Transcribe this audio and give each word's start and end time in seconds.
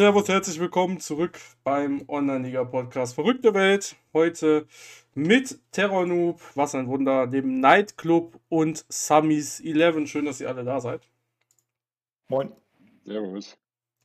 Servus, 0.00 0.30
herzlich 0.30 0.58
willkommen 0.58 0.98
zurück 0.98 1.38
beim 1.62 2.08
Online-Liga-Podcast 2.08 3.14
Verrückte 3.14 3.52
Welt. 3.52 3.96
Heute 4.14 4.66
mit 5.14 5.58
Terror 5.72 6.06
Noob, 6.06 6.40
was 6.54 6.74
ein 6.74 6.86
Wunder, 6.88 7.26
dem 7.26 7.60
Nightclub 7.60 8.40
und 8.48 8.86
Sammys 8.88 9.60
11. 9.60 10.08
Schön, 10.08 10.24
dass 10.24 10.40
ihr 10.40 10.48
alle 10.48 10.64
da 10.64 10.80
seid. 10.80 11.06
Moin. 12.28 12.50
Servus. 13.04 13.58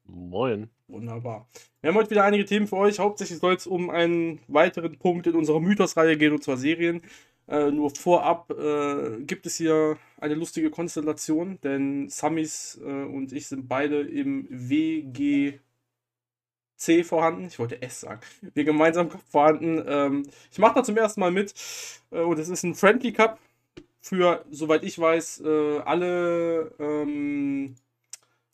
Moin. 0.03 0.69
Wunderbar. 0.89 1.47
Wir 1.79 1.91
haben 1.91 1.95
heute 1.95 2.09
wieder 2.09 2.25
einige 2.25 2.43
Themen 2.43 2.67
für 2.67 2.75
euch. 2.75 2.99
Hauptsächlich 2.99 3.39
soll 3.39 3.55
es 3.55 3.65
um 3.65 3.89
einen 3.89 4.41
weiteren 4.49 4.99
Punkt 4.99 5.27
in 5.27 5.35
unserer 5.35 5.61
Mythos-Reihe 5.61 6.17
gehen, 6.17 6.33
und 6.33 6.43
zwar 6.43 6.57
Serien. 6.57 7.03
Äh, 7.47 7.71
nur 7.71 7.89
vorab 7.91 8.51
äh, 8.51 9.21
gibt 9.21 9.45
es 9.45 9.55
hier 9.55 9.97
eine 10.19 10.33
lustige 10.33 10.71
Konstellation, 10.71 11.57
denn 11.63 12.09
Samis 12.09 12.81
äh, 12.83 12.83
und 12.83 13.31
ich 13.31 13.47
sind 13.47 13.69
beide 13.69 14.01
im 14.01 14.45
WG 14.49 15.59
C 16.75 17.03
vorhanden. 17.03 17.45
Ich 17.45 17.59
wollte 17.59 17.81
S 17.81 18.01
sagen. 18.01 18.21
Wir 18.53 18.63
gemeinsam 18.63 19.09
vorhanden. 19.29 19.83
Ähm, 19.87 20.27
ich 20.51 20.57
mache 20.59 20.75
da 20.75 20.83
zum 20.83 20.97
ersten 20.97 21.19
Mal 21.19 21.31
mit. 21.31 21.53
Äh, 22.11 22.21
und 22.21 22.39
es 22.39 22.49
ist 22.49 22.63
ein 22.63 22.75
Friendly 22.75 23.13
Cup 23.13 23.39
für, 24.01 24.45
soweit 24.51 24.83
ich 24.83 24.99
weiß, 24.99 25.41
äh, 25.41 25.79
alle, 25.79 26.71
ähm, 26.79 27.75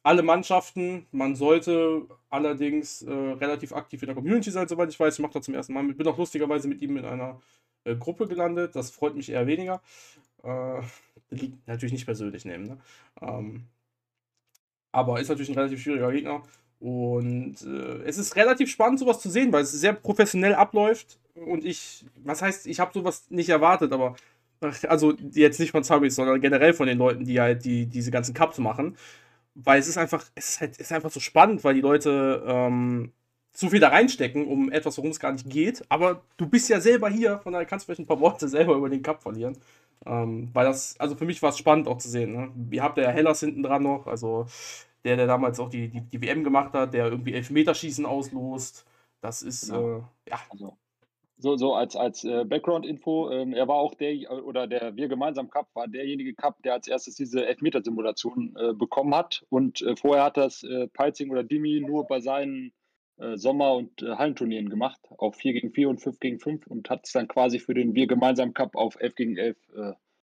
alle 0.04 0.24
Mannschaften. 0.24 1.08
Man 1.12 1.36
sollte 1.36 2.08
allerdings 2.30 3.02
äh, 3.02 3.12
relativ 3.12 3.74
aktiv 3.74 4.02
in 4.02 4.08
der 4.08 4.16
Community 4.16 4.52
sein, 4.52 4.68
soweit 4.68 4.90
ich 4.90 5.00
weiß. 5.00 5.16
Ich 5.16 5.20
mache 5.20 5.34
da 5.34 5.42
zum 5.42 5.54
ersten 5.54 5.74
Mal 5.74 5.84
mit. 5.84 5.98
Bin 5.98 6.08
auch 6.08 6.18
lustigerweise 6.18 6.68
mit 6.68 6.82
ihm 6.82 6.98
in 6.98 7.06
einer 7.06 7.42
äh, 7.84 7.96
Gruppe 7.96 8.28
gelandet. 8.28 8.76
Das 8.76 8.92
freut 8.92 9.16
mich 9.16 9.30
eher 9.30 9.48
weniger. 9.48 9.82
Äh, 10.44 10.82
liegt 11.32 11.68
natürlich 11.68 11.94
nicht 11.94 12.06
persönlich 12.06 12.46
nehmen. 12.46 12.66
Ne? 12.66 12.78
Ähm, 13.22 13.68
aber 14.92 15.20
ist 15.20 15.30
natürlich 15.30 15.50
ein 15.50 15.56
relativ 15.56 15.82
schwieriger 15.82 16.12
Gegner. 16.12 16.44
Und 16.82 17.58
äh, 17.62 18.04
es 18.06 18.18
ist 18.18 18.36
relativ 18.36 18.70
spannend, 18.70 19.00
sowas 19.00 19.20
zu 19.22 19.30
sehen, 19.30 19.54
weil 19.54 19.62
es 19.62 19.72
sehr 19.72 19.94
professionell 19.94 20.56
abläuft. 20.56 21.20
Und 21.36 21.64
ich, 21.64 22.06
was 22.24 22.42
heißt, 22.42 22.66
ich 22.66 22.80
habe 22.80 22.92
sowas 22.92 23.26
nicht 23.30 23.50
erwartet, 23.50 23.94
aber 23.94 24.16
also 24.88 25.14
jetzt 25.32 25.60
nicht 25.60 25.72
von 25.72 25.84
Zabis, 25.84 26.16
sondern 26.16 26.42
generell 26.42 26.74
von 26.74 26.88
den 26.88 26.98
Leuten, 26.98 27.24
die 27.26 27.40
halt 27.40 27.66
die, 27.66 27.86
diese 27.86 28.10
ganzen 28.12 28.34
Cups 28.34 28.58
machen. 28.58 28.98
Weil 29.54 29.80
es 29.80 29.88
ist 29.88 29.98
einfach, 29.98 30.26
es 30.34 30.50
ist 30.50 30.62
halt, 30.62 30.72
es 30.74 30.80
ist 30.82 30.92
einfach 30.92 31.12
so 31.12 31.20
spannend, 31.20 31.64
weil 31.64 31.76
die 31.76 31.82
Leute 31.82 32.44
ähm, 32.48 33.12
so 33.54 33.70
viel 33.70 33.80
da 33.80 33.90
reinstecken, 33.90 34.48
um 34.48 34.72
etwas, 34.72 34.98
worum 34.98 35.12
es 35.12 35.20
gar 35.20 35.34
nicht 35.34 35.50
geht. 35.50 35.84
Aber 35.90 36.24
du 36.38 36.48
bist 36.48 36.68
ja 36.70 36.82
selber 36.82 37.10
hier, 37.10 37.40
von 37.40 37.54
daher 37.54 37.68
kannst 37.68 37.84
du 37.84 37.88
vielleicht 37.88 38.02
ein 38.02 38.08
paar 38.08 38.20
Worte 38.20 38.48
selber 38.48 38.76
über 38.76 38.90
den 38.90 39.04
Cup 39.04 39.22
verlieren. 39.22 39.58
Ähm, 40.06 40.50
weil 40.54 40.66
das, 40.66 41.00
also 41.00 41.16
für 41.16 41.26
mich 41.26 41.44
war 41.44 41.50
es 41.50 41.60
spannend 41.60 41.88
auch 41.88 42.00
zu 42.00 42.10
sehen. 42.10 42.34
Ne? 42.34 42.52
Ihr 42.72 42.82
habt 42.82 42.98
ja 42.98 43.10
Hellas 43.12 43.42
hinten 43.42 43.62
dran 43.62 43.84
noch, 43.84 44.08
also 44.08 44.48
der, 45.04 45.18
der 45.18 45.28
damals 45.28 45.60
auch 45.60 45.70
die, 45.70 45.90
die, 45.90 46.02
die 46.02 46.22
WM 46.22 46.44
gemacht 46.44 46.74
hat, 46.74 46.94
der 46.94 47.08
irgendwie 47.08 47.34
Elfmeterschießen 47.34 48.06
auslost. 48.06 48.86
Das 49.22 49.42
ist, 49.42 49.70
genau. 49.70 49.98
äh, 49.98 50.30
ja. 50.30 50.40
Also, 50.50 50.78
so, 51.38 51.58
so 51.58 51.74
als, 51.74 51.96
als 51.96 52.24
äh, 52.24 52.46
Background-Info, 52.46 53.32
ähm, 53.32 53.54
er 53.54 53.68
war 53.68 53.78
auch 53.78 53.96
der, 53.96 54.32
oder 54.46 54.68
der 54.68 54.96
Wir 54.96 55.08
gemeinsam 55.08 55.50
Cup 55.50 55.70
war 55.74 55.88
derjenige 55.88 56.36
Cup, 56.36 56.62
der 56.62 56.74
als 56.74 56.88
erstes 56.88 57.16
diese 57.16 57.48
Elfmetersimulation 57.48 58.56
äh, 58.56 58.74
bekommen 58.74 59.16
hat. 59.16 59.44
Und 59.50 59.82
äh, 59.82 59.96
vorher 59.96 60.26
hat 60.26 60.38
das 60.38 60.64
äh, 60.64 60.88
Peizing 60.88 61.32
oder 61.32 61.44
Dimi 61.44 61.80
nur 61.80 62.06
bei 62.06 62.20
seinen 62.20 62.74
äh, 63.18 63.38
Sommer- 63.38 63.74
und 63.74 64.04
äh, 64.04 64.16
Hallenturnieren 64.16 64.70
gemacht, 64.70 65.00
auf 65.18 65.36
4 65.36 65.54
gegen 65.54 65.72
4 65.72 65.90
und 65.90 66.00
5 66.00 66.20
gegen 66.20 66.40
5 66.40 66.68
und 66.68 66.90
hat 66.92 67.06
es 67.06 67.12
dann 67.12 67.28
quasi 67.28 67.58
für 67.58 67.74
den 67.74 67.96
Wir 67.96 68.06
gemeinsam 68.06 68.54
Cup 68.54 68.76
auf 68.76 69.00
11 69.00 69.16
gegen 69.16 69.38
11 69.38 69.58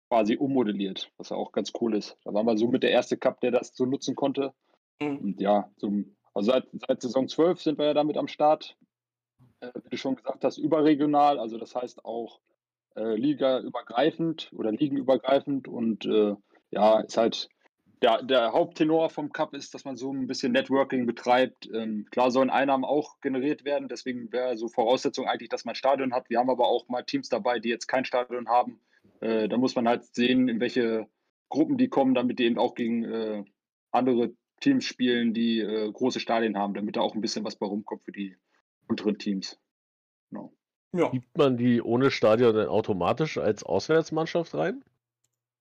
quasi 0.10 0.38
ummodelliert, 0.38 1.12
was 1.18 1.30
ja 1.30 1.38
auch 1.38 1.52
ganz 1.52 1.72
cool 1.82 1.96
ist. 1.96 2.18
Da 2.24 2.34
waren 2.34 2.46
wir 2.46 2.58
so 2.58 2.68
mit 2.68 2.84
der 2.84 2.92
erste 2.92 3.18
Cup, 3.18 3.42
der 3.42 3.52
das 3.52 3.76
so 3.76 3.86
nutzen 3.86 4.16
konnte. 4.16 4.54
Mhm. 5.00 5.18
Und 5.18 5.42
ja, 5.42 5.70
so, 5.78 5.92
also 6.34 6.52
seit, 6.52 6.68
seit 6.88 7.02
Saison 7.02 7.28
12 7.28 7.62
sind 7.62 7.78
wir 7.78 7.86
ja 7.86 7.94
damit 7.94 8.18
am 8.18 8.28
Start. 8.28 8.78
Äh, 9.60 9.72
wie 9.84 9.90
du 9.90 9.98
schon 9.98 10.16
gesagt 10.16 10.44
hast, 10.44 10.58
überregional, 10.58 11.40
also 11.40 11.58
das 11.58 11.76
heißt 11.76 12.06
auch 12.06 12.40
äh, 12.96 13.16
ligaübergreifend 13.16 14.52
oder 14.54 14.72
ligenübergreifend 14.72 15.68
und 15.68 16.06
äh, 16.06 16.36
ja, 16.72 17.00
ist 17.00 17.18
halt 17.18 17.50
der, 18.02 18.22
der 18.22 18.54
Haupttenor 18.54 19.10
vom 19.10 19.32
Cup 19.32 19.56
ist, 19.56 19.74
dass 19.74 19.86
man 19.86 19.98
so 19.98 20.12
ein 20.12 20.28
bisschen 20.28 20.52
Networking 20.52 21.08
betreibt. 21.08 21.68
Ähm, 21.74 22.06
klar 22.12 22.30
sollen 22.30 22.52
Einnahmen 22.52 22.86
auch 22.86 23.20
generiert 23.22 23.66
werden, 23.66 23.88
deswegen 23.88 24.32
wäre 24.32 24.58
so 24.58 24.68
Voraussetzung 24.68 25.28
eigentlich, 25.28 25.50
dass 25.50 25.66
man 25.66 25.74
ein 25.74 25.78
Stadion 25.78 26.14
hat. 26.14 26.30
Wir 26.30 26.40
haben 26.40 26.50
aber 26.50 26.68
auch 26.68 26.88
mal 26.88 27.04
Teams 27.04 27.30
dabei, 27.30 27.60
die 27.60 27.70
jetzt 27.70 27.88
kein 27.88 28.06
Stadion 28.06 28.48
haben, 28.48 28.80
äh, 29.22 29.48
da 29.48 29.58
muss 29.58 29.76
man 29.76 29.88
halt 29.88 30.06
sehen, 30.14 30.48
in 30.48 30.60
welche 30.60 31.08
Gruppen 31.50 31.78
die 31.78 31.90
kommen, 31.90 32.14
damit 32.14 32.40
die 32.40 32.46
eben 32.46 32.58
auch 32.58 32.76
gegen 32.76 33.04
äh, 33.04 33.44
andere 33.92 34.34
Teams 34.60 34.86
spielen, 34.86 35.34
die 35.34 35.60
äh, 35.60 35.92
große 35.92 36.20
Stadien 36.20 36.58
haben, 36.58 36.74
damit 36.74 36.96
da 36.96 37.02
auch 37.02 37.16
ein 37.16 37.22
bisschen 37.22 37.46
was 37.46 37.56
bei 37.56 37.66
rumkommt 37.66 38.04
für 38.04 38.12
die 38.12 38.36
unteren 38.88 39.18
Teams. 39.18 39.60
Genau. 40.30 40.54
Ja. 40.94 41.10
Gibt 41.10 41.38
man 41.38 41.58
die 41.58 41.82
ohne 41.82 42.12
Stadion 42.12 42.56
dann 42.56 42.68
automatisch 42.68 43.38
als 43.38 43.64
Auswärtsmannschaft 43.64 44.56
rein? 44.56 44.84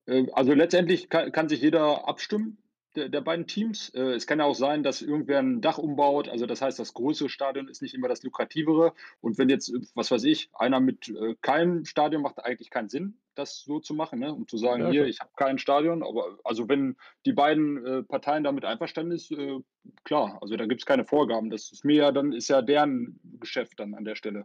Äh, 0.06 0.26
also 0.32 0.52
letztendlich 0.54 1.08
kann, 1.08 1.32
kann 1.32 1.48
sich 1.48 1.60
jeder 1.60 2.08
abstimmen 2.08 2.58
der, 2.96 3.08
der 3.08 3.20
beiden 3.20 3.46
Teams. 3.46 3.90
Äh, 3.90 4.14
es 4.14 4.26
kann 4.26 4.38
ja 4.38 4.44
auch 4.44 4.54
sein, 4.54 4.82
dass 4.82 5.02
irgendwer 5.02 5.38
ein 5.38 5.60
Dach 5.60 5.78
umbaut. 5.78 6.28
Also 6.28 6.46
das 6.46 6.62
heißt, 6.62 6.78
das 6.78 6.94
größere 6.94 7.28
Stadion 7.28 7.68
ist 7.68 7.82
nicht 7.82 7.94
immer 7.94 8.08
das 8.08 8.22
lukrativere. 8.22 8.92
Und 9.20 9.38
wenn 9.38 9.48
jetzt, 9.48 9.72
was 9.94 10.10
weiß 10.10 10.24
ich, 10.24 10.50
einer 10.54 10.80
mit 10.80 11.08
äh, 11.08 11.36
keinem 11.42 11.84
Stadion 11.84 12.22
macht 12.22 12.44
eigentlich 12.44 12.70
keinen 12.70 12.88
Sinn, 12.88 13.18
das 13.34 13.62
so 13.62 13.80
zu 13.80 13.94
machen, 13.94 14.18
ne? 14.18 14.32
um 14.32 14.48
zu 14.48 14.56
sagen, 14.56 14.82
ja, 14.84 14.90
hier, 14.90 15.06
ich 15.06 15.20
habe 15.20 15.30
kein 15.36 15.58
Stadion. 15.58 16.02
Aber 16.02 16.38
also 16.42 16.68
wenn 16.68 16.96
die 17.24 17.32
beiden 17.32 17.84
äh, 17.84 18.02
Parteien 18.02 18.44
damit 18.44 18.64
einverstanden 18.64 19.12
ist, 19.12 19.30
äh, 19.30 19.60
klar, 20.04 20.38
also 20.40 20.56
da 20.56 20.66
gibt 20.66 20.80
es 20.80 20.86
keine 20.86 21.04
Vorgaben. 21.04 21.50
Das 21.50 21.70
ist 21.70 21.84
mir 21.84 21.96
ja 21.96 22.12
dann, 22.12 22.32
ist 22.32 22.48
ja 22.48 22.62
deren 22.62 23.20
Geschäft 23.40 23.78
dann 23.78 23.94
an 23.94 24.04
der 24.04 24.16
Stelle. 24.16 24.44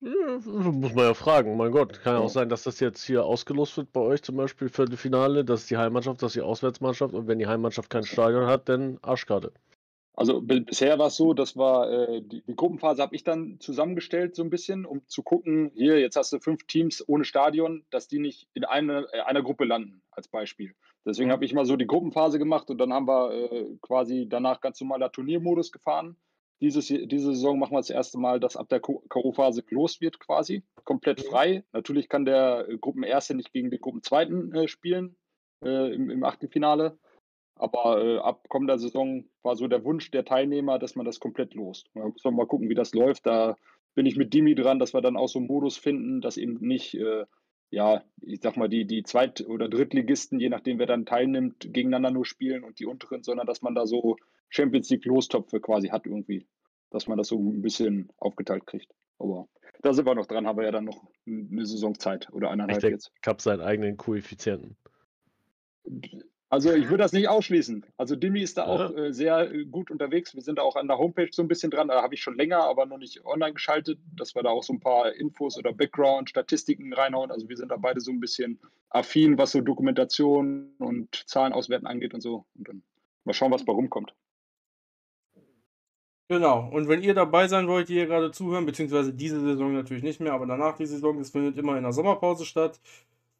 Muss 0.00 0.94
man 0.94 1.04
ja 1.04 1.14
fragen. 1.14 1.56
Mein 1.56 1.72
Gott, 1.72 2.00
kann 2.02 2.14
ja 2.14 2.20
auch 2.20 2.28
sein, 2.28 2.48
dass 2.48 2.62
das 2.62 2.78
jetzt 2.78 3.04
hier 3.04 3.24
ausgelost 3.24 3.76
wird 3.76 3.92
bei 3.92 4.00
euch 4.00 4.22
zum 4.22 4.36
Beispiel 4.36 4.68
für 4.68 4.84
das 4.84 5.00
Finale. 5.00 5.44
Das 5.44 5.62
ist 5.62 5.70
die 5.70 5.76
Heimmannschaft, 5.76 6.22
das 6.22 6.28
ist 6.28 6.36
die 6.36 6.42
Auswärtsmannschaft. 6.42 7.14
Und 7.14 7.26
wenn 7.26 7.38
die 7.38 7.48
Heimmannschaft 7.48 7.90
kein 7.90 8.04
Stadion 8.04 8.46
hat, 8.46 8.68
dann 8.68 8.98
Arschkarte. 9.02 9.52
Also 10.14 10.40
bisher 10.40 10.98
war 10.98 11.06
es 11.06 11.16
so, 11.16 11.32
das 11.32 11.56
war 11.56 11.90
äh, 11.92 12.22
die, 12.22 12.42
die, 12.42 12.56
Gruppenphase 12.56 13.00
habe 13.00 13.14
ich 13.14 13.22
dann 13.22 13.60
zusammengestellt 13.60 14.34
so 14.34 14.42
ein 14.42 14.50
bisschen, 14.50 14.84
um 14.84 15.06
zu 15.06 15.22
gucken, 15.22 15.70
hier, 15.76 16.00
jetzt 16.00 16.16
hast 16.16 16.32
du 16.32 16.40
fünf 16.40 16.66
Teams 16.66 17.04
ohne 17.08 17.24
Stadion, 17.24 17.84
dass 17.90 18.08
die 18.08 18.18
nicht 18.18 18.48
in 18.52 18.64
eine, 18.64 19.06
äh, 19.12 19.20
einer 19.20 19.44
Gruppe 19.44 19.64
landen, 19.64 20.02
als 20.10 20.26
Beispiel. 20.26 20.74
Deswegen 21.04 21.30
habe 21.30 21.44
ich 21.44 21.54
mal 21.54 21.66
so 21.66 21.76
die 21.76 21.86
Gruppenphase 21.86 22.40
gemacht 22.40 22.68
und 22.68 22.78
dann 22.78 22.92
haben 22.92 23.06
wir 23.06 23.30
äh, 23.32 23.76
quasi 23.80 24.26
danach 24.28 24.60
ganz 24.60 24.80
normaler 24.80 25.12
Turniermodus 25.12 25.70
gefahren. 25.70 26.16
Dieses, 26.60 26.86
diese 26.88 27.34
Saison 27.34 27.58
machen 27.58 27.72
wir 27.72 27.78
das 27.78 27.90
erste 27.90 28.18
Mal, 28.18 28.40
dass 28.40 28.56
ab 28.56 28.68
der 28.68 28.80
K.O.-Phase 28.80 29.62
gelost 29.62 30.00
wird 30.00 30.18
quasi. 30.18 30.64
Komplett 30.84 31.24
mhm. 31.24 31.30
frei. 31.30 31.64
Natürlich 31.72 32.08
kann 32.08 32.24
der 32.24 32.68
äh, 32.68 32.78
Gruppenerste 32.78 33.34
nicht 33.34 33.52
gegen 33.52 33.70
den 33.70 33.80
Gruppenzweiten 33.80 34.52
äh, 34.54 34.66
spielen 34.66 35.16
äh, 35.64 35.94
im, 35.94 36.10
im, 36.10 36.24
Achtelfinale. 36.24 36.98
Aber 37.54 38.04
äh, 38.04 38.18
ab 38.18 38.48
kommender 38.48 38.78
Saison 38.78 39.24
war 39.42 39.56
so 39.56 39.68
der 39.68 39.84
Wunsch 39.84 40.10
der 40.10 40.24
Teilnehmer, 40.24 40.78
dass 40.78 40.96
man 40.96 41.06
das 41.06 41.20
komplett 41.20 41.54
lost. 41.54 41.90
Da 41.94 42.08
muss 42.08 42.24
man 42.24 42.34
mal 42.34 42.46
gucken, 42.46 42.68
wie 42.68 42.74
das 42.74 42.92
läuft. 42.92 43.26
Da 43.26 43.56
bin 43.94 44.06
ich 44.06 44.16
mit 44.16 44.34
Dimi 44.34 44.54
dran, 44.54 44.78
dass 44.78 44.94
wir 44.94 45.00
dann 45.00 45.16
auch 45.16 45.28
so 45.28 45.38
einen 45.38 45.48
Modus 45.48 45.76
finden, 45.76 46.20
dass 46.20 46.36
eben 46.36 46.58
nicht, 46.60 46.94
äh, 46.94 47.24
ja, 47.70 48.02
ich 48.22 48.40
sag 48.42 48.56
mal, 48.56 48.68
die, 48.68 48.86
die 48.86 49.02
Zweit- 49.02 49.46
oder 49.46 49.68
Drittligisten, 49.68 50.40
je 50.40 50.48
nachdem 50.48 50.78
wer 50.78 50.86
dann 50.86 51.06
teilnimmt, 51.06 51.72
gegeneinander 51.72 52.10
nur 52.10 52.24
spielen 52.24 52.64
und 52.64 52.78
die 52.78 52.86
unteren, 52.86 53.22
sondern 53.22 53.46
dass 53.46 53.62
man 53.62 53.74
da 53.74 53.86
so 53.86 54.16
Champions 54.48 54.88
League 54.90 55.04
Lostopfe 55.04 55.60
quasi 55.60 55.88
hat 55.88 56.06
irgendwie, 56.06 56.46
dass 56.90 57.06
man 57.06 57.18
das 57.18 57.28
so 57.28 57.38
ein 57.38 57.60
bisschen 57.60 58.10
aufgeteilt 58.16 58.66
kriegt. 58.66 58.92
Aber 59.18 59.48
da 59.82 59.92
sind 59.92 60.06
wir 60.06 60.14
noch 60.14 60.26
dran, 60.26 60.46
haben 60.46 60.58
wir 60.58 60.64
ja 60.64 60.70
dann 60.70 60.84
noch 60.84 61.10
eine 61.26 61.66
Saisonzeit 61.66 62.32
oder 62.32 62.50
eineinhalb 62.50 62.82
ich 62.82 62.90
jetzt. 62.90 63.12
Ich 63.20 63.28
habe 63.28 63.42
seinen 63.42 63.60
eigenen 63.60 63.96
Koeffizienten. 63.96 64.76
Also 66.50 66.72
ich 66.72 66.84
würde 66.84 67.02
das 67.02 67.12
nicht 67.12 67.28
ausschließen. 67.28 67.84
Also 67.98 68.16
Dimi 68.16 68.40
ist 68.40 68.56
da 68.56 68.66
ja. 68.66 68.68
auch 68.68 68.96
äh, 68.96 69.12
sehr 69.12 69.52
äh, 69.52 69.64
gut 69.66 69.90
unterwegs. 69.90 70.34
Wir 70.34 70.42
sind 70.42 70.58
da 70.58 70.62
auch 70.62 70.76
an 70.76 70.88
der 70.88 70.96
Homepage 70.96 71.28
so 71.30 71.42
ein 71.42 71.48
bisschen 71.48 71.70
dran. 71.70 71.88
Da 71.88 72.02
habe 72.02 72.14
ich 72.14 72.22
schon 72.22 72.36
länger, 72.36 72.60
aber 72.60 72.86
noch 72.86 72.96
nicht 72.96 73.24
online 73.26 73.52
geschaltet, 73.52 73.98
dass 74.16 74.34
wir 74.34 74.42
da 74.42 74.48
auch 74.48 74.62
so 74.62 74.72
ein 74.72 74.80
paar 74.80 75.12
Infos 75.12 75.58
oder 75.58 75.74
Background-Statistiken 75.74 76.94
reinhauen. 76.94 77.30
Also 77.30 77.50
wir 77.50 77.56
sind 77.56 77.70
da 77.70 77.76
beide 77.76 78.00
so 78.00 78.10
ein 78.10 78.20
bisschen 78.20 78.58
affin, 78.88 79.36
was 79.36 79.52
so 79.52 79.60
Dokumentation 79.60 80.72
und 80.78 81.24
Zahlen 81.28 81.52
auswerten 81.52 81.86
angeht 81.86 82.14
und 82.14 82.22
so. 82.22 82.46
Und 82.56 82.68
dann 82.68 82.82
mal 83.24 83.34
schauen, 83.34 83.52
was 83.52 83.66
bei 83.66 83.72
rumkommt. 83.72 84.14
Genau, 86.30 86.68
und 86.70 86.88
wenn 86.88 87.02
ihr 87.02 87.14
dabei 87.14 87.48
sein 87.48 87.68
wollt, 87.68 87.88
die 87.88 87.94
hier 87.94 88.06
gerade 88.06 88.30
zuhören, 88.30 88.66
beziehungsweise 88.66 89.14
diese 89.14 89.40
Saison 89.40 89.72
natürlich 89.72 90.02
nicht 90.02 90.20
mehr, 90.20 90.34
aber 90.34 90.44
danach 90.44 90.76
die 90.76 90.84
Saison, 90.84 91.18
das 91.18 91.30
findet 91.30 91.56
immer 91.56 91.76
in 91.78 91.84
der 91.84 91.92
Sommerpause 91.92 92.44
statt. 92.44 92.80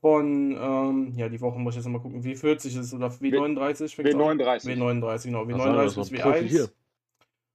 Von, 0.00 0.56
ähm, 0.56 1.12
ja, 1.16 1.28
die 1.28 1.40
Woche 1.40 1.58
muss 1.58 1.74
ich 1.74 1.82
jetzt 1.82 1.90
mal 1.90 1.98
gucken, 1.98 2.22
W40 2.22 2.66
ist 2.66 2.76
es 2.76 2.94
oder 2.94 3.08
W39 3.08 3.96
W39. 3.96 4.64
W39, 4.64 5.24
genau. 5.24 5.42
W39 5.42 6.00
ist 6.00 6.12
W1. 6.12 6.70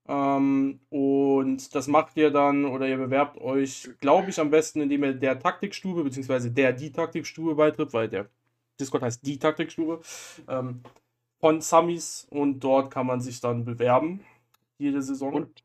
Ähm, 0.05 0.81
und 0.89 1.73
das 1.73 1.87
macht 1.87 2.17
ihr 2.17 2.29
dann 2.31 2.65
oder 2.65 2.87
ihr 2.87 2.97
bewerbt 2.97 3.39
euch, 3.39 3.89
glaube 4.01 4.29
ich, 4.29 4.39
am 4.39 4.49
besten, 4.49 4.81
indem 4.81 5.05
ihr 5.05 5.13
der 5.13 5.39
Taktikstube, 5.39 6.03
beziehungsweise 6.03 6.51
der 6.51 6.73
die 6.73 6.91
Taktikstube 6.91 7.55
beitritt, 7.55 7.93
weil 7.93 8.09
der 8.09 8.29
Discord 8.79 9.03
heißt 9.03 9.25
die 9.25 9.39
Taktikstube, 9.39 10.01
ähm, 10.49 10.81
von 11.39 11.61
Samis 11.61 12.27
und 12.29 12.59
dort 12.59 12.91
kann 12.91 13.07
man 13.07 13.21
sich 13.21 13.39
dann 13.39 13.63
bewerben. 13.63 14.21
jede 14.77 15.01
Saison. 15.01 15.33
Und. 15.33 15.62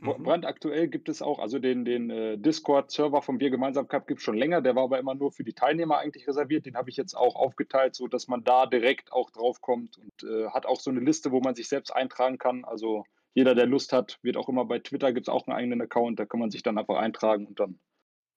Brandaktuell 0.00 0.88
gibt 0.88 1.08
es 1.08 1.22
auch, 1.22 1.38
also 1.38 1.58
den, 1.58 1.84
den 1.84 2.10
äh, 2.10 2.38
Discord-Server 2.38 3.22
vom 3.22 3.40
Wir 3.40 3.50
Gemeinsam 3.50 3.88
Cup 3.88 4.06
gibt 4.06 4.18
es 4.18 4.24
schon 4.24 4.36
länger, 4.36 4.60
der 4.60 4.74
war 4.74 4.84
aber 4.84 4.98
immer 4.98 5.14
nur 5.14 5.32
für 5.32 5.44
die 5.44 5.52
Teilnehmer 5.52 5.98
eigentlich 5.98 6.26
reserviert. 6.26 6.66
Den 6.66 6.76
habe 6.76 6.90
ich 6.90 6.96
jetzt 6.96 7.14
auch 7.14 7.36
aufgeteilt, 7.36 7.94
sodass 7.94 8.28
man 8.28 8.44
da 8.44 8.66
direkt 8.66 9.12
auch 9.12 9.30
draufkommt 9.30 9.98
und 9.98 10.28
äh, 10.28 10.48
hat 10.48 10.66
auch 10.66 10.80
so 10.80 10.90
eine 10.90 11.00
Liste, 11.00 11.32
wo 11.32 11.40
man 11.40 11.54
sich 11.54 11.68
selbst 11.68 11.90
eintragen 11.94 12.38
kann. 12.38 12.64
Also 12.64 13.04
jeder, 13.34 13.54
der 13.54 13.66
Lust 13.66 13.92
hat, 13.92 14.18
wird 14.22 14.36
auch 14.36 14.48
immer 14.48 14.64
bei 14.64 14.78
Twitter 14.78 15.12
gibt 15.12 15.28
es 15.28 15.32
auch 15.32 15.46
einen 15.46 15.56
eigenen 15.56 15.82
Account, 15.82 16.18
da 16.18 16.26
kann 16.26 16.40
man 16.40 16.50
sich 16.50 16.62
dann 16.62 16.78
einfach 16.78 16.96
eintragen 16.96 17.46
und 17.46 17.60
dann, 17.60 17.78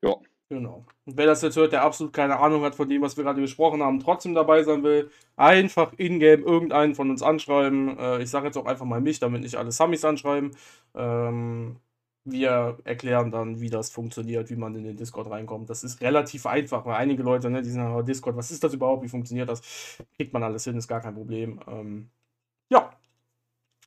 ja, 0.04 0.16
Genau. 0.52 0.84
Und 1.06 1.16
wer 1.16 1.28
das 1.28 1.42
jetzt 1.44 1.56
hört, 1.56 1.72
der 1.72 1.82
absolut 1.82 2.12
keine 2.12 2.38
Ahnung 2.38 2.64
hat 2.64 2.76
von 2.76 2.90
dem, 2.90 3.02
was 3.02 3.16
wir 3.16 3.24
gerade 3.24 3.40
besprochen 3.40 3.82
haben, 3.82 4.02
trotzdem 4.02 4.34
dabei 4.34 4.64
sein 4.64 4.84
will, 4.84 5.10
einfach 5.38 5.94
in-game 5.96 6.44
irgendeinen 6.44 6.94
von 6.94 7.10
uns 7.10 7.22
anschreiben. 7.24 7.98
Äh, 7.98 8.22
ich 8.22 8.30
sage 8.30 8.48
jetzt 8.48 8.58
auch 8.58 8.66
einfach 8.66 8.86
mal 8.86 9.00
mich, 9.00 9.18
damit 9.22 9.44
nicht 9.44 9.56
alle 9.56 9.72
Samis 9.72 10.04
anschreiben. 10.04 10.52
Ähm, 10.94 11.78
wir 12.26 12.78
erklären 12.84 13.32
dann, 13.32 13.62
wie 13.62 13.70
das 13.70 13.92
funktioniert, 13.92 14.50
wie 14.50 14.58
man 14.58 14.76
in 14.76 14.84
den 14.84 14.98
Discord 14.98 15.30
reinkommt. 15.30 15.70
Das 15.70 15.86
ist 15.86 16.02
relativ 16.02 16.46
einfach, 16.46 16.86
weil 16.86 16.96
einige 16.96 17.24
Leute, 17.24 17.50
ne, 17.50 17.62
die 17.62 17.70
sind 17.70 17.80
ja 17.80 18.02
Discord, 18.02 18.36
was 18.36 18.52
ist 18.52 18.62
das 18.62 18.74
überhaupt, 18.74 19.04
wie 19.04 19.10
funktioniert 19.10 19.48
das? 19.48 19.62
Kriegt 20.18 20.34
man 20.34 20.44
alles 20.44 20.66
hin, 20.66 20.76
ist 20.76 20.90
gar 20.90 21.00
kein 21.00 21.16
Problem. 21.16 21.62
Ähm, 21.66 22.10
ja. 22.70 22.92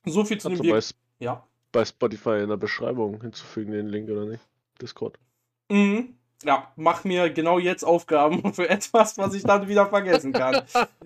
So 0.03 0.25
viel 0.25 0.39
zu 0.39 0.49
dem 0.49 0.57
bei, 0.57 0.63
Wir 0.63 0.75
S- 0.77 0.95
Ja. 1.19 1.45
bei 1.71 1.85
Spotify 1.85 2.39
in 2.41 2.49
der 2.49 2.57
Beschreibung 2.57 3.21
hinzufügen, 3.21 3.71
den 3.71 3.85
Link 3.85 4.09
oder 4.09 4.25
nicht? 4.25 4.43
Discord. 4.81 5.19
Mhm. 5.69 6.15
Ja, 6.45 6.71
mach 6.75 7.03
mir 7.03 7.29
genau 7.31 7.57
jetzt 7.57 7.83
Aufgaben 7.83 8.53
für 8.53 8.69
etwas, 8.69 9.17
was 9.17 9.33
ich 9.33 9.43
dann 9.43 9.67
wieder 9.67 9.87
vergessen 9.87 10.31
kann. 10.31 10.61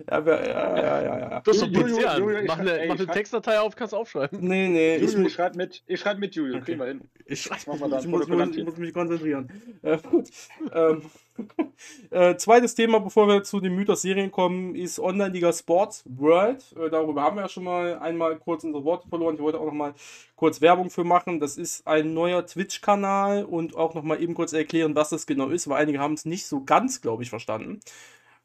Ja, 0.08 0.18
ja, 0.18 0.76
ja, 0.76 1.02
ja, 1.02 1.18
ja. 1.18 1.40
Du 1.40 1.50
an. 1.52 1.72
ich 1.72 2.46
Mach 2.46 2.58
eine, 2.58 2.78
ey, 2.78 2.88
mach 2.88 2.94
ich 2.96 3.00
eine 3.00 3.10
Textdatei 3.10 3.58
auf, 3.60 3.74
kannst 3.74 3.94
aufschreiben. 3.94 4.38
Nee, 4.40 4.68
nee, 4.68 4.96
ich, 4.96 5.12
Juju, 5.12 5.26
ich 5.26 5.32
schreibe 5.32 5.56
mit, 5.56 5.82
ich 5.86 6.00
schreib 6.00 6.18
mit 6.18 6.34
Juju, 6.34 6.56
Okay. 6.56 6.64
kriegen 6.64 6.80
wir 6.80 6.86
hin. 6.86 7.00
ich, 7.24 7.46
ich, 7.46 7.52
ich, 7.52 7.66
muss, 7.66 7.80
ich 8.00 8.64
muss 8.64 8.76
mich 8.76 8.92
konzentrieren. 8.92 9.50
Äh, 9.82 9.98
gut. 9.98 10.28
ähm, 10.74 11.02
äh, 12.10 12.36
zweites 12.36 12.74
Thema, 12.74 13.00
bevor 13.00 13.28
wir 13.28 13.42
zu 13.42 13.60
den 13.60 13.74
Mythos-Serien 13.74 14.30
kommen, 14.30 14.74
ist 14.74 14.98
Online-Liga 14.98 15.52
Sports 15.52 16.04
World. 16.06 16.64
Äh, 16.76 16.90
darüber 16.90 17.22
haben 17.22 17.36
wir 17.36 17.42
ja 17.42 17.48
schon 17.48 17.64
mal 17.64 17.98
einmal 17.98 18.36
kurz 18.38 18.64
unsere 18.64 18.84
Worte 18.84 19.08
verloren. 19.08 19.34
Ich 19.34 19.40
wollte 19.40 19.60
auch 19.60 19.66
noch 19.66 19.72
mal 19.72 19.94
kurz 20.36 20.60
Werbung 20.60 20.90
für 20.90 21.04
machen. 21.04 21.40
Das 21.40 21.56
ist 21.56 21.86
ein 21.86 22.14
neuer 22.14 22.46
Twitch-Kanal 22.46 23.44
und 23.44 23.76
auch 23.76 23.94
noch 23.94 24.02
mal 24.02 24.20
eben 24.22 24.34
kurz 24.34 24.52
erklären, 24.52 24.94
was 24.94 25.10
das 25.10 25.26
genau 25.26 25.48
ist, 25.48 25.68
weil 25.68 25.80
einige 25.80 25.98
haben 25.98 26.14
es 26.14 26.24
nicht 26.24 26.46
so 26.46 26.64
ganz, 26.64 27.00
glaube 27.00 27.22
ich, 27.22 27.30
verstanden. 27.30 27.80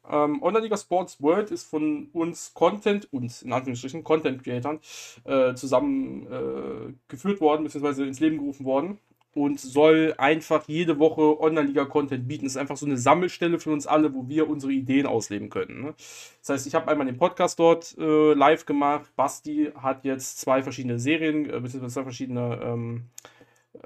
Ähm, 0.08 0.42
Online-Liga 0.42 0.76
Sports 0.76 1.20
World 1.20 1.50
ist 1.50 1.64
von 1.64 2.08
uns 2.12 2.54
Content, 2.54 3.12
uns 3.12 3.42
in 3.42 3.52
Anführungsstrichen, 3.52 4.04
Content-Creatern 4.04 4.80
äh, 5.24 5.54
zusammen 5.54 6.26
äh, 6.30 6.92
geführt 7.08 7.40
worden, 7.40 7.64
beziehungsweise 7.64 8.04
ins 8.04 8.20
Leben 8.20 8.38
gerufen 8.38 8.64
worden 8.64 8.98
und 9.36 9.60
soll 9.60 10.14
einfach 10.16 10.64
jede 10.66 10.98
Woche 10.98 11.38
Online-Liga-Content 11.40 12.26
bieten. 12.26 12.44
Das 12.44 12.54
ist 12.54 12.56
einfach 12.56 12.78
so 12.78 12.86
eine 12.86 12.96
Sammelstelle 12.96 13.58
für 13.58 13.70
uns 13.70 13.86
alle, 13.86 14.14
wo 14.14 14.28
wir 14.28 14.48
unsere 14.48 14.72
Ideen 14.72 15.06
ausleben 15.06 15.50
können. 15.50 15.82
Ne? 15.82 15.94
Das 16.40 16.48
heißt, 16.48 16.66
ich 16.66 16.74
habe 16.74 16.90
einmal 16.90 17.06
den 17.06 17.18
Podcast 17.18 17.58
dort 17.58 17.94
äh, 17.98 18.32
live 18.32 18.64
gemacht. 18.64 19.10
Basti 19.14 19.70
hat 19.76 20.04
jetzt 20.04 20.40
zwei 20.40 20.62
verschiedene 20.62 20.98
Serien, 20.98 21.44
äh, 21.44 21.60
beziehungsweise 21.60 21.94
zwei 21.94 22.04
verschiedene 22.04 22.60
ähm, 22.62 23.04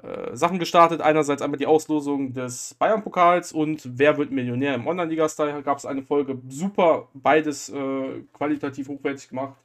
äh, 0.01 0.35
Sachen 0.35 0.57
gestartet. 0.57 1.01
Einerseits 1.01 1.41
einmal 1.41 1.57
die 1.57 1.67
Auslosung 1.67 2.33
des 2.33 2.73
Bayern-Pokals 2.75 3.51
und 3.51 3.81
Wer 3.97 4.17
wird 4.17 4.31
Millionär 4.31 4.75
im 4.75 4.87
Online-Liga-Style. 4.87 5.63
Gab 5.63 5.77
es 5.79 5.85
eine 5.85 6.01
Folge. 6.01 6.39
Super, 6.47 7.09
beides 7.13 7.67
äh, 7.69 8.21
qualitativ 8.31 8.87
hochwertig 8.87 9.27
gemacht. 9.27 9.55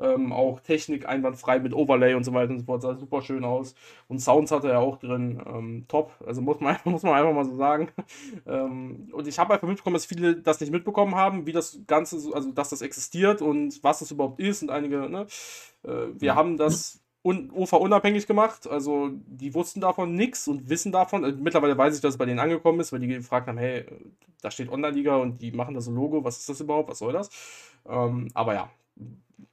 Ähm, 0.00 0.32
auch 0.32 0.60
Technik 0.60 1.06
einwandfrei 1.06 1.58
mit 1.58 1.74
Overlay 1.74 2.14
und 2.14 2.24
so 2.24 2.32
weiter 2.32 2.52
und 2.52 2.60
so 2.60 2.64
fort. 2.64 2.82
Sah 2.82 2.94
super 2.94 3.20
schön 3.22 3.44
aus. 3.44 3.74
Und 4.08 4.20
Sounds 4.20 4.50
hatte 4.50 4.70
er 4.70 4.80
auch 4.80 4.96
drin. 4.98 5.42
Ähm, 5.46 5.84
top. 5.88 6.12
Also 6.26 6.40
muss 6.40 6.60
man, 6.60 6.76
muss 6.84 7.02
man 7.02 7.14
einfach 7.14 7.34
mal 7.34 7.44
so 7.44 7.54
sagen. 7.54 7.88
ähm, 8.46 9.10
und 9.12 9.28
ich 9.28 9.38
habe 9.38 9.52
einfach 9.52 9.68
mitbekommen, 9.68 9.94
dass 9.94 10.06
viele 10.06 10.36
das 10.36 10.60
nicht 10.60 10.72
mitbekommen 10.72 11.14
haben, 11.14 11.46
wie 11.46 11.52
das 11.52 11.80
Ganze, 11.86 12.18
so, 12.18 12.32
also 12.32 12.50
dass 12.50 12.70
das 12.70 12.82
existiert 12.82 13.42
und 13.42 13.82
was 13.84 13.98
das 13.98 14.10
überhaupt 14.10 14.40
ist. 14.40 14.62
Und 14.62 14.70
einige, 14.70 15.10
ne? 15.10 15.26
Äh, 15.84 16.06
wir 16.18 16.34
haben 16.34 16.56
das 16.56 17.00
un 17.22 17.50
UFA 17.52 17.76
unabhängig 17.76 18.26
gemacht. 18.26 18.66
Also 18.66 19.10
die 19.26 19.54
wussten 19.54 19.80
davon 19.80 20.14
nichts 20.14 20.48
und 20.48 20.68
wissen 20.68 20.92
davon. 20.92 21.24
Also, 21.24 21.38
mittlerweile 21.38 21.76
weiß 21.76 21.94
ich, 21.94 22.00
dass 22.00 22.14
es 22.14 22.18
bei 22.18 22.26
denen 22.26 22.38
angekommen 22.40 22.80
ist, 22.80 22.92
weil 22.92 23.00
die 23.00 23.08
gefragt 23.08 23.48
haben, 23.48 23.58
hey, 23.58 23.84
da 24.42 24.50
steht 24.50 24.70
Online-Liga 24.70 25.16
und 25.16 25.42
die 25.42 25.52
machen 25.52 25.74
da 25.74 25.80
so 25.80 25.90
ein 25.90 25.96
Logo, 25.96 26.24
was 26.24 26.38
ist 26.38 26.48
das 26.48 26.60
überhaupt, 26.60 26.88
was 26.88 26.98
soll 26.98 27.12
das? 27.12 27.30
Ähm, 27.86 28.28
aber 28.34 28.54
ja, 28.54 28.70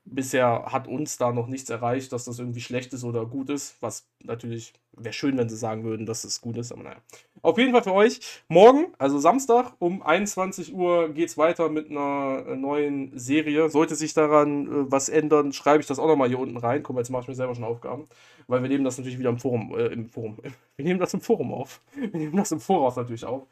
bisher 0.09 0.65
hat 0.67 0.87
uns 0.87 1.17
da 1.17 1.31
noch 1.31 1.47
nichts 1.47 1.69
erreicht, 1.69 2.11
dass 2.11 2.25
das 2.25 2.39
irgendwie 2.39 2.61
schlecht 2.61 2.93
ist 2.93 3.03
oder 3.03 3.25
gut 3.25 3.49
ist, 3.49 3.75
was 3.81 4.07
natürlich 4.23 4.73
wäre 4.93 5.13
schön, 5.13 5.37
wenn 5.37 5.49
sie 5.49 5.57
sagen 5.57 5.83
würden, 5.83 6.05
dass 6.05 6.23
es 6.23 6.41
gut 6.41 6.57
ist, 6.57 6.71
aber 6.71 6.83
naja. 6.83 6.97
Auf 7.41 7.57
jeden 7.57 7.71
Fall 7.71 7.83
für 7.83 7.93
euch, 7.93 8.19
morgen, 8.47 8.87
also 8.97 9.19
Samstag 9.19 9.73
um 9.79 10.01
21 10.01 10.73
Uhr 10.73 11.09
geht 11.09 11.29
es 11.29 11.37
weiter 11.37 11.69
mit 11.69 11.89
einer 11.89 12.45
äh, 12.47 12.55
neuen 12.55 13.17
Serie. 13.17 13.69
Sollte 13.69 13.95
sich 13.95 14.13
daran 14.13 14.65
äh, 14.65 14.91
was 14.91 15.09
ändern, 15.09 15.53
schreibe 15.53 15.81
ich 15.81 15.87
das 15.87 15.99
auch 15.99 16.07
nochmal 16.07 16.29
hier 16.29 16.39
unten 16.39 16.57
rein. 16.57 16.83
Mal, 16.89 16.99
jetzt 16.99 17.09
mache 17.09 17.23
ich 17.23 17.27
mir 17.27 17.35
selber 17.35 17.53
schon 17.53 17.63
Aufgaben, 17.63 18.07
weil 18.47 18.61
wir 18.61 18.69
nehmen 18.69 18.83
das 18.83 18.97
natürlich 18.97 19.19
wieder 19.19 19.29
im 19.29 19.39
Forum, 19.39 19.75
äh, 19.77 19.87
im 19.87 20.09
Forum, 20.09 20.37
wir 20.75 20.85
nehmen 20.85 20.99
das 20.99 21.13
im 21.13 21.21
Forum 21.21 21.53
auf. 21.53 21.81
Wir 21.95 22.19
nehmen 22.19 22.37
das 22.37 22.51
im 22.51 22.59
Voraus 22.59 22.95
natürlich 22.95 23.25
auf. 23.25 23.43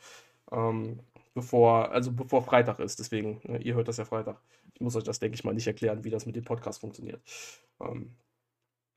Ähm, 0.52 1.00
bevor, 1.34 1.92
also 1.92 2.12
bevor 2.12 2.44
Freitag 2.44 2.80
ist, 2.80 3.00
deswegen, 3.00 3.42
äh, 3.48 3.58
ihr 3.62 3.76
hört 3.76 3.88
das 3.88 3.98
ja 3.98 4.06
Freitag. 4.06 4.38
Ich 4.76 4.82
muss 4.82 4.96
euch 4.96 5.04
das, 5.04 5.20
denke 5.20 5.36
ich 5.36 5.44
mal, 5.44 5.54
nicht 5.54 5.68
erklären, 5.68 6.04
wie 6.04 6.10
das 6.10 6.26
mit 6.26 6.36
dem 6.36 6.44
Podcast 6.44 6.82
funktioniert. 6.82 7.22
Ähm, 7.82 8.16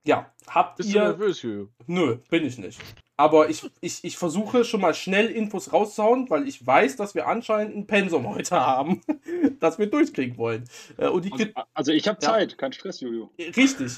ja, 0.05 0.33
habt 0.49 0.77
Bist 0.77 0.93
du 0.93 0.97
ihr. 0.97 1.05
nervös, 1.05 1.43
Juju? 1.43 1.69
Nö, 1.87 2.17
bin 2.31 2.45
ich 2.45 2.59
nicht. 2.59 2.81
Aber 3.17 3.49
ich, 3.51 3.69
ich, 3.81 4.05
ich 4.05 4.17
versuche 4.17 4.65
schon 4.65 4.81
mal 4.81 4.95
schnell 4.95 5.27
Infos 5.27 5.73
rauszuhauen, 5.73 6.31
weil 6.31 6.49
ich 6.49 6.65
weiß, 6.67 6.97
dass 6.97 7.15
wir 7.15 7.27
anscheinend 7.27 7.77
ein 7.77 7.87
Pensum 7.87 8.29
heute 8.29 8.59
haben, 8.61 9.01
das 9.61 9.79
wir 9.79 9.87
durchkriegen 9.89 10.37
wollen. 10.37 10.65
Äh, 10.97 11.09
und 11.09 11.31
Also, 11.33 11.47
also 11.75 11.93
ich 11.93 12.07
habe 12.09 12.19
Ja. 12.23 12.29
Zeit, 12.31 12.59
kein 12.59 12.73
Stress, 12.73 13.01
Juju. 13.01 13.29
Richtig. 13.39 13.93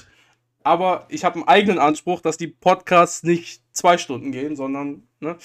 Aber 0.63 1.05
ich 1.09 1.23
habe 1.23 1.35
einen 1.35 1.47
eigenen 1.47 1.79
Anspruch, 1.79 2.21
dass 2.21 2.37
die 2.37 2.47
Podcasts 2.47 3.23
nicht 3.23 3.63
zwei 3.71 3.97
Stunden 3.97 4.31
gehen, 4.31 4.55
sondern, 4.55 5.07
ne, 5.19 5.37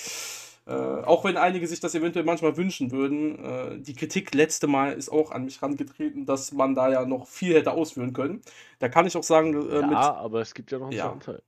äh, 0.66 0.72
auch 0.72 1.24
wenn 1.24 1.36
einige 1.36 1.66
sich 1.66 1.78
das 1.80 1.94
eventuell 1.94 2.24
manchmal 2.24 2.56
wünschen 2.56 2.90
würden, 2.90 3.44
äh, 3.44 3.78
die 3.78 3.94
Kritik 3.94 4.34
letzte 4.34 4.66
Mal 4.66 4.92
ist 4.92 5.08
auch 5.08 5.30
an 5.30 5.44
mich 5.44 5.60
herangetreten, 5.60 6.26
dass 6.26 6.50
man 6.52 6.74
da 6.74 6.90
ja 6.90 7.06
noch 7.06 7.28
viel 7.28 7.54
hätte 7.54 7.72
ausführen 7.72 8.12
können. 8.12 8.42
Da 8.80 8.88
kann 8.88 9.06
ich 9.06 9.16
auch 9.16 9.22
sagen, 9.22 9.54
äh, 9.70 9.80
Ja, 9.80 9.86
mit, 9.86 9.96
aber 9.96 10.40
es 10.40 10.54
gibt 10.54 10.72
ja 10.72 10.78
noch 10.78 10.86
einen 10.86 10.96
Ja. 10.96 11.04
zweiten 11.06 11.20
Teil. 11.20 11.42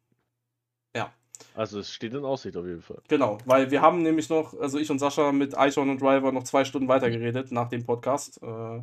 Ja. 0.97 1.13
Also 1.55 1.81
es 1.81 1.93
steht 1.93 2.15
in 2.15 2.25
Aussicht 2.25 2.57
auf 2.57 2.67
jeden 2.67 2.83
Fall. 2.83 3.01
Genau, 3.09 3.39
weil 3.45 3.71
wir 3.71 3.81
haben 3.81 4.03
nämlich 4.03 4.29
noch, 4.29 4.59
also 4.61 4.79
ich 4.79 4.91
und 4.91 4.99
Sascha 4.99 5.33
mit 5.33 5.57
Eichhorn 5.57 5.91
und 5.91 6.01
Driver 6.01 6.31
noch 6.33 6.45
zwei 6.45 6.65
Stunden 6.65 6.89
weitergeredet 6.89 7.51
nach 7.53 7.69
dem 7.69 7.85
Podcast. 7.85 8.41
Äh, 8.43 8.83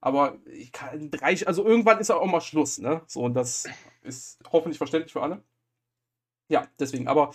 aber 0.00 0.36
ich 0.46 0.72
kann 0.72 1.10
drei, 1.10 1.34
also 1.46 1.64
irgendwann 1.66 1.98
ist 1.98 2.10
auch 2.10 2.24
mal 2.26 2.40
Schluss, 2.40 2.78
ne? 2.78 3.02
So, 3.06 3.20
und 3.20 3.34
das 3.34 3.64
ist 4.02 4.38
hoffentlich 4.50 4.78
verständlich 4.78 5.12
für 5.12 5.22
alle. 5.22 5.42
Ja, 6.48 6.66
deswegen, 6.78 7.08
aber 7.08 7.32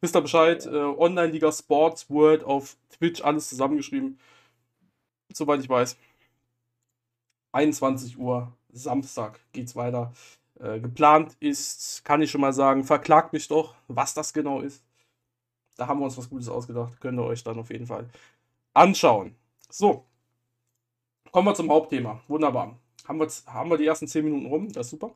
wisst 0.00 0.16
ihr 0.16 0.20
Bescheid, 0.20 0.66
äh, 0.66 0.70
Online-Liga 0.70 1.52
Sports 1.52 2.08
World 2.10 2.44
auf 2.44 2.76
Twitch, 2.90 3.22
alles 3.22 3.48
zusammengeschrieben. 3.48 4.18
Soweit 5.32 5.60
ich 5.60 5.68
weiß. 5.68 5.96
21 7.52 8.18
Uhr, 8.18 8.52
Samstag 8.70 9.40
geht's 9.52 9.74
weiter. 9.76 10.12
Äh, 10.60 10.80
geplant 10.80 11.36
ist, 11.40 12.04
kann 12.04 12.22
ich 12.22 12.30
schon 12.30 12.40
mal 12.40 12.52
sagen, 12.52 12.84
verklagt 12.84 13.32
mich 13.32 13.48
doch, 13.48 13.74
was 13.86 14.14
das 14.14 14.32
genau 14.32 14.60
ist. 14.60 14.82
Da 15.76 15.86
haben 15.86 16.00
wir 16.00 16.04
uns 16.04 16.18
was 16.18 16.28
Gutes 16.28 16.48
ausgedacht. 16.48 17.00
Könnt 17.00 17.18
ihr 17.18 17.24
euch 17.24 17.44
dann 17.44 17.58
auf 17.58 17.70
jeden 17.70 17.86
Fall 17.86 18.08
anschauen. 18.74 19.34
So. 19.70 20.04
Kommen 21.30 21.46
wir 21.46 21.54
zum 21.54 21.70
Hauptthema. 21.70 22.20
Wunderbar. 22.26 22.76
Haben 23.06 23.20
wir, 23.20 23.28
haben 23.46 23.70
wir 23.70 23.78
die 23.78 23.86
ersten 23.86 24.08
10 24.08 24.24
Minuten 24.24 24.46
rum. 24.46 24.72
Das 24.72 24.86
ist 24.86 24.90
super. 24.90 25.14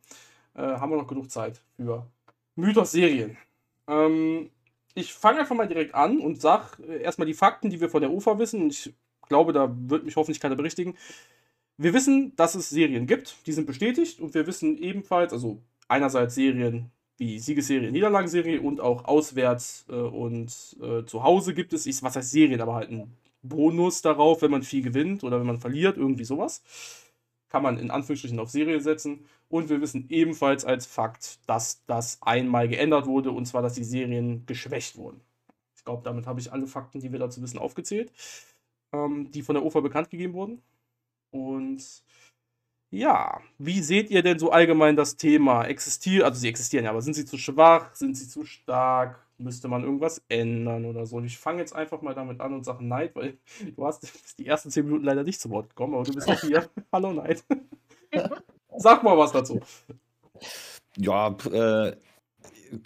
Äh, 0.55 0.63
haben 0.63 0.91
wir 0.91 0.99
noch 0.99 1.09
genug 1.09 1.31
Zeit 1.31 1.61
für 1.77 2.07
Mythos-Serien. 2.55 3.37
Ähm, 3.89 4.51
ich 4.95 5.13
fange 5.13 5.41
einfach 5.41 5.57
mal 5.57 5.69
direkt 5.69 5.95
an 5.95 6.19
und 6.19 6.41
sage 6.41 6.83
äh, 6.87 7.03
erstmal 7.03 7.27
die 7.27 7.35
Fakten, 7.35 7.71
die 7.71 7.81
wir 7.81 7.89
von 7.89 8.01
der 8.01 8.13
UFA 8.13 8.39
wissen. 8.39 8.69
Ich 8.69 8.93
glaube, 9.29 9.53
da 9.53 9.75
wird 9.89 10.05
mich 10.05 10.17
hoffentlich 10.17 10.41
keiner 10.41 10.57
berichtigen. 10.57 10.97
Wir 11.79 11.95
wissen, 11.95 12.37
dass 12.37 12.55
es 12.55 12.71
Serien 12.71 13.07
gibt, 13.07 13.47
die 13.47 13.53
sind 13.53 13.67
bestätigt 13.67 14.21
und 14.21 14.35
wir 14.35 14.47
wissen 14.47 14.79
ebenfalls, 14.79 15.33
also 15.33 15.63
einerseits 15.89 16.35
Serien 16.35 16.91
wie 17.19 17.39
Siegesserie, 17.39 17.91
Niederlagenserie 17.91 18.61
und 18.61 18.81
auch 18.81 19.05
auswärts 19.05 19.87
äh, 19.89 19.95
und 19.95 20.77
äh, 20.83 21.05
zu 21.05 21.23
Hause 21.23 21.55
gibt 21.55 21.73
es, 21.73 21.87
ich, 21.87 22.03
was 22.03 22.17
heißt 22.17 22.31
Serien, 22.31 22.61
aber 22.61 22.75
halt 22.75 22.91
ein 22.91 23.17
Bonus 23.43 24.03
darauf, 24.03 24.43
wenn 24.43 24.51
man 24.51 24.63
viel 24.63 24.83
gewinnt 24.83 25.25
oder 25.25 25.39
wenn 25.39 25.47
man 25.47 25.59
verliert, 25.59 25.97
irgendwie 25.97 26.25
sowas. 26.25 26.63
Kann 27.53 27.63
man 27.63 27.79
in 27.79 27.91
Anführungsstrichen 27.91 28.41
auf 28.41 28.51
Serie 28.51 28.81
setzen. 28.81 29.27
Und 29.51 29.69
wir 29.69 29.81
wissen 29.83 30.07
ebenfalls 30.09 30.65
als 30.65 30.87
Fakt, 30.87 31.41
dass 31.49 31.85
das 31.87 32.19
einmal 32.23 32.69
geändert 32.69 33.07
wurde 33.07 33.31
und 33.33 33.47
zwar, 33.47 33.63
dass 33.63 33.75
die 33.75 33.85
Serien 33.85 34.47
geschwächt 34.47 34.97
wurden. 34.97 35.21
Ich 35.77 35.85
glaube, 35.85 36.03
damit 36.05 36.27
habe 36.27 36.41
ich 36.41 36.53
alle 36.53 36.67
Fakten, 36.67 37.01
die 37.01 37.13
wir 37.13 37.19
dazu 37.19 37.43
wissen, 37.43 37.59
aufgezählt, 37.59 38.13
ähm, 38.95 39.31
die 39.33 39.43
von 39.43 39.55
der 39.57 39.65
UFA 39.65 39.81
bekannt 39.81 40.11
gegeben 40.11 40.35
wurden. 40.35 40.63
Und 41.33 41.83
Ja, 42.91 43.41
wie 43.59 43.81
seht 43.83 44.11
ihr 44.11 44.23
denn 44.23 44.39
so 44.39 44.51
allgemein 44.53 44.97
das 44.97 45.17
Thema? 45.17 45.65
Existieren, 45.65 46.25
also 46.27 46.39
sie 46.41 46.49
existieren 46.49 46.85
ja, 46.85 46.91
aber 46.91 47.03
sind 47.03 47.15
sie 47.15 47.25
zu 47.25 47.39
schwach? 47.39 47.95
Sind 47.95 48.17
sie 48.17 48.29
zu 48.29 48.45
stark? 48.45 49.27
Müsste 49.43 49.69
man 49.69 49.83
irgendwas 49.85 50.23
ändern 50.29 50.85
oder 50.85 51.07
so? 51.07 51.17
Und 51.17 51.25
ich 51.25 51.39
fange 51.39 51.61
jetzt 51.61 51.75
einfach 51.75 52.03
mal 52.03 52.15
damit 52.15 52.41
an 52.41 52.55
und 52.55 52.65
sage 52.65 52.85
Neid, 52.85 53.15
weil 53.15 53.39
du 53.77 53.87
hast 53.87 54.03
die 54.39 54.47
ersten 54.47 54.71
zehn 54.71 54.85
Minuten 54.85 55.05
leider 55.05 55.25
nicht 55.25 55.41
zu 55.41 55.51
Wort 55.51 55.71
gekommen, 55.71 55.95
aber 55.95 56.05
du 56.05 56.15
bist 56.15 56.29
noch 56.29 56.41
hier. 56.41 56.69
Hallo 56.93 57.13
Neid. 57.13 57.45
Sag 58.77 59.03
mal 59.03 59.17
was 59.17 59.33
dazu. 59.33 59.61
Ja, 60.97 61.37
äh, 61.51 61.97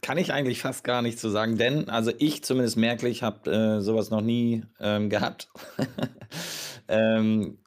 kann 0.03 0.19
ich 0.19 0.33
eigentlich 0.33 0.61
fast 0.61 0.85
gar 0.85 1.03
nicht 1.03 1.19
zu 1.19 1.29
sagen, 1.29 1.59
denn 1.59 1.89
also 1.89 2.13
ich 2.19 2.43
zumindest 2.43 2.77
merklich 2.77 3.23
habe 3.23 3.51
äh, 3.51 3.81
sowas 3.81 4.11
noch 4.11 4.21
nie 4.21 4.63
ähm, 4.81 5.11
gehabt. 5.11 5.49
ähm, 6.89 7.59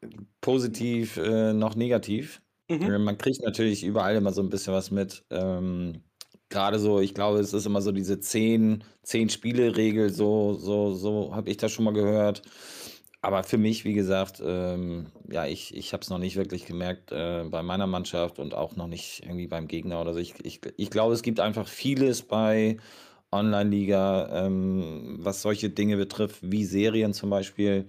positiv 0.42 1.18
äh, 1.18 1.54
noch 1.54 1.76
negativ. 1.76 2.42
Mhm. 2.70 2.82
Äh, 2.82 3.00
Man 3.00 3.18
kriegt 3.18 3.42
natürlich 3.44 3.84
überall 3.84 4.16
immer 4.16 4.32
so 4.32 4.42
ein 4.42 4.50
bisschen 4.50 4.74
was 4.74 4.92
mit. 4.92 5.26
Ähm, 5.30 6.04
Gerade 6.50 6.80
so, 6.80 7.00
ich 7.00 7.14
glaube, 7.14 7.40
es 7.40 7.54
ist 7.54 7.66
immer 7.66 7.82
so 7.82 7.92
diese 7.92 8.20
10, 8.20 8.84
10 9.04 9.30
Spiele-Regel, 9.30 10.10
so, 10.12 10.54
so, 10.56 10.94
so 10.94 11.36
habe 11.36 11.50
ich 11.50 11.58
das 11.58 11.72
schon 11.72 11.86
mal 11.86 11.94
gehört. 11.94 12.42
Aber 13.22 13.44
für 13.44 13.58
mich, 13.58 13.84
wie 13.84 13.94
gesagt, 13.94 14.42
ähm, 14.44 15.08
ja, 15.30 15.46
ich, 15.46 15.76
ich 15.76 15.92
habe 15.94 16.02
es 16.02 16.10
noch 16.10 16.20
nicht 16.20 16.38
wirklich 16.38 16.66
gemerkt 16.66 17.12
äh, 17.12 17.44
bei 17.50 17.62
meiner 17.62 17.86
Mannschaft 17.86 18.40
und 18.40 18.54
auch 18.54 18.76
noch 18.78 18.88
nicht 18.88 19.24
irgendwie 19.24 19.48
beim 19.48 19.68
Gegner 19.68 20.00
oder 20.02 20.14
so. 20.14 20.20
Ich, 20.20 20.34
ich, 20.44 20.62
ich 20.78 20.90
glaube, 20.90 21.14
es 21.14 21.22
gibt 21.22 21.40
einfach 21.42 21.68
vieles 21.68 22.22
bei 22.22 22.78
Online-Liga, 23.32 24.46
ähm, 24.46 25.18
was 25.20 25.42
solche 25.42 25.70
Dinge 25.70 25.98
betrifft, 25.98 26.40
wie 26.42 26.64
Serien 26.64 27.14
zum 27.14 27.30
Beispiel, 27.30 27.86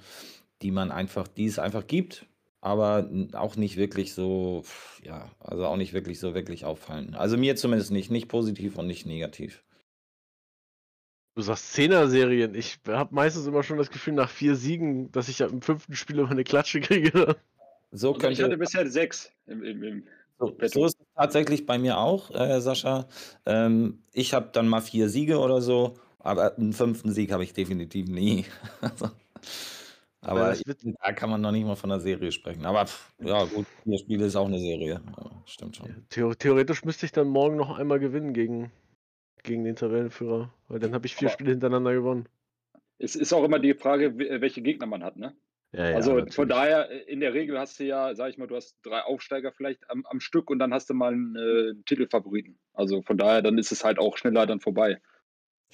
die 0.63 0.73
man 0.73 0.91
einfach, 0.91 1.29
die 1.29 1.47
es 1.47 1.59
einfach 1.59 1.87
gibt, 1.87 2.27
aber 2.61 3.09
n- 3.11 3.35
auch 3.35 3.57
nicht 3.57 3.77
wirklich 3.77 4.15
so, 4.15 4.63
pf, 4.65 5.03
ja, 5.05 5.31
also 5.41 5.67
auch 5.67 5.77
nicht 5.77 5.93
wirklich 5.93 6.19
so 6.21 6.35
wirklich 6.35 6.65
auffallen. 6.65 7.15
Also 7.15 7.37
mir 7.37 7.57
zumindest 7.57 7.91
nicht, 7.91 8.11
nicht 8.11 8.29
positiv 8.29 8.77
und 8.79 8.87
nicht 8.87 9.07
negativ. 9.07 9.65
Du 11.37 11.43
sagst 11.43 11.73
Zehner-Serien. 11.73 12.55
Ich 12.55 12.79
habe 12.87 13.15
meistens 13.15 13.47
immer 13.47 13.63
schon 13.63 13.79
das 13.79 13.91
Gefühl, 13.91 14.15
nach 14.15 14.29
vier 14.29 14.57
Siegen, 14.57 15.11
dass 15.13 15.29
ich 15.29 15.41
im 15.41 15.63
fünften 15.63 15.95
Spiel 15.95 16.19
immer 16.19 16.31
eine 16.31 16.45
Klatsche 16.45 16.81
kriege. 16.81 17.37
So 17.93 18.15
Also 18.15 18.29
ich 18.29 18.43
hatte 18.43 18.51
könnte, 18.51 18.59
bisher 18.59 18.87
sechs 18.91 19.33
im, 19.47 19.63
im, 19.65 19.83
im 19.83 20.05
so, 20.39 20.57
so 20.65 20.87
ist 20.87 20.99
es 21.01 21.07
tatsächlich 21.15 21.67
bei 21.67 21.79
mir 21.79 21.99
auch, 21.99 22.31
äh, 22.31 22.61
Sascha. 22.61 23.09
Ähm, 23.47 24.03
ich 24.13 24.33
habe 24.35 24.51
dann 24.53 24.69
mal 24.69 24.81
vier 24.81 25.09
Siege 25.09 25.39
oder 25.39 25.61
so, 25.61 25.95
aber 26.19 26.57
einen 26.57 26.73
fünften 26.73 27.13
Sieg 27.13 27.33
habe 27.33 27.45
ich 27.45 27.53
definitiv 27.53 28.09
nie. 28.09 28.47
Also, 28.81 29.11
Aber 30.23 30.55
da 31.03 31.13
kann 31.13 31.31
man 31.31 31.41
noch 31.41 31.53
nicht 31.53 31.65
mal 31.65 31.77
von 31.77 31.91
einer 31.91 32.01
Serie 32.01 32.31
sprechen. 32.31 32.67
Aber 32.67 32.87
pff, 32.87 33.13
ja, 33.21 33.45
gut, 33.45 33.67
vier 33.85 33.99
Spiele 33.99 34.27
ist 34.27 34.37
auch 34.37 34.47
eine 34.47 34.59
Serie. 34.59 35.01
Ja, 35.17 35.31
stimmt 35.47 35.77
schon. 35.77 36.07
Theo 36.11 36.35
theoretisch 36.35 36.85
müsste 36.85 37.07
ich 37.07 37.13
dann 37.13 37.29
morgen 37.29 37.57
noch 37.57 37.79
einmal 37.79 37.99
gewinnen 37.99 38.35
gegen, 38.35 38.71
gegen 39.43 39.65
den 39.65 39.77
Tabellenführer, 39.77 40.53
weil 40.69 40.79
dann 40.79 40.93
habe 40.95 41.07
ich 41.07 41.15
vier 41.17 41.29
Aber- 41.29 41.33
Spiele 41.35 41.51
hintereinander 41.53 41.95
gewonnen. 41.95 42.29
Es 42.99 43.17
ist 43.17 43.33
auch 43.33 43.45
immer 43.45 43.59
die 43.59 43.73
Frage, 43.75 44.19
we- 44.19 44.43
welche 44.43 44.61
Gegner 44.61 44.87
man 44.87 45.03
hat, 45.03 45.17
ne? 45.17 45.35
Ja, 45.73 45.89
ja, 45.89 45.97
also 45.97 46.13
natürlich. 46.15 46.35
von 46.35 46.49
daher, 46.49 46.91
äh, 46.91 46.99
in 47.11 47.21
der 47.21 47.33
Regel 47.33 47.59
hast 47.59 47.79
du 47.81 47.85
ja, 47.85 48.15
sag 48.15 48.29
ich 48.29 48.37
mal, 48.37 48.47
du 48.49 48.57
hast 48.57 48.77
drei 48.83 49.01
Aufsteiger 49.03 49.53
vielleicht 49.53 49.89
am, 49.89 50.05
am 50.05 50.21
Stück 50.21 50.51
und 50.51 50.59
dann 50.59 50.75
hast 50.75 50.91
du 50.91 50.95
mal 50.95 51.13
einen 51.13 51.35
äh, 51.37 51.83
Titelfavoriten. 51.87 52.59
Also 52.75 53.01
von 53.03 53.17
daher, 53.17 53.41
dann 53.41 53.57
ist 53.57 53.73
es 53.73 53.85
halt 53.85 53.99
auch 53.99 54.19
schneller 54.19 54.47
dann 54.47 54.61
vorbei. 54.61 55.01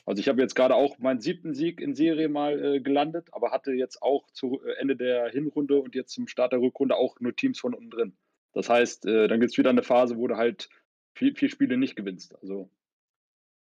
Also 0.06 0.20
ich 0.20 0.28
habe 0.28 0.40
jetzt 0.40 0.54
gerade 0.54 0.74
auch 0.76 0.98
meinen 0.98 1.20
siebten 1.20 1.54
Sieg 1.54 1.80
in 1.80 1.94
Serie 1.94 2.28
mal 2.28 2.76
äh, 2.76 2.80
gelandet, 2.80 3.28
aber 3.32 3.50
hatte 3.50 3.72
jetzt 3.72 4.02
auch 4.02 4.30
zu 4.30 4.62
äh, 4.64 4.74
Ende 4.80 4.96
der 4.96 5.28
Hinrunde 5.30 5.80
und 5.80 5.94
jetzt 5.96 6.12
zum 6.14 6.28
Start 6.28 6.52
der 6.52 6.60
Rückrunde 6.60 6.96
auch 6.96 7.20
nur 7.20 7.34
Teams 7.36 7.60
von 7.60 7.74
unten 7.74 7.90
drin. 7.90 8.16
Das 8.52 8.68
heißt, 8.70 9.06
äh, 9.06 9.28
dann 9.28 9.40
gibt 9.40 9.52
es 9.52 9.58
wieder 9.58 9.70
eine 9.70 9.82
Phase, 9.82 10.16
wo 10.16 10.28
du 10.28 10.36
halt 10.36 10.70
vier, 11.14 11.34
vier 11.34 11.50
Spiele 11.50 11.76
nicht 11.76 11.96
gewinnst. 11.96 12.34
Also 12.40 12.70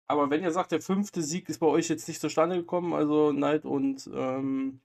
Aber 0.08 0.30
wenn 0.30 0.44
ihr 0.44 0.52
sagt, 0.52 0.72
der 0.72 0.82
fünfte 0.82 1.22
Sieg 1.22 1.50
ist 1.50 1.60
bei 1.60 1.68
euch 1.68 1.90
jetzt 1.90 2.08
nicht 2.08 2.22
zustande 2.22 2.58
gekommen, 2.58 2.94
also 2.94 3.32
Neid 3.32 3.66
und 3.66 4.10
ähm, 4.14 4.82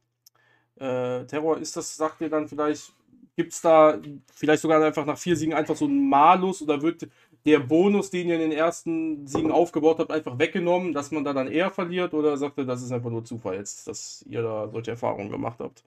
äh, 0.77 1.25
Terror, 1.27 1.59
ist 1.59 1.77
das, 1.77 1.97
sagt 1.97 2.21
ihr 2.21 2.31
dann 2.31 2.49
vielleicht, 2.49 2.93
gibt 3.37 3.53
es 3.53 3.61
da 3.61 4.01
vielleicht 4.33 4.63
sogar 4.63 4.83
einfach 4.85 5.07
nach 5.07 5.19
vier 5.19 5.37
Siegen 5.37 5.55
einfach 5.55 5.77
so 5.77 5.87
einen 5.87 6.09
Malus 6.09 6.63
oder 6.63 6.83
wird 6.83 7.09
der 7.47 7.61
Bonus, 7.61 8.11
den 8.11 8.29
ihr 8.29 8.35
in 8.37 8.41
den 8.51 8.53
ersten 8.53 9.27
Siegen 9.27 9.51
aufgebaut 9.53 9.99
habt, 9.99 10.11
einfach 10.11 10.39
weggenommen, 10.39 10.93
dass 10.95 11.11
man 11.11 11.25
da 11.25 11.33
dann 11.33 11.49
eher 11.49 11.71
verliert 11.71 12.15
oder 12.15 12.37
sagt 12.37 12.57
ihr, 12.59 12.65
das 12.65 12.83
ist 12.83 12.93
einfach 12.93 13.11
nur 13.11 13.25
Zufall 13.25 13.57
jetzt, 13.57 13.87
dass 13.87 14.23
ihr 14.29 14.43
da 14.43 14.69
solche 14.71 14.93
Erfahrungen 14.93 15.31
gemacht 15.31 15.59
habt? 15.61 15.85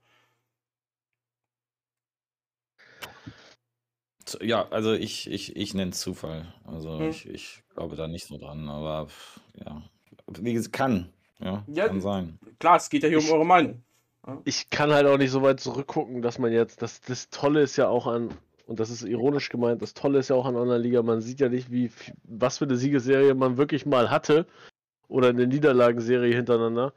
Ja, 4.41 4.67
also 4.69 4.93
ich, 4.93 5.29
ich, 5.31 5.55
ich 5.55 5.73
nenne 5.73 5.91
es 5.91 5.99
Zufall. 6.01 6.53
Also 6.65 6.99
Hm. 6.99 7.09
ich, 7.09 7.27
ich 7.29 7.63
glaube 7.73 7.95
da 7.95 8.07
nicht 8.07 8.25
so 8.25 8.37
dran, 8.37 8.67
aber 8.67 9.07
ja. 9.55 9.81
Wie 10.39 10.53
gesagt, 10.53 10.73
kann. 10.73 11.09
Ja, 11.39 11.63
Ja, 11.67 11.87
kann 11.87 12.01
sein. 12.01 12.39
Klar, 12.59 12.75
es 12.77 12.89
geht 12.89 13.03
ja 13.03 13.09
hier 13.09 13.19
um 13.19 13.23
Ich- 13.23 13.31
eure 13.31 13.45
Meinung. 13.45 13.83
ich 14.43 14.69
kann 14.69 14.91
halt 14.91 15.07
auch 15.07 15.17
nicht 15.17 15.31
so 15.31 15.41
weit 15.43 15.59
zurückgucken, 15.61 16.21
dass 16.21 16.39
man 16.39 16.51
jetzt, 16.51 16.81
das, 16.81 16.99
das 17.01 17.29
Tolle 17.29 17.61
ist 17.61 17.77
ja 17.77 17.87
auch 17.87 18.05
an, 18.07 18.33
und 18.67 18.79
das 18.81 18.89
ist 18.89 19.03
ironisch 19.03 19.49
gemeint, 19.49 19.81
das 19.81 19.93
Tolle 19.93 20.19
ist 20.19 20.29
ja 20.29 20.35
auch 20.35 20.45
an 20.45 20.55
Online-Liga, 20.55 21.01
man 21.01 21.21
sieht 21.21 21.39
ja 21.39 21.47
nicht, 21.47 21.71
wie, 21.71 21.89
was 22.23 22.57
für 22.57 22.65
eine 22.65 22.75
Siegesserie 22.75 23.33
man 23.33 23.57
wirklich 23.57 23.85
mal 23.85 24.11
hatte 24.11 24.45
oder 25.07 25.29
eine 25.29 25.47
Niederlagenserie 25.47 26.35
hintereinander, 26.35 26.93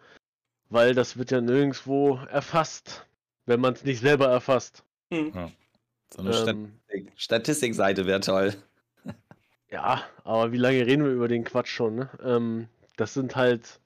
weil 0.69 0.95
das 0.95 1.17
wird 1.17 1.31
ja 1.31 1.41
nirgendwo 1.41 2.17
erfasst, 2.31 3.07
wenn 3.47 3.61
man 3.61 3.75
es 3.75 3.85
nicht 3.85 4.01
selber 4.01 4.27
erfasst. 4.27 4.85
Hm. 5.13 5.53
So 6.13 6.23
eine 6.23 6.31
Ähm, 6.31 6.35
Statistik, 6.35 7.13
Statistikseite 7.17 8.07
wäre 8.07 8.21
toll. 8.21 8.55
Ja, 9.73 10.03
aber 10.25 10.51
wie 10.51 10.57
lange 10.57 10.85
reden 10.85 11.05
wir 11.05 11.13
über 11.13 11.29
den 11.29 11.45
Quatsch 11.45 11.69
schon, 11.69 11.95
ne? 11.95 12.11
Ähm, 12.25 12.67
das 12.97 13.15
sind 13.15 13.37
halt, 13.37 13.79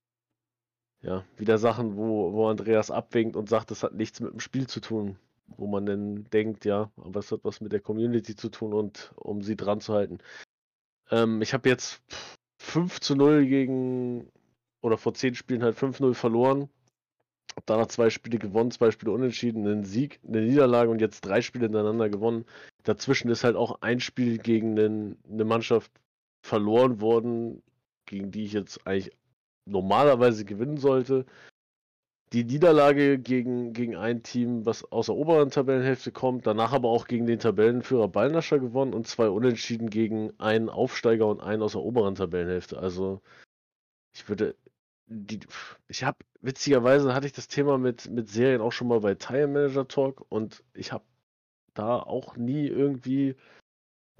ja, 1.02 1.22
wieder 1.36 1.58
Sachen, 1.58 1.98
wo, 1.98 2.32
wo 2.32 2.48
Andreas 2.48 2.90
abwinkt 2.90 3.36
und 3.36 3.50
sagt, 3.50 3.70
das 3.70 3.82
hat 3.82 3.92
nichts 3.92 4.18
mit 4.20 4.32
dem 4.32 4.40
Spiel 4.40 4.66
zu 4.66 4.80
tun. 4.80 5.18
Wo 5.46 5.66
man 5.66 5.86
dann 5.86 6.24
denkt, 6.24 6.64
ja, 6.64 6.90
aber 6.96 7.20
es 7.20 7.30
hat 7.30 7.40
was 7.44 7.60
mit 7.60 7.72
der 7.72 7.80
Community 7.80 8.34
zu 8.34 8.48
tun 8.48 8.72
und 8.72 9.12
um 9.16 9.42
sie 9.42 9.56
dran 9.56 9.80
zu 9.80 9.94
halten. 9.94 10.18
Ähm, 11.10 11.42
ich 11.42 11.52
habe 11.52 11.68
jetzt 11.68 12.02
5 12.60 13.00
zu 13.00 13.14
0 13.14 13.46
gegen, 13.46 14.30
oder 14.82 14.96
vor 14.98 15.14
10 15.14 15.34
Spielen 15.34 15.62
halt 15.62 15.76
5-0 15.76 16.14
verloren. 16.14 16.68
Hab 17.56 17.66
danach 17.66 17.86
zwei 17.86 18.10
Spiele 18.10 18.38
gewonnen, 18.38 18.72
zwei 18.72 18.90
Spiele 18.90 19.12
unentschieden, 19.12 19.66
einen 19.66 19.84
Sieg, 19.84 20.18
eine 20.26 20.40
Niederlage 20.40 20.90
und 20.90 21.00
jetzt 21.00 21.20
drei 21.20 21.40
Spiele 21.40 21.66
hintereinander 21.66 22.08
gewonnen. 22.08 22.46
Dazwischen 22.82 23.30
ist 23.30 23.44
halt 23.44 23.54
auch 23.54 23.80
ein 23.80 24.00
Spiel 24.00 24.38
gegen 24.38 24.78
einen, 24.78 25.18
eine 25.30 25.44
Mannschaft 25.44 25.92
verloren 26.44 27.00
worden, 27.00 27.62
gegen 28.06 28.32
die 28.32 28.44
ich 28.44 28.52
jetzt 28.54 28.86
eigentlich 28.86 29.16
normalerweise 29.66 30.44
gewinnen 30.44 30.78
sollte. 30.78 31.26
Die 32.32 32.44
Niederlage 32.44 33.18
gegen, 33.18 33.72
gegen 33.72 33.96
ein 33.96 34.22
Team, 34.22 34.66
was 34.66 34.90
aus 34.90 35.06
der 35.06 35.14
oberen 35.14 35.50
Tabellenhälfte 35.50 36.10
kommt, 36.10 36.46
danach 36.46 36.72
aber 36.72 36.88
auch 36.88 37.06
gegen 37.06 37.26
den 37.26 37.38
Tabellenführer 37.38 38.08
Ballnascher 38.08 38.58
gewonnen 38.58 38.92
und 38.92 39.06
zwei 39.06 39.28
Unentschieden 39.28 39.88
gegen 39.88 40.32
einen 40.40 40.68
Aufsteiger 40.68 41.28
und 41.28 41.40
einen 41.40 41.62
aus 41.62 41.72
der 41.72 41.82
oberen 41.82 42.16
Tabellenhälfte. 42.16 42.78
Also 42.78 43.20
ich 44.14 44.28
würde 44.28 44.56
die, 45.06 45.40
ich 45.88 46.04
habe 46.04 46.18
witzigerweise 46.40 47.14
hatte 47.14 47.26
ich 47.26 47.32
das 47.32 47.48
Thema 47.48 47.78
mit, 47.78 48.10
mit 48.10 48.28
Serien 48.28 48.60
auch 48.60 48.72
schon 48.72 48.88
mal 48.88 49.00
bei 49.00 49.14
Tire 49.14 49.46
Manager 49.46 49.86
Talk 49.86 50.24
und 50.28 50.64
ich 50.74 50.92
habe 50.92 51.04
da 51.74 51.98
auch 51.98 52.36
nie 52.36 52.66
irgendwie 52.66 53.36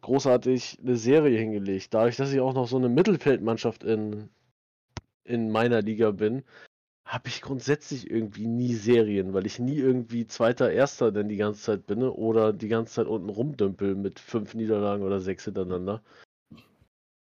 großartig 0.03 0.81
eine 0.83 0.97
Serie 0.97 1.39
hingelegt. 1.39 1.95
Dadurch, 1.95 2.17
dass 2.17 2.33
ich 2.33 2.41
auch 2.41 2.53
noch 2.53 2.69
so 2.69 2.77
eine 2.77 2.89
Mittelfeldmannschaft 2.89 3.85
in, 3.85 4.29
in 5.25 5.51
meiner 5.51 5.81
Liga 5.81 6.11
bin, 6.11 6.45
habe 7.05 7.29
ich 7.29 7.43
grundsätzlich 7.43 8.11
irgendwie 8.11 8.47
nie 8.47 8.75
Serien, 8.75 9.35
weil 9.35 9.47
ich 9.47 9.59
nie 9.59 9.77
irgendwie 9.77 10.27
Zweiter, 10.27 10.71
Erster 10.73 11.13
denn 11.13 11.29
die 11.29 11.37
ganze 11.37 11.63
Zeit 11.63 11.87
bin 11.87 12.03
oder 12.03 12.53
die 12.53 12.69
ganze 12.69 12.95
Zeit 12.95 13.07
unten 13.07 13.29
rumdümpel 13.29 13.95
mit 13.95 14.19
fünf 14.19 14.55
Niederlagen 14.55 15.03
oder 15.03 15.21
sechs 15.21 15.45
hintereinander. 15.45 16.03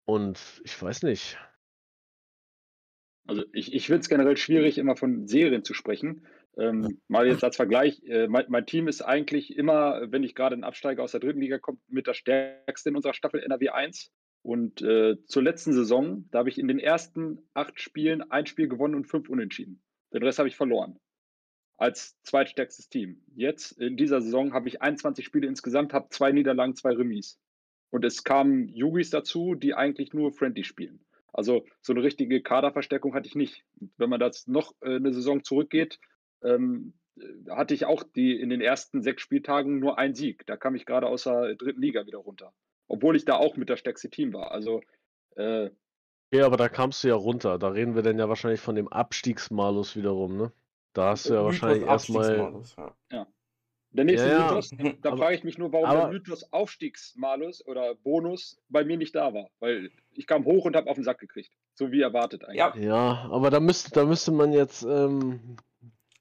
Und 0.07 0.39
ich 0.65 0.81
weiß 0.81 1.03
nicht. 1.03 1.39
Also 3.27 3.43
ich, 3.53 3.75
ich 3.75 3.87
finde 3.87 4.01
es 4.01 4.09
generell 4.09 4.37
schwierig, 4.37 4.79
immer 4.79 4.97
von 4.97 5.27
Serien 5.27 5.65
zu 5.65 5.75
sprechen. 5.75 6.27
Ähm, 6.57 7.01
mal 7.09 7.27
jetzt 7.27 7.45
als 7.45 7.57
Vergleich, 7.57 8.03
äh, 8.05 8.29
mein, 8.29 8.47
mein 8.49 8.65
Team 8.65 8.89
ist 8.89 9.03
eigentlich 9.03 9.57
immer, 9.57 10.11
wenn 10.11 10.23
ich 10.23 10.35
gerade 10.35 10.55
einen 10.55 10.65
Absteiger 10.65 11.03
aus 11.03 11.11
der 11.11 11.21
dritten 11.21 11.41
Liga 11.41 11.59
komme, 11.59 11.79
mit 11.89 12.07
der 12.07 12.15
stärkste 12.15 12.89
in 12.89 12.97
unserer 12.97 13.13
Staffel 13.13 13.43
NRW 13.43 13.69
1. 13.71 14.11
Und 14.43 14.81
äh, 14.83 15.17
zur 15.27 15.43
letzten 15.43 15.73
Saison, 15.73 16.29
da 16.31 16.39
habe 16.39 16.49
ich 16.49 16.59
in 16.59 16.69
den 16.69 16.79
ersten 16.79 17.41
acht 17.55 17.81
Spielen 17.81 18.31
ein 18.31 18.47
Spiel 18.47 18.69
gewonnen 18.69 18.95
und 18.95 19.07
fünf 19.07 19.29
unentschieden. 19.29 19.83
Den 20.13 20.23
Rest 20.23 20.39
habe 20.39 20.49
ich 20.49 20.57
verloren. 20.57 20.99
Als 21.77 22.21
zweitstärkstes 22.23 22.89
Team. 22.89 23.23
Jetzt 23.35 23.73
in 23.73 23.97
dieser 23.97 24.23
Saison 24.23 24.55
habe 24.55 24.69
ich 24.69 24.81
21 24.81 25.25
Spiele 25.25 25.47
insgesamt, 25.47 25.93
habe 25.93 26.09
zwei 26.11 26.33
Niederlagen, 26.33 26.75
zwei 26.75 26.93
Remis. 26.93 27.39
Und 27.91 28.05
es 28.05 28.25
kamen 28.25 28.69
Yugis 28.69 29.11
dazu, 29.11 29.55
die 29.55 29.75
eigentlich 29.75 30.13
nur 30.13 30.33
Friendly 30.33 30.65
spielen. 30.65 31.05
Also 31.33 31.67
so 31.83 31.93
eine 31.93 32.03
richtige 32.03 32.43
Kaderverstärkung 32.43 33.15
hatte 33.15 33.29
ich 33.29 33.35
nicht. 33.35 33.65
Wenn 33.99 34.09
man 34.09 34.21
das 34.21 34.47
noch 34.47 34.73
äh, 34.81 34.97
eine 34.97 35.13
Saison 35.13 35.45
zurückgeht, 35.45 36.01
ähm, 36.43 36.95
äh, 37.19 37.51
hatte 37.51 37.75
ich 37.75 37.85
auch 37.85 38.03
die 38.03 38.41
in 38.41 38.49
den 38.49 38.63
ersten 38.63 39.03
sechs 39.03 39.23
Spieltagen 39.23 39.79
nur 39.79 39.99
einen 39.99 40.15
Sieg. 40.15 40.47
Da 40.47 40.57
kam 40.57 40.75
ich 40.75 40.87
gerade 40.87 41.07
aus 41.07 41.25
der 41.25 41.55
dritten 41.57 41.83
Liga 41.83 42.07
wieder 42.07 42.19
runter. 42.19 42.55
Obwohl 42.89 43.17
ich 43.17 43.25
da 43.25 43.37
auch 43.37 43.57
mit 43.57 43.69
das 43.71 43.81
stärkste 43.81 44.11
Team 44.11 44.33
war. 44.33 44.51
Also 44.53 44.81
äh, 45.37 45.71
Ja, 46.33 46.47
aber 46.47 46.57
da 46.57 46.69
kamst 46.69 47.03
du 47.05 47.09
ja 47.09 47.15
runter. 47.15 47.59
Da 47.59 47.69
reden 47.69 47.95
wir 47.95 48.03
dann 48.03 48.19
ja 48.19 48.29
wahrscheinlich 48.29 48.61
von 48.61 48.75
dem 48.75 48.89
Abstiegsmalus 48.89 49.97
wiederum, 49.97 50.37
ne? 50.37 50.53
Da 50.93 51.11
hast 51.11 51.29
du 51.29 51.35
ja 51.35 51.43
Mythos 51.43 51.63
wahrscheinlich 51.63 51.89
erstmal. 51.89 52.63
Ja. 53.13 53.27
der 53.91 54.05
nächste 54.05 54.29
Ja. 54.29 54.45
Mythos, 54.49 54.71
da 55.03 55.17
frage 55.17 55.35
ich 55.35 55.45
mich 55.45 55.59
nur, 55.59 55.73
warum 55.73 55.87
aber- 55.87 56.01
der 56.01 56.09
Mythos 56.09 56.53
Aufstiegsmalus 56.53 57.67
oder 57.67 57.95
Bonus 57.97 58.59
bei 58.69 58.85
mir 58.85 58.97
nicht 58.97 59.15
da 59.15 59.35
war. 59.35 59.51
Weil 59.61 59.91
ich 60.13 60.27
kam 60.27 60.45
hoch 60.45 60.65
und 60.65 60.75
habe 60.77 60.89
auf 60.89 60.95
den 60.97 61.05
Sack 61.05 61.19
gekriegt. 61.19 61.51
So 61.75 61.93
wie 61.93 62.01
erwartet 62.01 62.45
eigentlich. 62.45 62.59
Ja. 62.59 62.75
Ja, 62.77 63.29
aber 63.31 63.51
da 63.51 63.61
müsste, 63.61 63.91
da 63.91 64.05
müsste 64.05 64.33
man 64.33 64.53
jetzt 64.53 64.83
ähm, 64.85 65.57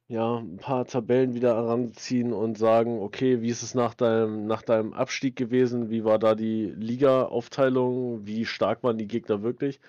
ja, 0.08 0.38
ein 0.38 0.58
paar 0.58 0.86
Tabellen 0.86 1.34
wieder 1.34 1.56
heranziehen 1.56 2.32
und 2.34 2.58
sagen, 2.58 3.00
okay, 3.02 3.42
wie 3.42 3.50
ist 3.50 3.64
es 3.64 3.74
nach 3.74 3.96
deinem, 3.96 4.46
nach 4.46 4.62
deinem 4.62 4.94
Abstieg 4.94 5.36
gewesen? 5.36 5.90
Wie 5.90 6.04
war 6.04 6.20
da 6.20 6.36
die 6.36 6.66
Liga-Aufteilung? 6.66 8.26
Wie 8.26 8.46
stark 8.46 8.84
waren 8.84 8.98
die 8.98 9.08
Gegner 9.08 9.42
wirklich? 9.42 9.80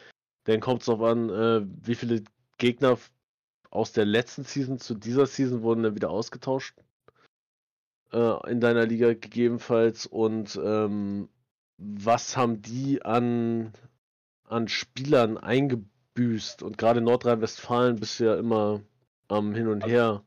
Dann 0.44 0.60
kommt 0.60 0.80
es 0.80 0.86
darauf 0.86 1.02
an, 1.02 1.28
äh, 1.30 1.66
wie 1.82 1.94
viele 1.94 2.22
Gegner 2.58 2.98
aus 3.70 3.92
der 3.92 4.06
letzten 4.06 4.44
Season 4.44 4.78
zu 4.78 4.94
dieser 4.94 5.26
Season 5.26 5.62
wurden 5.62 5.82
dann 5.82 5.94
wieder 5.94 6.10
ausgetauscht 6.10 6.76
äh, 8.12 8.50
in 8.50 8.60
deiner 8.60 8.86
Liga 8.86 9.08
gegebenenfalls 9.08 10.06
und 10.06 10.58
ähm, 10.62 11.28
was 11.78 12.36
haben 12.36 12.62
die 12.62 13.02
an, 13.02 13.72
an 14.44 14.68
Spielern 14.68 15.36
eingebüßt? 15.36 16.62
Und 16.62 16.78
gerade 16.78 17.00
in 17.00 17.04
Nordrhein-Westfalen 17.04 17.96
bist 17.96 18.20
du 18.20 18.24
ja 18.24 18.36
immer 18.36 18.80
am 19.28 19.54
Hin 19.54 19.68
und 19.68 19.86
Her. 19.86 20.22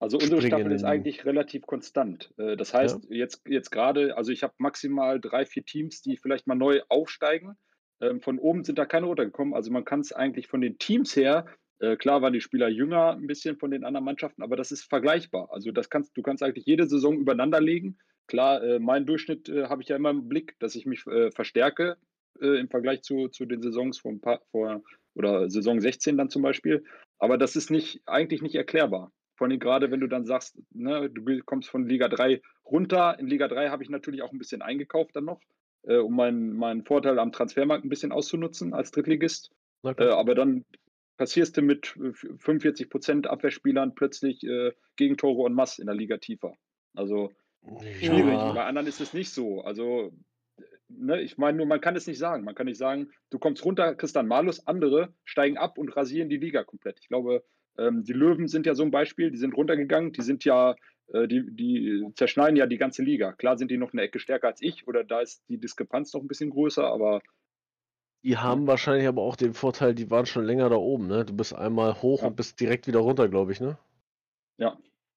Also 0.00 0.16
unsere 0.16 0.40
springen 0.40 0.58
Staffel 0.58 0.72
ist 0.72 0.84
eigentlich 0.84 1.24
relativ 1.24 1.66
konstant. 1.66 2.32
Äh, 2.38 2.56
Das 2.56 2.72
heißt, 2.72 3.08
jetzt, 3.10 3.42
jetzt 3.48 3.70
gerade, 3.70 4.16
also 4.16 4.30
ich 4.30 4.42
habe 4.42 4.54
maximal 4.58 5.20
drei, 5.20 5.44
vier 5.44 5.64
Teams, 5.64 6.02
die 6.02 6.16
vielleicht 6.16 6.46
mal 6.46 6.54
neu 6.54 6.80
aufsteigen. 6.88 7.56
Ähm, 8.00 8.20
Von 8.20 8.38
oben 8.38 8.64
sind 8.64 8.78
da 8.78 8.86
keine 8.86 9.06
runtergekommen. 9.06 9.54
Also 9.54 9.72
man 9.72 9.84
kann 9.84 10.00
es 10.00 10.12
eigentlich 10.12 10.46
von 10.46 10.60
den 10.60 10.78
Teams 10.78 11.16
her, 11.16 11.46
äh, 11.80 11.96
klar 11.96 12.22
waren 12.22 12.32
die 12.32 12.40
Spieler 12.40 12.68
jünger 12.68 13.12
ein 13.12 13.26
bisschen 13.26 13.56
von 13.56 13.70
den 13.70 13.84
anderen 13.84 14.04
Mannschaften, 14.04 14.42
aber 14.42 14.56
das 14.56 14.72
ist 14.72 14.84
vergleichbar. 14.84 15.48
Also 15.52 15.70
das 15.70 15.90
kannst, 15.90 16.16
du 16.16 16.22
kannst 16.22 16.42
eigentlich 16.42 16.66
jede 16.66 16.88
Saison 16.88 17.18
übereinander 17.18 17.60
legen. 17.60 17.98
Klar, 18.26 18.62
äh, 18.62 18.78
meinen 18.78 19.06
Durchschnitt 19.06 19.48
äh, 19.48 19.66
habe 19.66 19.82
ich 19.82 19.88
ja 19.88 19.96
immer 19.96 20.10
im 20.10 20.28
Blick, 20.28 20.58
dass 20.58 20.74
ich 20.74 20.86
mich 20.86 21.06
äh, 21.06 21.30
verstärke 21.30 21.96
äh, 22.40 22.58
im 22.58 22.68
Vergleich 22.68 23.02
zu, 23.02 23.28
zu 23.28 23.44
den 23.46 23.62
Saisons 23.62 23.98
von 23.98 24.20
paar, 24.20 24.40
vor 24.50 24.82
oder 25.14 25.50
Saison 25.50 25.80
16 25.80 26.16
dann 26.16 26.30
zum 26.30 26.42
Beispiel. 26.42 26.84
Aber 27.18 27.38
das 27.38 27.56
ist 27.56 27.70
nicht, 27.70 28.02
eigentlich 28.06 28.42
nicht 28.42 28.54
erklärbar. 28.54 29.12
Vor 29.36 29.46
allem 29.46 29.58
gerade, 29.58 29.90
wenn 29.90 30.00
du 30.00 30.06
dann 30.06 30.24
sagst, 30.24 30.58
ne, 30.70 31.10
du 31.10 31.40
kommst 31.44 31.68
von 31.68 31.86
Liga 31.86 32.08
3 32.08 32.40
runter. 32.64 33.18
In 33.18 33.26
Liga 33.26 33.48
3 33.48 33.68
habe 33.68 33.82
ich 33.82 33.90
natürlich 33.90 34.22
auch 34.22 34.32
ein 34.32 34.38
bisschen 34.38 34.62
eingekauft 34.62 35.14
dann 35.14 35.24
noch, 35.24 35.40
äh, 35.82 35.96
um 35.96 36.16
meinen, 36.16 36.56
meinen 36.56 36.84
Vorteil 36.84 37.18
am 37.18 37.32
Transfermarkt 37.32 37.84
ein 37.84 37.88
bisschen 37.88 38.12
auszunutzen 38.12 38.74
als 38.74 38.90
Drittligist. 38.90 39.50
Na 39.82 39.92
Äh, 39.98 40.08
aber 40.08 40.34
dann 40.34 40.64
passierst 41.16 41.56
du 41.56 41.62
mit 41.62 41.96
äh, 41.96 42.12
45 42.12 42.90
Prozent 42.90 43.26
Abwehrspielern 43.26 43.94
plötzlich 43.94 44.42
äh, 44.44 44.72
Gegentore 44.96 45.42
und 45.42 45.54
Mass 45.54 45.78
in 45.78 45.86
der 45.86 45.94
Liga 45.94 46.16
tiefer. 46.16 46.54
Also 46.94 47.32
schwierig. 48.00 48.32
Ja. 48.32 48.52
Bei 48.52 48.64
anderen 48.64 48.86
ist 48.86 49.00
es 49.00 49.14
nicht 49.14 49.30
so. 49.30 49.62
Also, 49.62 50.12
ne, 50.88 51.20
ich 51.22 51.38
meine 51.38 51.56
nur, 51.58 51.66
man 51.66 51.80
kann 51.80 51.96
es 51.96 52.06
nicht 52.06 52.18
sagen. 52.18 52.44
Man 52.44 52.54
kann 52.54 52.66
nicht 52.66 52.78
sagen, 52.78 53.10
du 53.30 53.38
kommst 53.38 53.64
runter, 53.64 53.94
kriegst 53.94 54.16
dann 54.16 54.26
Malus, 54.28 54.66
andere 54.66 55.12
steigen 55.24 55.56
ab 55.58 55.78
und 55.78 55.88
rasieren 55.96 56.28
die 56.28 56.36
Liga 56.36 56.64
komplett. 56.64 56.98
Ich 57.00 57.08
glaube, 57.08 57.44
ähm, 57.78 58.04
die 58.04 58.12
Löwen 58.12 58.48
sind 58.48 58.66
ja 58.66 58.74
so 58.74 58.82
ein 58.82 58.90
Beispiel, 58.90 59.30
die 59.30 59.38
sind 59.38 59.54
runtergegangen, 59.56 60.12
die 60.12 60.22
sind 60.22 60.44
ja, 60.44 60.74
äh, 61.12 61.28
die, 61.28 61.44
die 61.54 62.04
zerschneiden 62.14 62.56
ja 62.56 62.66
die 62.66 62.78
ganze 62.78 63.02
Liga. 63.02 63.32
Klar 63.32 63.56
sind 63.58 63.70
die 63.70 63.78
noch 63.78 63.92
eine 63.92 64.02
Ecke 64.02 64.18
stärker 64.18 64.48
als 64.48 64.60
ich 64.62 64.86
oder 64.88 65.04
da 65.04 65.20
ist 65.20 65.42
die 65.48 65.58
Diskrepanz 65.58 66.12
noch 66.12 66.20
ein 66.22 66.28
bisschen 66.28 66.50
größer, 66.50 66.84
aber 66.86 67.20
Die 68.24 68.36
haben 68.36 68.66
wahrscheinlich 68.66 69.06
aber 69.06 69.22
auch 69.22 69.36
den 69.36 69.54
Vorteil, 69.54 69.94
die 69.94 70.10
waren 70.10 70.26
schon 70.26 70.44
länger 70.44 70.68
da 70.68 70.76
oben, 70.76 71.06
ne? 71.06 71.24
Du 71.24 71.34
bist 71.34 71.54
einmal 71.54 72.02
hoch 72.02 72.22
Ja. 72.22 72.28
und 72.28 72.36
bist 72.36 72.58
direkt 72.60 72.86
wieder 72.88 72.98
runter, 73.00 73.28
glaube 73.28 73.52
ich, 73.52 73.60
ne? 73.60 73.78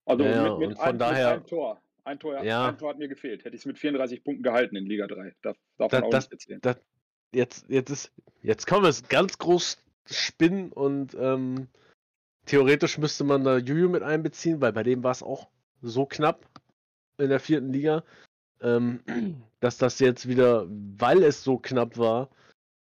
also 0.05 0.23
Ja, 0.23 0.31
ja, 0.31 0.43
mit, 0.49 0.59
mit, 0.59 0.67
und 0.69 0.75
von 0.77 0.85
ein, 0.87 0.97
daher- 0.99 1.27
mit 1.29 1.37
einem 1.37 1.47
Tor. 1.47 1.81
Ein 2.03 2.19
Tor, 2.19 2.43
Ja. 2.43 2.67
ein 2.69 2.77
Tor 2.77 2.89
hat 2.89 2.97
mir 2.97 3.07
gefehlt. 3.07 3.45
Hätte 3.45 3.55
ich 3.55 3.61
es 3.61 3.65
mit 3.65 3.77
34 3.77 4.23
Punkten 4.23 4.43
gehalten 4.43 4.75
in 4.75 4.85
Liga 4.85 5.07
3. 5.07 5.35
Darf, 5.41 5.57
darf 5.77 5.91
Da- 5.91 5.97
man 5.99 6.05
auch 6.07 6.09
das- 6.11 6.25
nicht 6.25 6.33
erzählen. 6.33 6.59
Das, 6.61 6.77
jetzt, 7.31 7.65
jetzt 7.69 7.89
ist, 7.91 8.11
jetzt 8.41 8.65
kommen 8.67 8.83
wir 8.83 8.89
es 8.89 9.07
ganz 9.07 9.37
groß 9.37 9.77
spinnen 10.09 10.71
und 10.71 11.15
ähm, 11.19 11.67
theoretisch 12.45 12.97
müsste 12.97 13.23
man 13.23 13.43
da 13.43 13.57
Juju 13.57 13.87
mit 13.89 14.03
einbeziehen, 14.03 14.61
weil 14.61 14.73
bei 14.73 14.83
dem 14.83 15.03
war 15.03 15.11
es 15.11 15.21
auch 15.21 15.47
so 15.81 16.05
knapp 16.05 16.45
in 17.17 17.29
der 17.29 17.39
vierten 17.39 17.71
Liga, 17.71 18.03
ähm, 18.61 19.01
dass 19.59 19.77
das 19.77 19.99
jetzt 19.99 20.27
wieder, 20.27 20.65
weil 20.69 21.23
es 21.23 21.43
so 21.43 21.57
knapp 21.59 21.97
war, 21.99 22.29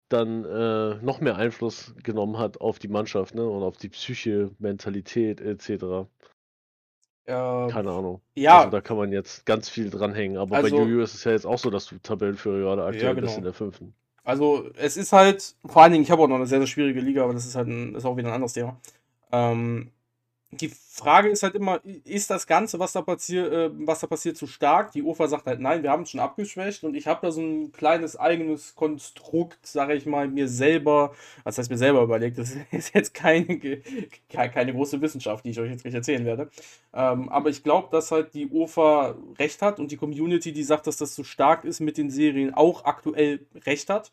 dann 0.09 0.44
äh, 0.44 0.94
noch 1.03 1.20
mehr 1.20 1.37
Einfluss 1.37 1.94
genommen 2.03 2.38
hat 2.38 2.61
auf 2.61 2.79
die 2.81 2.88
Mannschaft, 2.88 3.35
ne? 3.35 3.49
Und 3.49 3.62
auf 3.62 3.77
die 3.77 3.88
Psyche, 3.88 4.51
Mentalität 4.59 5.40
etc. 5.40 6.09
Keine 7.69 7.90
Ahnung. 7.90 8.21
ja, 8.35 8.59
Also 8.59 8.71
da 8.71 8.81
kann 8.81 8.97
man 8.97 9.12
jetzt 9.12 9.47
ganz 9.47 9.69
viel 9.69 9.90
dranhängen. 9.90 10.37
Aber 10.38 10.57
Also- 10.57 10.77
bei 10.77 10.83
Juju 10.83 11.01
ist 11.03 11.14
es 11.14 11.25
ja 11.25 11.33
jetzt 11.33 11.47
auch 11.47 11.59
so, 11.59 11.71
dass 11.71 11.87
du 11.87 11.97
Tabellenführer 11.99 12.59
gerade 12.59 12.85
aktuell 12.85 13.14
bist 13.14 13.27
genau. 13.27 13.38
in 13.38 13.45
der 13.45 13.53
fünften. 13.53 13.95
Also 14.25 14.69
es 14.77 14.97
ist 14.97 15.12
halt, 15.12 15.55
vor 15.64 15.83
allen 15.83 15.93
Dingen, 15.93 16.05
ich 16.05 16.11
habe 16.11 16.23
auch 16.23 16.29
noch 16.29 16.37
eine 16.37 16.47
sehr, 16.47 16.59
sehr 16.59 16.66
schwierige 16.66 17.01
Liga, 17.01 17.25
aber 17.25 17.33
das 17.33 17.47
ist 17.47 17.57
halt 17.57 17.69
ein, 17.69 17.95
ist 17.95 18.05
auch 18.05 18.16
wieder 18.16 18.29
ein 18.29 18.35
anderes 18.35 18.53
Thema. 18.53 18.79
Ähm, 19.33 19.90
die 20.53 20.69
Frage 20.69 21.29
ist 21.29 21.45
halt 21.45 21.55
immer, 21.55 21.81
ist 22.05 22.29
das 22.29 22.47
Ganze, 22.47 22.81
was 22.81 22.93
da, 22.93 23.03
passiert, 23.03 23.53
äh, 23.53 23.71
was 23.87 24.01
da 24.01 24.09
passiert, 24.09 24.37
zu 24.37 24.49
stark? 24.49 24.91
Die 24.91 25.03
UFA 25.03 25.29
sagt 25.29 25.47
halt, 25.47 25.61
nein, 25.61 25.85
wir 25.85 25.91
haben 25.91 26.03
es 26.03 26.11
schon 26.11 26.19
abgeschwächt 26.19 26.83
und 26.83 26.97
ich 26.97 27.07
habe 27.07 27.21
da 27.23 27.31
so 27.31 27.41
ein 27.41 27.71
kleines 27.71 28.17
eigenes 28.17 28.75
Konstrukt, 28.75 29.65
sage 29.65 29.95
ich 29.95 30.07
mal, 30.07 30.27
mir 30.27 30.49
selber, 30.49 31.15
was 31.45 31.57
heißt 31.57 31.71
mir 31.71 31.79
selber 31.79 32.03
überlegt, 32.03 32.39
das 32.39 32.57
ist 32.73 32.95
jetzt 32.95 33.15
keine, 33.15 33.81
keine 34.29 34.73
große 34.73 35.01
Wissenschaft, 35.01 35.45
die 35.45 35.51
ich 35.51 35.61
euch 35.61 35.71
jetzt 35.71 35.83
gleich 35.83 35.95
erzählen 35.95 36.25
werde. 36.25 36.51
Ähm, 36.93 37.29
aber 37.29 37.51
ich 37.51 37.63
glaube, 37.63 37.89
dass 37.93 38.11
halt 38.11 38.35
die 38.35 38.49
UFA 38.49 39.15
recht 39.39 39.63
hat 39.63 39.79
und 39.79 39.93
die 39.93 39.97
Community, 39.97 40.53
die 40.53 40.65
sagt, 40.65 40.89
dass 40.89 40.97
das 40.97 41.15
zu 41.15 41.23
stark 41.23 41.65
ist 41.65 41.79
mit 41.79 41.97
den 41.97 42.11
Serien, 42.11 42.53
auch 42.55 42.85
aktuell 42.85 43.47
recht 43.65 43.89
hat. 43.89 44.11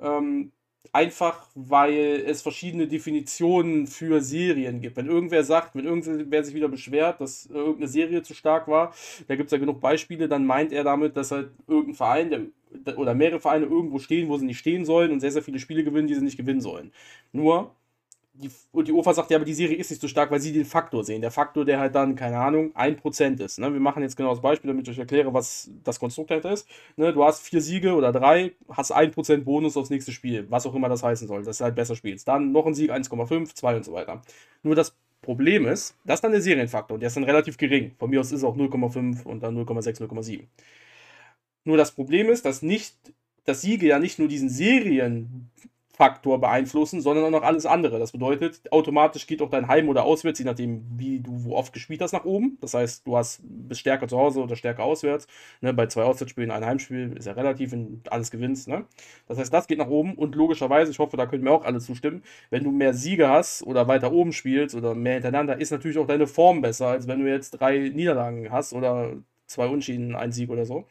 Ähm, 0.00 0.50
einfach 0.92 1.46
weil 1.54 2.22
es 2.26 2.42
verschiedene 2.42 2.86
Definitionen 2.86 3.86
für 3.86 4.20
Serien 4.20 4.80
gibt. 4.80 4.96
Wenn 4.96 5.06
irgendwer 5.06 5.44
sagt, 5.44 5.74
wenn 5.74 5.84
irgendwer 5.84 6.44
sich 6.44 6.54
wieder 6.54 6.68
beschwert, 6.68 7.20
dass 7.20 7.46
irgendeine 7.46 7.88
Serie 7.88 8.22
zu 8.22 8.34
stark 8.34 8.68
war, 8.68 8.94
da 9.28 9.36
gibt 9.36 9.46
es 9.46 9.52
ja 9.52 9.58
genug 9.58 9.80
Beispiele, 9.80 10.28
dann 10.28 10.46
meint 10.46 10.72
er 10.72 10.84
damit, 10.84 11.16
dass 11.16 11.30
halt 11.30 11.50
irgendein 11.66 11.94
Verein 11.94 12.30
der, 12.30 12.98
oder 12.98 13.14
mehrere 13.14 13.40
Vereine 13.40 13.66
irgendwo 13.66 13.98
stehen, 13.98 14.28
wo 14.28 14.36
sie 14.36 14.46
nicht 14.46 14.58
stehen 14.58 14.84
sollen 14.84 15.12
und 15.12 15.20
sehr, 15.20 15.32
sehr 15.32 15.42
viele 15.42 15.58
Spiele 15.58 15.84
gewinnen, 15.84 16.08
die 16.08 16.14
sie 16.14 16.24
nicht 16.24 16.36
gewinnen 16.36 16.60
sollen. 16.60 16.92
Nur, 17.32 17.74
die, 18.42 18.50
und 18.72 18.88
die 18.88 18.92
UFA 18.92 19.14
sagt, 19.14 19.30
ja, 19.30 19.36
aber 19.36 19.44
die 19.44 19.54
Serie 19.54 19.76
ist 19.76 19.90
nicht 19.90 20.00
so 20.00 20.08
stark, 20.08 20.30
weil 20.30 20.40
sie 20.40 20.52
den 20.52 20.64
Faktor 20.64 21.04
sehen. 21.04 21.20
Der 21.20 21.30
Faktor, 21.30 21.64
der 21.64 21.80
halt 21.80 21.94
dann, 21.94 22.14
keine 22.14 22.38
Ahnung, 22.38 22.72
1% 22.74 23.42
ist. 23.42 23.58
Ne? 23.58 23.72
Wir 23.72 23.80
machen 23.80 24.02
jetzt 24.02 24.16
genau 24.16 24.30
das 24.30 24.40
Beispiel, 24.40 24.68
damit 24.68 24.86
ich 24.86 24.94
euch 24.94 24.98
erkläre, 24.98 25.32
was 25.32 25.70
das 25.84 25.98
Konstrukt 25.98 26.30
dahinter 26.30 26.52
ist. 26.52 26.68
Ne? 26.96 27.12
Du 27.12 27.24
hast 27.24 27.42
vier 27.42 27.60
Siege 27.60 27.94
oder 27.94 28.12
drei, 28.12 28.52
hast 28.68 28.94
1% 28.94 29.38
Bonus 29.38 29.76
aufs 29.76 29.90
nächste 29.90 30.12
Spiel, 30.12 30.46
was 30.50 30.66
auch 30.66 30.74
immer 30.74 30.88
das 30.88 31.02
heißen 31.02 31.26
soll, 31.28 31.42
dass 31.44 31.58
du 31.58 31.64
halt 31.64 31.74
besser 31.74 31.96
spielst. 31.96 32.28
Dann 32.28 32.52
noch 32.52 32.66
ein 32.66 32.74
Sieg, 32.74 32.92
1,5, 32.92 33.54
2 33.54 33.76
und 33.76 33.84
so 33.84 33.92
weiter. 33.92 34.22
Nur 34.62 34.74
das 34.74 34.96
Problem 35.22 35.66
ist, 35.66 35.96
das 36.04 36.18
ist 36.18 36.24
dann 36.24 36.32
der 36.32 36.42
Serienfaktor 36.42 36.94
und 36.94 37.00
der 37.00 37.08
ist 37.08 37.16
dann 37.16 37.24
relativ 37.24 37.56
gering. 37.56 37.92
Von 37.98 38.10
mir 38.10 38.20
aus 38.20 38.26
ist 38.26 38.38
es 38.38 38.44
auch 38.44 38.56
0,5 38.56 39.24
und 39.24 39.42
dann 39.42 39.56
0,6, 39.56 40.02
0,7. 40.02 40.44
Nur 41.64 41.76
das 41.76 41.92
Problem 41.92 42.30
ist, 42.30 42.44
dass 42.44 42.62
nicht, 42.62 42.96
dass 43.44 43.62
Siege 43.62 43.86
ja 43.86 43.98
nicht 43.98 44.18
nur 44.18 44.28
diesen 44.28 44.48
Serienfaktor 45.96 46.40
beeinflussen, 46.40 47.00
sondern 47.00 47.24
auch 47.24 47.30
noch 47.30 47.42
alles 47.42 47.66
andere. 47.66 47.98
Das 47.98 48.12
bedeutet, 48.12 48.60
automatisch 48.72 49.26
geht 49.26 49.42
auch 49.42 49.50
dein 49.50 49.68
Heim- 49.68 49.88
oder 49.88 50.04
Auswärts, 50.04 50.38
je 50.38 50.44
nachdem, 50.44 50.84
wie 50.96 51.20
du 51.20 51.44
wo 51.44 51.56
oft 51.56 51.72
gespielt 51.72 52.00
hast, 52.00 52.12
nach 52.12 52.24
oben. 52.24 52.58
Das 52.60 52.74
heißt, 52.74 53.06
du 53.06 53.16
hast, 53.16 53.40
bist 53.42 53.80
stärker 53.80 54.08
zu 54.08 54.18
Hause 54.18 54.40
oder 54.40 54.56
stärker 54.56 54.84
auswärts. 54.84 55.26
Ne, 55.60 55.72
bei 55.72 55.86
zwei 55.86 56.02
Auswärtsspielen, 56.02 56.50
ein 56.50 56.64
Heimspiel 56.64 57.14
ist 57.16 57.26
ja 57.26 57.32
relativ, 57.32 57.72
wenn 57.72 58.02
du 58.02 58.10
alles 58.10 58.30
gewinnst. 58.30 58.68
Ne? 58.68 58.84
Das 59.26 59.38
heißt, 59.38 59.52
das 59.52 59.66
geht 59.66 59.78
nach 59.78 59.88
oben 59.88 60.14
und 60.14 60.34
logischerweise, 60.34 60.90
ich 60.90 60.98
hoffe, 60.98 61.16
da 61.16 61.26
können 61.26 61.44
mir 61.44 61.50
auch 61.52 61.64
alle 61.64 61.80
zustimmen, 61.80 62.22
wenn 62.50 62.64
du 62.64 62.70
mehr 62.70 62.94
Siege 62.94 63.28
hast 63.28 63.62
oder 63.62 63.88
weiter 63.88 64.12
oben 64.12 64.32
spielst 64.32 64.74
oder 64.74 64.94
mehr 64.94 65.14
hintereinander, 65.14 65.58
ist 65.60 65.70
natürlich 65.70 65.98
auch 65.98 66.06
deine 66.06 66.26
Form 66.26 66.60
besser, 66.60 66.88
als 66.88 67.06
wenn 67.08 67.20
du 67.20 67.28
jetzt 67.30 67.50
drei 67.52 67.90
Niederlagen 67.94 68.50
hast 68.50 68.72
oder 68.72 69.12
zwei 69.46 69.66
Unschieden, 69.68 70.14
ein 70.14 70.32
Sieg 70.32 70.50
oder 70.50 70.66
so. 70.66 70.84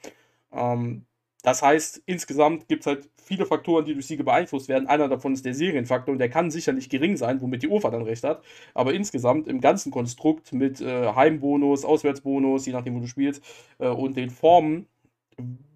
Ähm, 0.54 1.06
das 1.46 1.62
heißt, 1.62 2.02
insgesamt 2.08 2.68
gibt 2.68 2.82
es 2.82 2.88
halt 2.88 3.08
viele 3.24 3.46
Faktoren, 3.46 3.86
die 3.86 3.94
durch 3.94 4.08
Siege 4.08 4.24
beeinflusst 4.24 4.68
werden. 4.68 4.88
Einer 4.88 5.08
davon 5.08 5.34
ist 5.34 5.46
der 5.46 5.54
Serienfaktor 5.54 6.12
und 6.12 6.18
der 6.18 6.30
kann 6.30 6.50
sicherlich 6.50 6.90
gering 6.90 7.18
sein, 7.18 7.40
womit 7.40 7.62
die 7.62 7.68
UFA 7.68 7.92
dann 7.92 8.02
recht 8.02 8.24
hat. 8.24 8.44
Aber 8.74 8.96
insgesamt 8.96 9.48
im 9.48 9.62
ganzen 9.62 9.92
Konstrukt 9.92 10.54
mit 10.54 10.82
äh, 10.82 11.14
Heimbonus, 11.14 11.86
Auswärtsbonus, 11.86 12.66
je 12.66 12.74
nachdem, 12.74 12.96
wo 12.96 13.00
du 13.00 13.08
spielst, 13.08 13.44
äh, 13.78 13.88
und 13.88 14.18
den 14.18 14.32
Formen 14.32 14.88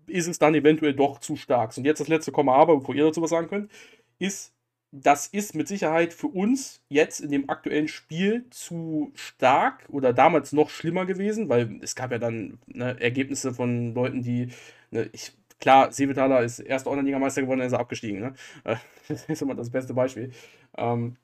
ist 0.07 0.27
es 0.27 0.39
dann 0.39 0.55
eventuell 0.55 0.93
doch 0.93 1.19
zu 1.19 1.35
stark. 1.35 1.77
Und 1.77 1.85
jetzt 1.85 1.99
das 1.99 2.07
letzte 2.07 2.31
Komma 2.31 2.55
aber, 2.55 2.77
bevor 2.77 2.95
ihr 2.95 3.05
dazu 3.05 3.21
was 3.21 3.29
sagen 3.29 3.47
könnt, 3.47 3.71
ist 4.17 4.53
das 4.91 5.27
ist 5.27 5.53
mit 5.53 5.67
Sicherheit 5.67 6.13
für 6.13 6.27
uns 6.27 6.81
jetzt 6.89 7.19
in 7.19 7.29
dem 7.29 7.47
aktuellen 7.47 7.87
Spiel 7.87 8.45
zu 8.49 9.11
stark 9.13 9.85
oder 9.89 10.13
damals 10.13 10.51
noch 10.51 10.71
schlimmer 10.71 11.05
gewesen, 11.05 11.47
weil 11.47 11.79
es 11.83 11.93
gab 11.95 12.11
ja 12.11 12.17
dann 12.17 12.57
ne, 12.65 12.99
Ergebnisse 12.99 13.53
von 13.53 13.93
Leuten, 13.93 14.23
die, 14.23 14.49
ne, 14.89 15.07
ich, 15.13 15.33
klar, 15.59 15.91
Sevitaler 15.91 16.41
ist 16.41 16.59
erster 16.59 16.91
Online-Liga-Meister 16.91 17.41
geworden, 17.41 17.59
dann 17.59 17.67
ist 17.67 17.73
er 17.73 17.79
abgestiegen. 17.79 18.19
Ne? 18.19 18.33
Das 19.07 19.25
ist 19.25 19.41
immer 19.41 19.55
das 19.55 19.71
beste 19.71 19.93
Beispiel. 19.93 20.31
Ähm, 20.77 21.17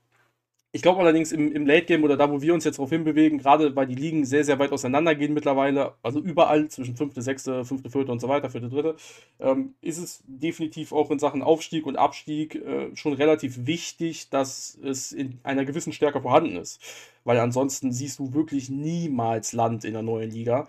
ich 0.75 0.81
glaube 0.81 0.99
allerdings 0.99 1.31
im, 1.31 1.53
im 1.53 1.65
Late 1.65 1.85
Game 1.85 2.03
oder 2.03 2.17
da, 2.17 2.29
wo 2.29 2.41
wir 2.41 2.53
uns 2.53 2.65
jetzt 2.65 2.79
drauf 2.79 2.89
hinbewegen, 2.89 3.37
gerade 3.37 3.73
weil 3.77 3.87
die 3.87 3.95
Ligen 3.95 4.25
sehr, 4.25 4.43
sehr 4.43 4.59
weit 4.59 4.73
auseinander 4.73 5.15
gehen 5.15 5.33
mittlerweile, 5.33 5.93
also 6.03 6.19
überall 6.19 6.67
zwischen 6.67 6.97
5., 6.97 7.13
6., 7.15 7.43
5., 7.63 7.89
4. 7.89 8.09
und 8.09 8.19
so 8.19 8.27
weiter, 8.27 8.49
4., 8.49 8.59
3., 8.59 8.93
ähm, 9.39 9.75
ist 9.79 9.99
es 9.99 10.21
definitiv 10.27 10.91
auch 10.91 11.11
in 11.11 11.19
Sachen 11.19 11.43
Aufstieg 11.43 11.85
und 11.85 11.95
Abstieg 11.95 12.55
äh, 12.55 12.93
schon 12.93 13.13
relativ 13.13 13.65
wichtig, 13.65 14.29
dass 14.31 14.77
es 14.83 15.13
in 15.13 15.39
einer 15.43 15.63
gewissen 15.63 15.93
Stärke 15.93 16.21
vorhanden 16.21 16.57
ist. 16.57 16.81
Weil 17.23 17.39
ansonsten 17.39 17.93
siehst 17.93 18.19
du 18.19 18.33
wirklich 18.33 18.69
niemals 18.69 19.53
Land 19.53 19.85
in 19.85 19.93
der 19.93 20.01
neuen 20.01 20.29
Liga. 20.29 20.67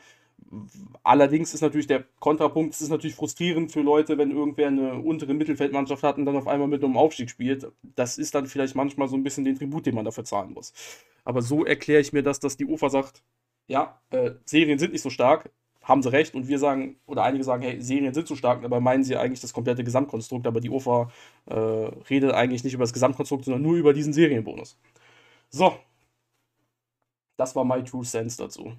Allerdings 1.02 1.54
ist 1.54 1.60
natürlich 1.60 1.86
der 1.86 2.04
Kontrapunkt, 2.20 2.74
es 2.74 2.80
ist 2.80 2.90
natürlich 2.90 3.16
frustrierend 3.16 3.72
für 3.72 3.80
Leute, 3.80 4.16
wenn 4.18 4.30
irgendwer 4.30 4.68
eine 4.68 4.94
untere 4.94 5.34
Mittelfeldmannschaft 5.34 6.02
hat 6.02 6.18
und 6.18 6.26
dann 6.26 6.36
auf 6.36 6.46
einmal 6.46 6.68
mit 6.68 6.84
einem 6.84 6.96
Aufstieg 6.96 7.30
spielt. 7.30 7.70
Das 7.82 8.18
ist 8.18 8.34
dann 8.34 8.46
vielleicht 8.46 8.74
manchmal 8.74 9.08
so 9.08 9.16
ein 9.16 9.24
bisschen 9.24 9.44
den 9.44 9.56
Tribut, 9.56 9.86
den 9.86 9.94
man 9.94 10.04
dafür 10.04 10.24
zahlen 10.24 10.52
muss. 10.52 10.72
Aber 11.24 11.42
so 11.42 11.64
erkläre 11.64 12.00
ich 12.00 12.12
mir 12.12 12.22
das, 12.22 12.38
dass 12.40 12.56
die 12.56 12.66
UFA 12.66 12.90
sagt, 12.90 13.22
ja, 13.66 14.00
äh, 14.10 14.32
Serien 14.44 14.78
sind 14.78 14.92
nicht 14.92 15.02
so 15.02 15.10
stark, 15.10 15.50
haben 15.82 16.02
sie 16.02 16.12
recht. 16.12 16.34
Und 16.34 16.48
wir 16.48 16.58
sagen, 16.58 16.96
oder 17.06 17.22
einige 17.24 17.44
sagen, 17.44 17.62
hey, 17.62 17.80
Serien 17.80 18.14
sind 18.14 18.28
so 18.28 18.36
stark, 18.36 18.64
aber 18.64 18.80
meinen 18.80 19.04
sie 19.04 19.16
eigentlich 19.16 19.40
das 19.40 19.52
komplette 19.52 19.84
Gesamtkonstrukt. 19.84 20.46
Aber 20.46 20.60
die 20.60 20.70
UFA 20.70 21.10
äh, 21.46 21.54
redet 21.54 22.32
eigentlich 22.32 22.64
nicht 22.64 22.74
über 22.74 22.84
das 22.84 22.92
Gesamtkonstrukt, 22.92 23.44
sondern 23.44 23.62
nur 23.62 23.76
über 23.76 23.92
diesen 23.92 24.12
Serienbonus. 24.12 24.78
So. 25.50 25.76
Das 27.36 27.54
war 27.54 27.64
my 27.64 27.84
true 27.84 28.04
sense 28.04 28.38
dazu. 28.38 28.72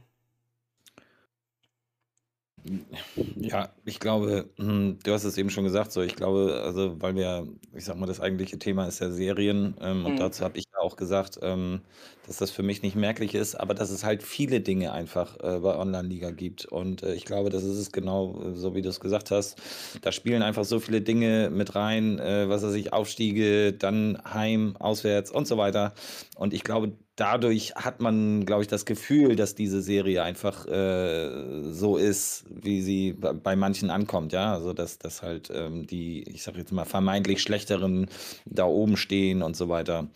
Ja, 3.36 3.76
ich 3.86 4.00
glaube, 4.00 4.52
hm, 4.58 5.00
du 5.04 5.14
hast 5.14 5.24
es 5.24 5.38
eben 5.38 5.50
schon 5.50 5.64
gesagt, 5.64 5.92
so 5.92 6.02
ich 6.02 6.16
glaube, 6.16 6.62
also 6.64 7.02
weil 7.02 7.16
wir, 7.16 7.48
ich 7.74 7.86
sag 7.86 7.98
mal, 7.98 8.06
das 8.08 8.20
eigentliche 8.20 8.60
Thema 8.60 8.88
ist 8.88 9.00
ja 9.00 9.12
Serien 9.12 9.76
ähm, 9.80 10.06
und 10.06 10.20
Mhm. 10.20 10.20
dazu 10.20 10.44
habe 10.44 10.58
ich 10.58 10.66
auch 10.80 10.96
gesagt, 10.96 11.40
ähm, 11.42 11.82
dass 12.26 12.38
das 12.38 12.52
für 12.52 12.64
mich 12.64 12.82
nicht 12.82 12.96
merklich 12.96 13.36
ist, 13.36 13.56
aber 13.56 13.74
dass 13.74 13.90
es 13.90 14.04
halt 14.04 14.24
viele 14.24 14.62
Dinge 14.62 14.92
einfach 14.92 15.38
äh, 15.42 15.60
bei 15.60 15.76
Online-Liga 15.78 16.32
gibt 16.32 16.66
und 16.66 17.04
äh, 17.04 17.14
ich 17.14 17.26
glaube, 17.26 17.50
das 17.50 17.64
ist 17.64 17.78
es 17.78 17.92
genau 17.92 18.42
äh, 18.44 18.54
so, 18.56 18.76
wie 18.76 18.82
du 18.82 18.90
es 18.90 19.00
gesagt 19.00 19.32
hast. 19.32 19.58
Da 20.02 20.12
spielen 20.12 20.42
einfach 20.42 20.66
so 20.66 20.80
viele 20.80 21.02
Dinge 21.02 21.50
mit 21.50 21.76
rein, 21.76 22.20
äh, 22.20 22.50
was 22.50 22.64
weiß 22.64 22.74
ich, 22.76 22.94
Aufstiege, 22.94 23.74
dann 23.74 24.18
Heim, 24.32 24.76
Auswärts 24.78 25.32
und 25.32 25.48
so 25.48 25.58
weiter 25.58 25.94
und 26.36 26.54
ich 26.54 26.64
glaube, 26.64 26.94
dadurch 27.16 27.74
hat 27.76 28.00
man, 28.00 28.46
glaube 28.46 28.62
ich, 28.62 28.68
das 28.68 28.86
Gefühl, 28.86 29.36
dass 29.36 29.56
diese 29.56 29.82
Serie 29.82 30.22
einfach 30.22 30.68
äh, 30.68 31.64
so 31.64 31.98
ist, 31.98 32.46
wie 32.50 32.82
sie 32.82 33.14
bei, 33.14 33.34
bei 33.34 33.56
manchen 33.56 33.90
ankommt, 33.90 34.34
ja. 34.34 34.54
Also 34.54 34.74
dass, 34.74 35.00
dass 35.00 35.24
halt 35.24 35.50
ähm, 35.54 35.88
die, 35.88 36.24
ich 36.30 36.44
sage 36.44 36.60
jetzt 36.60 36.72
mal, 36.72 36.86
vermeintlich 36.86 37.42
schlechteren 37.42 38.08
da 38.46 38.66
oben 38.66 38.98
stehen 38.98 39.42
und 39.42 39.56
so 39.56 39.68
weiter. 39.70 40.08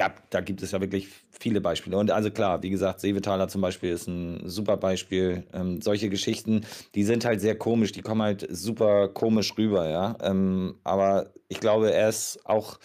Gab, 0.00 0.30
da 0.30 0.40
gibt 0.40 0.62
es 0.62 0.70
ja 0.70 0.80
wirklich 0.80 1.08
viele 1.30 1.60
Beispiele. 1.60 1.98
Und 1.98 2.10
also 2.10 2.30
klar, 2.30 2.62
wie 2.62 2.70
gesagt, 2.70 3.00
Seevetaler 3.00 3.48
zum 3.48 3.60
Beispiel 3.60 3.90
ist 3.90 4.06
ein 4.08 4.48
super 4.48 4.78
Beispiel. 4.78 5.44
Ähm, 5.52 5.82
solche 5.82 6.08
Geschichten, 6.08 6.64
die 6.94 7.04
sind 7.04 7.26
halt 7.26 7.42
sehr 7.42 7.54
komisch, 7.58 7.92
die 7.92 8.00
kommen 8.00 8.22
halt 8.22 8.46
super 8.48 9.08
komisch 9.08 9.52
rüber, 9.58 9.90
ja. 9.90 10.16
Ähm, 10.22 10.76
aber 10.84 11.34
ich 11.48 11.60
glaube, 11.60 11.92
er 11.92 12.08
ist 12.08 12.40
auch 12.46 12.78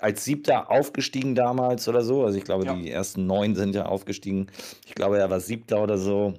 als 0.00 0.24
Siebter 0.24 0.72
aufgestiegen 0.72 1.36
damals 1.36 1.86
oder 1.88 2.02
so. 2.02 2.24
Also 2.24 2.36
ich 2.36 2.42
glaube, 2.44 2.64
Ja. 2.64 2.74
die 2.74 2.90
ersten 2.90 3.26
neun 3.26 3.54
sind 3.54 3.76
ja 3.76 3.86
aufgestiegen. 3.86 4.48
Ich 4.86 4.96
glaube, 4.96 5.18
er 5.20 5.30
war 5.30 5.38
Siebter 5.38 5.80
oder 5.80 5.98
so. 5.98 6.34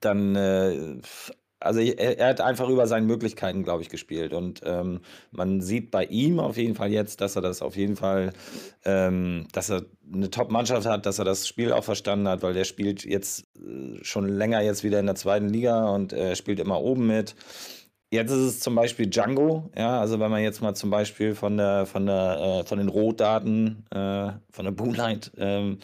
Dann, 0.00 0.34
äh, 0.34 0.96
also 1.60 1.80
er, 1.80 2.18
er 2.18 2.28
hat 2.28 2.40
einfach 2.40 2.68
über 2.68 2.86
seine 2.86 3.06
Möglichkeiten, 3.06 3.64
glaube 3.64 3.82
ich, 3.82 3.88
gespielt. 3.88 4.32
Und 4.32 4.62
ähm, 4.64 5.00
man 5.30 5.60
sieht 5.60 5.90
bei 5.90 6.04
ihm 6.04 6.40
auf 6.40 6.56
jeden 6.56 6.74
Fall 6.74 6.90
jetzt, 6.90 7.20
dass 7.20 7.36
er 7.36 7.42
das 7.42 7.62
auf 7.62 7.76
jeden 7.76 7.96
Fall, 7.96 8.32
ähm, 8.84 9.46
dass 9.52 9.70
er 9.70 9.84
eine 10.12 10.30
Top-Mannschaft 10.30 10.86
hat, 10.86 11.06
dass 11.06 11.18
er 11.18 11.24
das 11.24 11.46
Spiel 11.46 11.72
auch 11.72 11.84
verstanden 11.84 12.28
hat, 12.28 12.42
weil 12.42 12.54
der 12.54 12.64
spielt 12.64 13.04
jetzt 13.04 13.46
äh, 13.56 14.02
schon 14.02 14.28
länger 14.28 14.60
jetzt 14.62 14.84
wieder 14.84 15.00
in 15.00 15.06
der 15.06 15.14
zweiten 15.16 15.48
Liga 15.48 15.88
und 15.88 16.12
er 16.12 16.36
spielt 16.36 16.60
immer 16.60 16.80
oben 16.80 17.06
mit. 17.06 17.34
Jetzt 18.10 18.30
ist 18.30 18.38
es 18.38 18.60
zum 18.60 18.74
Beispiel 18.74 19.06
Django, 19.06 19.70
ja, 19.76 20.00
also 20.00 20.18
wenn 20.18 20.30
man 20.30 20.42
jetzt 20.42 20.62
mal 20.62 20.74
zum 20.74 20.88
Beispiel 20.88 21.34
von 21.34 21.58
der, 21.58 21.84
von 21.84 22.06
der, 22.06 22.62
äh, 22.62 22.66
von 22.66 22.78
den 22.78 22.88
Rohdaten, 22.88 23.84
äh, 23.90 24.32
von 24.50 24.64
der 24.64 24.70
Boomlight 24.70 25.30
ähm, 25.36 25.78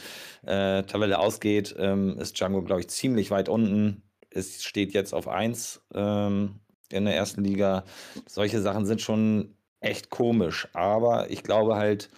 äh, 0.47 0.83
ausgeht, 1.15 1.75
ähm, 1.79 2.17
ist 2.19 2.41
Django, 2.41 2.63
glaube 2.63 2.81
ich, 2.81 2.89
ziemlich 2.89 3.31
weit 3.31 3.51
unten. 3.51 4.03
Es 4.35 4.63
steht 4.65 4.93
jetzt 4.93 5.15
auf 5.15 5.29
1 5.29 5.81
ähm, 5.95 6.61
in 6.91 7.05
der 7.05 7.17
ersten 7.17 7.43
Liga. 7.45 7.85
Solche 8.27 8.61
Sachen 8.61 8.87
sind 8.87 9.01
schon 9.01 9.57
echt 9.81 10.11
komisch, 10.11 10.69
aber 10.73 11.31
ich 11.31 11.43
glaube 11.43 11.77
halt, 11.77 12.11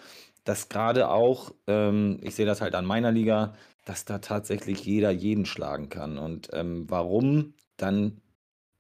dass 0.45 0.69
gerade 0.69 1.09
auch, 1.11 1.53
ähm, 1.67 2.19
ich 2.23 2.35
sehe 2.35 2.47
das 2.47 2.61
halt 2.61 2.75
an 2.75 2.87
meiner 2.87 3.13
Liga, 3.13 3.55
dass 3.85 4.05
da 4.05 4.19
tatsächlich 4.19 4.85
jeder 4.85 5.11
jeden 5.11 5.47
schlagen 5.47 5.89
kann. 5.89 6.19
Und 6.19 6.49
ähm, 6.53 6.87
warum 6.89 7.55
dann 7.77 8.21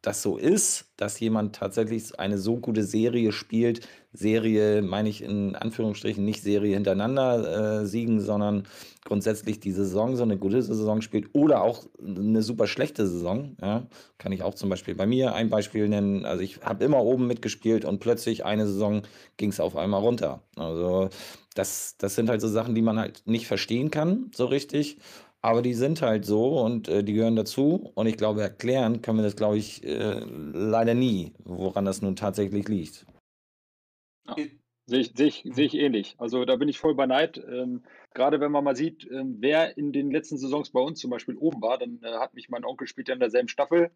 das 0.06 0.22
so 0.22 0.36
ist, 0.36 0.84
dass 0.96 1.18
jemand 1.18 1.56
tatsächlich 1.56 2.20
eine 2.20 2.38
so 2.38 2.58
gute 2.58 2.84
Serie 2.84 3.32
spielt. 3.32 3.88
Serie 4.12 4.80
meine 4.80 5.08
ich 5.08 5.20
in 5.20 5.56
Anführungsstrichen 5.56 6.24
nicht 6.24 6.44
Serie 6.44 6.74
hintereinander 6.74 7.80
äh, 7.80 7.86
siegen, 7.86 8.20
sondern 8.20 8.68
grundsätzlich 9.04 9.58
die 9.58 9.72
Saison 9.72 10.14
so 10.14 10.22
eine 10.22 10.38
gute 10.38 10.62
Saison 10.62 11.02
spielt 11.02 11.30
oder 11.32 11.60
auch 11.60 11.86
eine 11.98 12.42
super 12.42 12.68
schlechte 12.68 13.08
Saison. 13.08 13.56
Ja. 13.60 13.88
Kann 14.16 14.30
ich 14.30 14.44
auch 14.44 14.54
zum 14.54 14.68
Beispiel 14.68 14.94
bei 14.94 15.06
mir 15.08 15.34
ein 15.34 15.50
Beispiel 15.50 15.88
nennen. 15.88 16.24
Also 16.24 16.44
ich 16.44 16.60
habe 16.62 16.84
immer 16.84 17.02
oben 17.02 17.26
mitgespielt 17.26 17.84
und 17.84 17.98
plötzlich 17.98 18.44
eine 18.44 18.68
Saison 18.68 19.02
ging 19.38 19.50
es 19.50 19.58
auf 19.58 19.74
einmal 19.74 20.02
runter. 20.02 20.40
Also 20.54 21.10
das, 21.56 21.96
das 21.98 22.14
sind 22.14 22.28
halt 22.28 22.40
so 22.40 22.48
Sachen, 22.48 22.76
die 22.76 22.82
man 22.82 23.00
halt 23.00 23.22
nicht 23.26 23.48
verstehen 23.48 23.90
kann, 23.90 24.30
so 24.32 24.46
richtig. 24.46 24.98
Aber 25.46 25.62
die 25.62 25.74
sind 25.74 26.02
halt 26.02 26.24
so 26.24 26.58
und 26.60 26.88
äh, 26.88 27.04
die 27.04 27.12
gehören 27.12 27.36
dazu. 27.36 27.92
Und 27.94 28.08
ich 28.08 28.16
glaube, 28.16 28.42
erklären 28.42 29.00
können 29.00 29.18
wir 29.18 29.22
das, 29.22 29.36
glaube 29.36 29.56
ich, 29.56 29.84
äh, 29.84 30.18
leider 30.24 30.94
nie, 30.94 31.34
woran 31.44 31.84
das 31.84 32.02
nun 32.02 32.16
tatsächlich 32.16 32.66
liegt. 32.66 33.06
Sehe 34.86 35.00
ich, 35.00 35.12
sehe, 35.14 35.28
ich, 35.28 35.48
sehe 35.48 35.66
ich 35.66 35.74
ähnlich. 35.74 36.16
Also 36.18 36.44
da 36.44 36.56
bin 36.56 36.68
ich 36.68 36.80
voll 36.80 36.96
bei 36.96 37.06
Neid. 37.06 37.38
Ähm, 37.38 37.84
gerade 38.12 38.40
wenn 38.40 38.50
man 38.50 38.64
mal 38.64 38.74
sieht, 38.74 39.08
ähm, 39.08 39.36
wer 39.38 39.78
in 39.78 39.92
den 39.92 40.10
letzten 40.10 40.36
Saisons 40.36 40.70
bei 40.70 40.80
uns 40.80 40.98
zum 40.98 41.10
Beispiel 41.10 41.36
oben 41.36 41.62
war, 41.62 41.78
dann 41.78 42.00
äh, 42.02 42.14
hat 42.14 42.34
mich 42.34 42.48
mein 42.48 42.64
Onkel 42.64 42.88
spielt 42.88 43.06
ja 43.06 43.14
in 43.14 43.20
derselben 43.20 43.48
Staffel. 43.48 43.92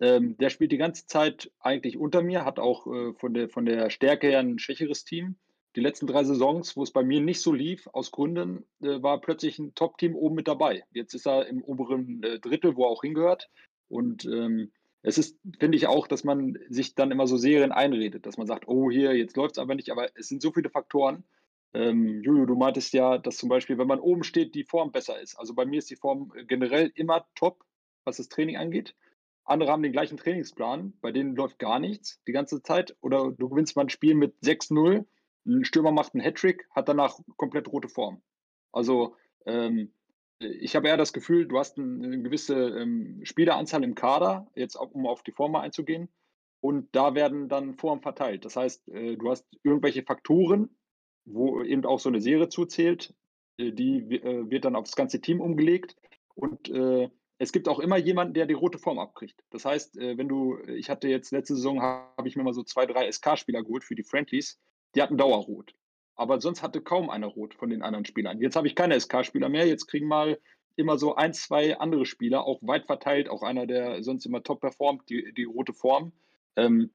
Ähm, 0.00 0.36
der 0.36 0.50
spielt 0.50 0.70
die 0.70 0.76
ganze 0.76 1.06
Zeit 1.06 1.50
eigentlich 1.60 1.96
unter 1.96 2.20
mir, 2.20 2.44
hat 2.44 2.58
auch 2.58 2.86
äh, 2.86 3.14
von, 3.14 3.32
der, 3.32 3.48
von 3.48 3.64
der 3.64 3.88
Stärke 3.88 4.26
her 4.26 4.40
ein 4.40 4.58
schwächeres 4.58 5.06
Team. 5.06 5.36
Die 5.76 5.80
letzten 5.80 6.06
drei 6.06 6.24
Saisons, 6.24 6.76
wo 6.76 6.82
es 6.82 6.90
bei 6.90 7.04
mir 7.04 7.20
nicht 7.20 7.40
so 7.40 7.52
lief, 7.52 7.86
aus 7.92 8.10
Gründen, 8.10 8.64
äh, 8.82 9.02
war 9.02 9.20
plötzlich 9.20 9.58
ein 9.58 9.74
Top-Team 9.74 10.16
oben 10.16 10.34
mit 10.34 10.48
dabei. 10.48 10.84
Jetzt 10.90 11.14
ist 11.14 11.26
er 11.26 11.46
im 11.46 11.62
oberen 11.62 12.22
äh, 12.22 12.40
Drittel, 12.40 12.76
wo 12.76 12.84
er 12.84 12.90
auch 12.90 13.02
hingehört. 13.02 13.48
Und 13.88 14.24
ähm, 14.24 14.72
es 15.02 15.16
ist, 15.16 15.38
finde 15.58 15.76
ich 15.76 15.86
auch, 15.86 16.06
dass 16.06 16.24
man 16.24 16.58
sich 16.68 16.94
dann 16.94 17.10
immer 17.10 17.26
so 17.26 17.36
Serien 17.36 17.72
einredet, 17.72 18.26
dass 18.26 18.36
man 18.36 18.46
sagt, 18.46 18.68
oh 18.68 18.90
hier, 18.90 19.16
jetzt 19.16 19.36
läuft 19.36 19.56
es 19.56 19.58
aber 19.58 19.74
nicht, 19.74 19.90
aber 19.90 20.08
es 20.16 20.28
sind 20.28 20.42
so 20.42 20.52
viele 20.52 20.70
Faktoren. 20.70 21.24
Ähm, 21.72 22.20
Juju, 22.22 22.46
du 22.46 22.56
meintest 22.56 22.92
ja, 22.92 23.18
dass 23.18 23.36
zum 23.36 23.48
Beispiel, 23.48 23.78
wenn 23.78 23.86
man 23.86 24.00
oben 24.00 24.24
steht, 24.24 24.54
die 24.54 24.64
Form 24.64 24.90
besser 24.90 25.20
ist. 25.20 25.36
Also 25.36 25.54
bei 25.54 25.64
mir 25.64 25.78
ist 25.78 25.90
die 25.90 25.96
Form 25.96 26.32
generell 26.48 26.90
immer 26.96 27.26
top, 27.36 27.64
was 28.04 28.16
das 28.16 28.28
Training 28.28 28.56
angeht. 28.56 28.94
Andere 29.44 29.70
haben 29.70 29.82
den 29.82 29.92
gleichen 29.92 30.16
Trainingsplan, 30.16 30.94
bei 31.00 31.12
denen 31.12 31.34
läuft 31.34 31.58
gar 31.58 31.78
nichts 31.78 32.20
die 32.26 32.32
ganze 32.32 32.62
Zeit. 32.62 32.96
Oder 33.00 33.32
du 33.32 33.48
gewinnst 33.48 33.76
mal 33.76 33.82
ein 33.82 33.88
Spiel 33.88 34.14
mit 34.14 34.34
6-0, 34.42 35.04
ein 35.46 35.64
Stürmer 35.64 35.92
macht 35.92 36.14
einen 36.14 36.22
Hattrick, 36.22 36.68
hat 36.74 36.88
danach 36.88 37.18
komplett 37.36 37.68
rote 37.68 37.88
Form. 37.88 38.22
Also 38.72 39.16
ähm, 39.46 39.92
ich 40.38 40.74
habe 40.74 40.88
eher 40.88 40.96
das 40.96 41.12
Gefühl, 41.12 41.46
du 41.46 41.58
hast 41.58 41.78
eine 41.78 42.22
gewisse 42.22 42.54
ähm, 42.54 43.20
Spieleranzahl 43.24 43.84
im 43.84 43.94
Kader, 43.94 44.46
jetzt 44.54 44.76
um 44.76 45.06
auf 45.06 45.22
die 45.22 45.32
Form 45.32 45.52
mal 45.52 45.60
einzugehen, 45.60 46.08
und 46.60 46.94
da 46.94 47.14
werden 47.14 47.48
dann 47.48 47.74
Formen 47.74 48.02
verteilt. 48.02 48.44
Das 48.44 48.56
heißt, 48.56 48.88
äh, 48.88 49.16
du 49.16 49.30
hast 49.30 49.46
irgendwelche 49.62 50.02
Faktoren, 50.02 50.76
wo 51.24 51.62
eben 51.62 51.84
auch 51.84 52.00
so 52.00 52.08
eine 52.08 52.20
Serie 52.20 52.48
zuzählt, 52.48 53.14
äh, 53.58 53.72
die 53.72 54.16
äh, 54.16 54.50
wird 54.50 54.64
dann 54.64 54.76
aufs 54.76 54.96
ganze 54.96 55.20
Team 55.20 55.40
umgelegt 55.40 55.96
und 56.34 56.68
äh, 56.70 57.08
es 57.38 57.52
gibt 57.52 57.68
auch 57.68 57.78
immer 57.78 57.96
jemanden, 57.96 58.34
der 58.34 58.44
die 58.44 58.54
rote 58.54 58.78
Form 58.78 58.98
abkriegt. 58.98 59.42
Das 59.50 59.64
heißt, 59.64 59.96
äh, 59.98 60.18
wenn 60.18 60.28
du, 60.28 60.58
ich 60.66 60.90
hatte 60.90 61.08
jetzt 61.08 61.32
letzte 61.32 61.56
Saison, 61.56 61.80
habe 61.80 62.28
ich 62.28 62.36
mir 62.36 62.42
mal 62.42 62.52
so 62.52 62.62
zwei, 62.62 62.84
drei 62.84 63.10
SK-Spieler 63.10 63.62
geholt 63.62 63.84
für 63.84 63.94
die 63.94 64.04
Friendlies, 64.04 64.60
die 64.94 65.02
hatten 65.02 65.18
Dauerrot. 65.18 65.74
Aber 66.14 66.40
sonst 66.40 66.62
hatte 66.62 66.82
kaum 66.82 67.08
einer 67.08 67.28
rot 67.28 67.54
von 67.54 67.70
den 67.70 67.82
anderen 67.82 68.04
Spielern. 68.04 68.40
Jetzt 68.40 68.56
habe 68.56 68.66
ich 68.66 68.74
keine 68.74 68.98
SK-Spieler 68.98 69.48
mehr. 69.48 69.66
Jetzt 69.66 69.86
kriegen 69.86 70.06
mal 70.06 70.38
immer 70.76 70.98
so 70.98 71.14
ein, 71.14 71.32
zwei 71.32 71.78
andere 71.78 72.06
Spieler, 72.06 72.44
auch 72.44 72.60
weit 72.62 72.86
verteilt, 72.86 73.28
auch 73.28 73.42
einer, 73.42 73.66
der 73.66 74.02
sonst 74.02 74.26
immer 74.26 74.42
top 74.42 74.60
performt, 74.60 75.08
die, 75.08 75.32
die 75.34 75.44
rote 75.44 75.72
Form. 75.72 76.12
Ähm, 76.56 76.90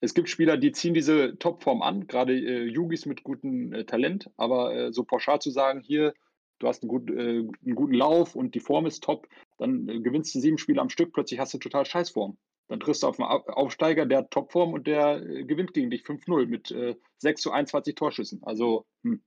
es 0.00 0.14
gibt 0.14 0.28
Spieler, 0.28 0.56
die 0.56 0.72
ziehen 0.72 0.94
diese 0.94 1.38
Topform 1.38 1.82
an, 1.82 2.06
gerade 2.06 2.34
äh, 2.34 2.64
Yugis 2.64 3.06
mit 3.06 3.24
gutem 3.24 3.72
äh, 3.72 3.84
Talent, 3.84 4.30
aber 4.36 4.74
äh, 4.74 4.92
so 4.92 5.04
pauschal 5.04 5.40
zu 5.40 5.50
sagen, 5.50 5.80
hier, 5.80 6.14
du 6.58 6.68
hast 6.68 6.82
einen, 6.82 6.88
gut, 6.88 7.10
äh, 7.10 7.14
einen, 7.14 7.74
guten 7.74 7.94
Lauf 7.94 8.36
und 8.36 8.54
die 8.54 8.60
Form 8.60 8.86
ist 8.86 9.02
top, 9.02 9.26
dann 9.58 9.88
äh, 9.88 10.00
gewinnst 10.00 10.34
du 10.34 10.40
sieben 10.40 10.58
Spiele 10.58 10.80
am 10.80 10.90
Stück, 10.90 11.12
plötzlich 11.12 11.40
hast 11.40 11.54
du 11.54 11.58
total 11.58 11.86
Scheißform. 11.86 12.36
Dann 12.68 12.80
triffst 12.80 13.02
du 13.02 13.06
auf 13.06 13.20
einen 13.20 13.28
Aufsteiger, 13.28 14.06
der 14.06 14.18
hat 14.18 14.30
Topform 14.30 14.72
und 14.72 14.86
der 14.86 15.22
äh, 15.22 15.44
gewinnt 15.44 15.72
gegen 15.72 15.90
dich 15.90 16.02
5-0 16.02 16.46
mit 16.46 16.74
6 17.18 17.40
zu 17.40 17.52
21 17.52 17.94
Torschüssen. 17.94 18.42
Also, 18.42 18.86
hm, 19.02 19.22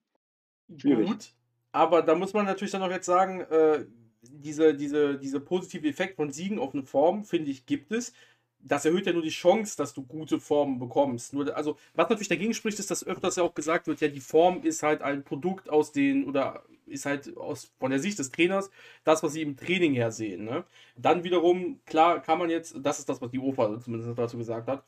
schwierig. 0.75 1.07
Gut, 1.07 1.33
aber 1.71 2.01
da 2.01 2.15
muss 2.15 2.33
man 2.33 2.45
natürlich 2.45 2.71
dann 2.71 2.83
auch 2.83 2.91
jetzt 2.91 3.05
sagen, 3.05 3.45
diese, 4.21 4.75
diese, 4.75 5.17
diese 5.17 5.39
positive 5.39 5.87
Effekt 5.87 6.17
von 6.17 6.31
Siegen 6.31 6.59
auf 6.59 6.73
eine 6.73 6.83
Form, 6.83 7.23
finde 7.23 7.51
ich, 7.51 7.65
gibt 7.65 7.91
es 7.91 8.13
das 8.61 8.85
erhöht 8.85 9.05
ja 9.05 9.13
nur 9.13 9.21
die 9.21 9.29
Chance, 9.29 9.77
dass 9.77 9.93
du 9.93 10.03
gute 10.03 10.39
Formen 10.39 10.79
bekommst. 10.79 11.33
Nur, 11.33 11.55
also, 11.55 11.77
was 11.95 12.09
natürlich 12.09 12.27
dagegen 12.27 12.53
spricht, 12.53 12.79
ist, 12.79 12.91
dass 12.91 13.05
öfters 13.05 13.37
ja 13.37 13.43
auch 13.43 13.53
gesagt 13.53 13.87
wird, 13.87 14.01
ja, 14.01 14.07
die 14.07 14.19
Form 14.19 14.63
ist 14.63 14.83
halt 14.83 15.01
ein 15.01 15.23
Produkt 15.23 15.69
aus 15.69 15.91
den, 15.91 16.25
oder 16.25 16.63
ist 16.85 17.05
halt 17.05 17.35
aus, 17.37 17.71
von 17.79 17.91
der 17.91 17.99
Sicht 17.99 18.19
des 18.19 18.31
Trainers, 18.31 18.69
das, 19.03 19.23
was 19.23 19.33
sie 19.33 19.41
im 19.41 19.55
Training 19.55 19.93
her 19.93 20.11
sehen. 20.11 20.45
Ne? 20.45 20.63
Dann 20.97 21.23
wiederum, 21.23 21.79
klar, 21.85 22.21
kann 22.21 22.39
man 22.39 22.49
jetzt, 22.49 22.75
das 22.81 22.99
ist 22.99 23.07
das, 23.07 23.21
was 23.21 23.31
die 23.31 23.39
OFA 23.39 23.79
zumindest 23.79 24.17
dazu 24.17 24.37
gesagt 24.37 24.67
hat, 24.67 24.83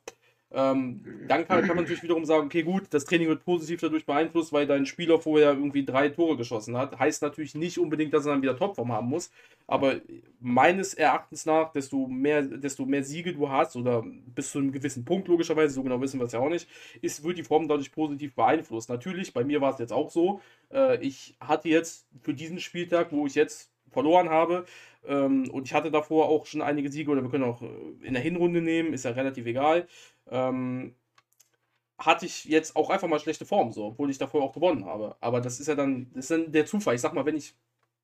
ähm, 0.53 1.01
dann 1.27 1.47
kann, 1.47 1.61
kann, 1.61 1.75
man 1.75 1.85
natürlich 1.85 2.03
wiederum 2.03 2.25
sagen, 2.25 2.47
okay, 2.47 2.63
gut, 2.63 2.83
das 2.89 3.05
Training 3.05 3.29
wird 3.29 3.45
positiv 3.45 3.79
dadurch 3.79 4.05
beeinflusst, 4.05 4.51
weil 4.51 4.67
dein 4.67 4.85
Spieler 4.85 5.17
vorher 5.19 5.51
irgendwie 5.51 5.85
drei 5.85 6.09
Tore 6.09 6.35
geschossen 6.35 6.75
hat. 6.75 6.99
Heißt 6.99 7.21
natürlich 7.21 7.55
nicht 7.55 7.79
unbedingt, 7.79 8.13
dass 8.13 8.25
er 8.25 8.33
dann 8.33 8.41
wieder 8.41 8.57
Topform 8.57 8.91
haben 8.91 9.07
muss. 9.07 9.31
Aber 9.65 10.01
meines 10.41 10.93
Erachtens 10.93 11.45
nach, 11.45 11.71
desto 11.71 12.05
mehr, 12.07 12.41
desto 12.41 12.85
mehr 12.85 13.03
Siege 13.03 13.33
du 13.33 13.49
hast, 13.49 13.77
oder 13.77 14.03
bis 14.03 14.51
zu 14.51 14.59
einem 14.59 14.73
gewissen 14.73 15.05
Punkt 15.05 15.29
logischerweise, 15.29 15.73
so 15.73 15.83
genau 15.83 16.01
wissen 16.01 16.19
wir 16.19 16.25
es 16.25 16.33
ja 16.33 16.39
auch 16.39 16.49
nicht, 16.49 16.67
ist, 17.01 17.23
wird 17.23 17.37
die 17.37 17.43
Form 17.43 17.69
dadurch 17.69 17.93
positiv 17.93 18.35
beeinflusst. 18.35 18.89
Natürlich, 18.89 19.33
bei 19.33 19.45
mir 19.45 19.61
war 19.61 19.71
es 19.71 19.79
jetzt 19.79 19.93
auch 19.93 20.11
so. 20.11 20.41
Äh, 20.73 21.01
ich 21.01 21.37
hatte 21.39 21.69
jetzt 21.69 22.07
für 22.23 22.33
diesen 22.33 22.59
Spieltag, 22.59 23.13
wo 23.13 23.25
ich 23.25 23.35
jetzt 23.35 23.71
verloren 23.89 24.29
habe, 24.29 24.65
ähm, 25.07 25.49
und 25.49 25.65
ich 25.65 25.73
hatte 25.73 25.91
davor 25.91 26.29
auch 26.29 26.45
schon 26.45 26.61
einige 26.61 26.91
Siege, 26.91 27.09
oder 27.09 27.21
wir 27.21 27.29
können 27.29 27.43
auch 27.45 27.61
äh, 27.61 27.67
in 28.01 28.13
der 28.13 28.21
Hinrunde 28.21 28.61
nehmen, 28.61 28.93
ist 28.93 29.05
ja 29.05 29.11
relativ 29.11 29.45
egal 29.45 29.87
ähm, 30.29 30.95
hatte 31.97 32.25
ich 32.25 32.45
jetzt 32.45 32.75
auch 32.75 32.89
einfach 32.89 33.07
mal 33.07 33.19
schlechte 33.19 33.45
Form, 33.45 33.71
so, 33.71 33.85
obwohl 33.87 34.09
ich 34.09 34.17
davor 34.17 34.43
auch 34.43 34.53
gewonnen 34.53 34.85
habe. 34.85 35.15
Aber 35.19 35.41
das 35.41 35.59
ist 35.59 35.67
ja 35.67 35.75
dann, 35.75 36.11
ist 36.15 36.31
dann 36.31 36.51
der 36.51 36.65
Zufall. 36.65 36.95
Ich 36.95 37.01
sag 37.01 37.13
mal, 37.13 37.25
wenn 37.25 37.37
ich 37.37 37.53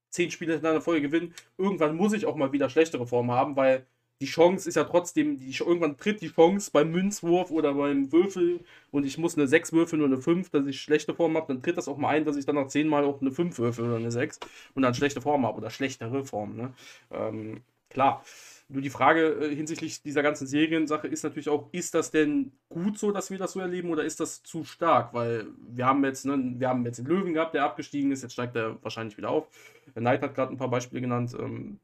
zehn 0.09 0.31
Spiele 0.31 0.55
in 0.55 0.65
einer 0.65 0.81
Folge 0.81 1.09
gewinne, 1.09 1.31
irgendwann 1.57 1.95
muss 1.95 2.13
ich 2.13 2.25
auch 2.25 2.35
mal 2.35 2.51
wieder 2.51 2.69
schlechtere 2.69 3.07
Form 3.07 3.31
haben, 3.31 3.55
weil 3.55 3.85
die 4.19 4.25
Chance 4.25 4.67
ist 4.67 4.75
ja 4.75 4.83
trotzdem, 4.83 5.37
die, 5.37 5.55
irgendwann 5.55 5.97
tritt 5.97 6.21
die 6.21 6.29
Chance 6.29 6.71
beim 6.73 6.91
Münzwurf 6.91 7.51
oder 7.51 7.73
beim 7.73 8.11
Würfel 8.11 8.61
und 8.91 9.05
ich 9.05 9.17
muss 9.17 9.37
eine 9.37 9.47
6 9.47 9.73
würfeln 9.73 10.01
oder 10.01 10.13
eine 10.13 10.21
5, 10.21 10.49
dass 10.49 10.65
ich 10.65 10.81
schlechte 10.81 11.13
Form 11.13 11.35
habe, 11.37 11.47
dann 11.53 11.61
tritt 11.61 11.77
das 11.77 11.87
auch 11.87 11.97
mal 11.97 12.09
ein, 12.09 12.25
dass 12.25 12.35
ich 12.35 12.45
dann 12.45 12.55
nach 12.55 12.67
10 12.67 12.87
Mal 12.87 13.05
auch 13.05 13.21
eine 13.21 13.31
5 13.31 13.57
würfel 13.59 13.85
oder 13.85 13.97
eine 13.97 14.11
6 14.11 14.39
und 14.73 14.81
dann 14.81 14.95
schlechte 14.95 15.21
Form 15.21 15.45
habe 15.45 15.57
oder 15.57 15.69
schlechtere 15.69 16.25
Form. 16.25 16.55
Ne? 16.55 16.73
Ähm, 17.11 17.61
klar. 17.89 18.23
Nur 18.69 18.81
die 18.81 18.89
Frage 18.89 19.29
äh, 19.29 19.55
hinsichtlich 19.55 20.01
dieser 20.01 20.23
ganzen 20.23 20.45
Seriensache 20.45 21.07
ist 21.07 21.23
natürlich 21.23 21.47
auch, 21.47 21.69
ist 21.71 21.93
das 21.93 22.11
denn 22.11 22.51
gut 22.67 22.99
so, 22.99 23.11
dass 23.11 23.31
wir 23.31 23.37
das 23.37 23.53
so 23.53 23.61
erleben 23.61 23.89
oder 23.89 24.03
ist 24.03 24.19
das 24.19 24.43
zu 24.43 24.65
stark? 24.65 25.13
Weil 25.13 25.47
wir 25.69 25.85
haben 25.85 26.03
jetzt, 26.03 26.25
ne, 26.25 26.55
wir 26.57 26.67
haben 26.67 26.85
jetzt 26.85 26.97
den 26.97 27.05
Löwen 27.05 27.33
gehabt, 27.33 27.53
der 27.53 27.63
abgestiegen 27.63 28.11
ist, 28.11 28.23
jetzt 28.23 28.33
steigt 28.33 28.55
er 28.57 28.81
wahrscheinlich 28.83 29.17
wieder 29.17 29.29
auf. 29.29 29.47
Der 29.95 30.01
Knight 30.01 30.21
hat 30.21 30.35
gerade 30.35 30.51
ein 30.51 30.57
paar 30.57 30.69
Beispiele 30.69 31.01
genannt. 31.01 31.33
Ähm, 31.39 31.79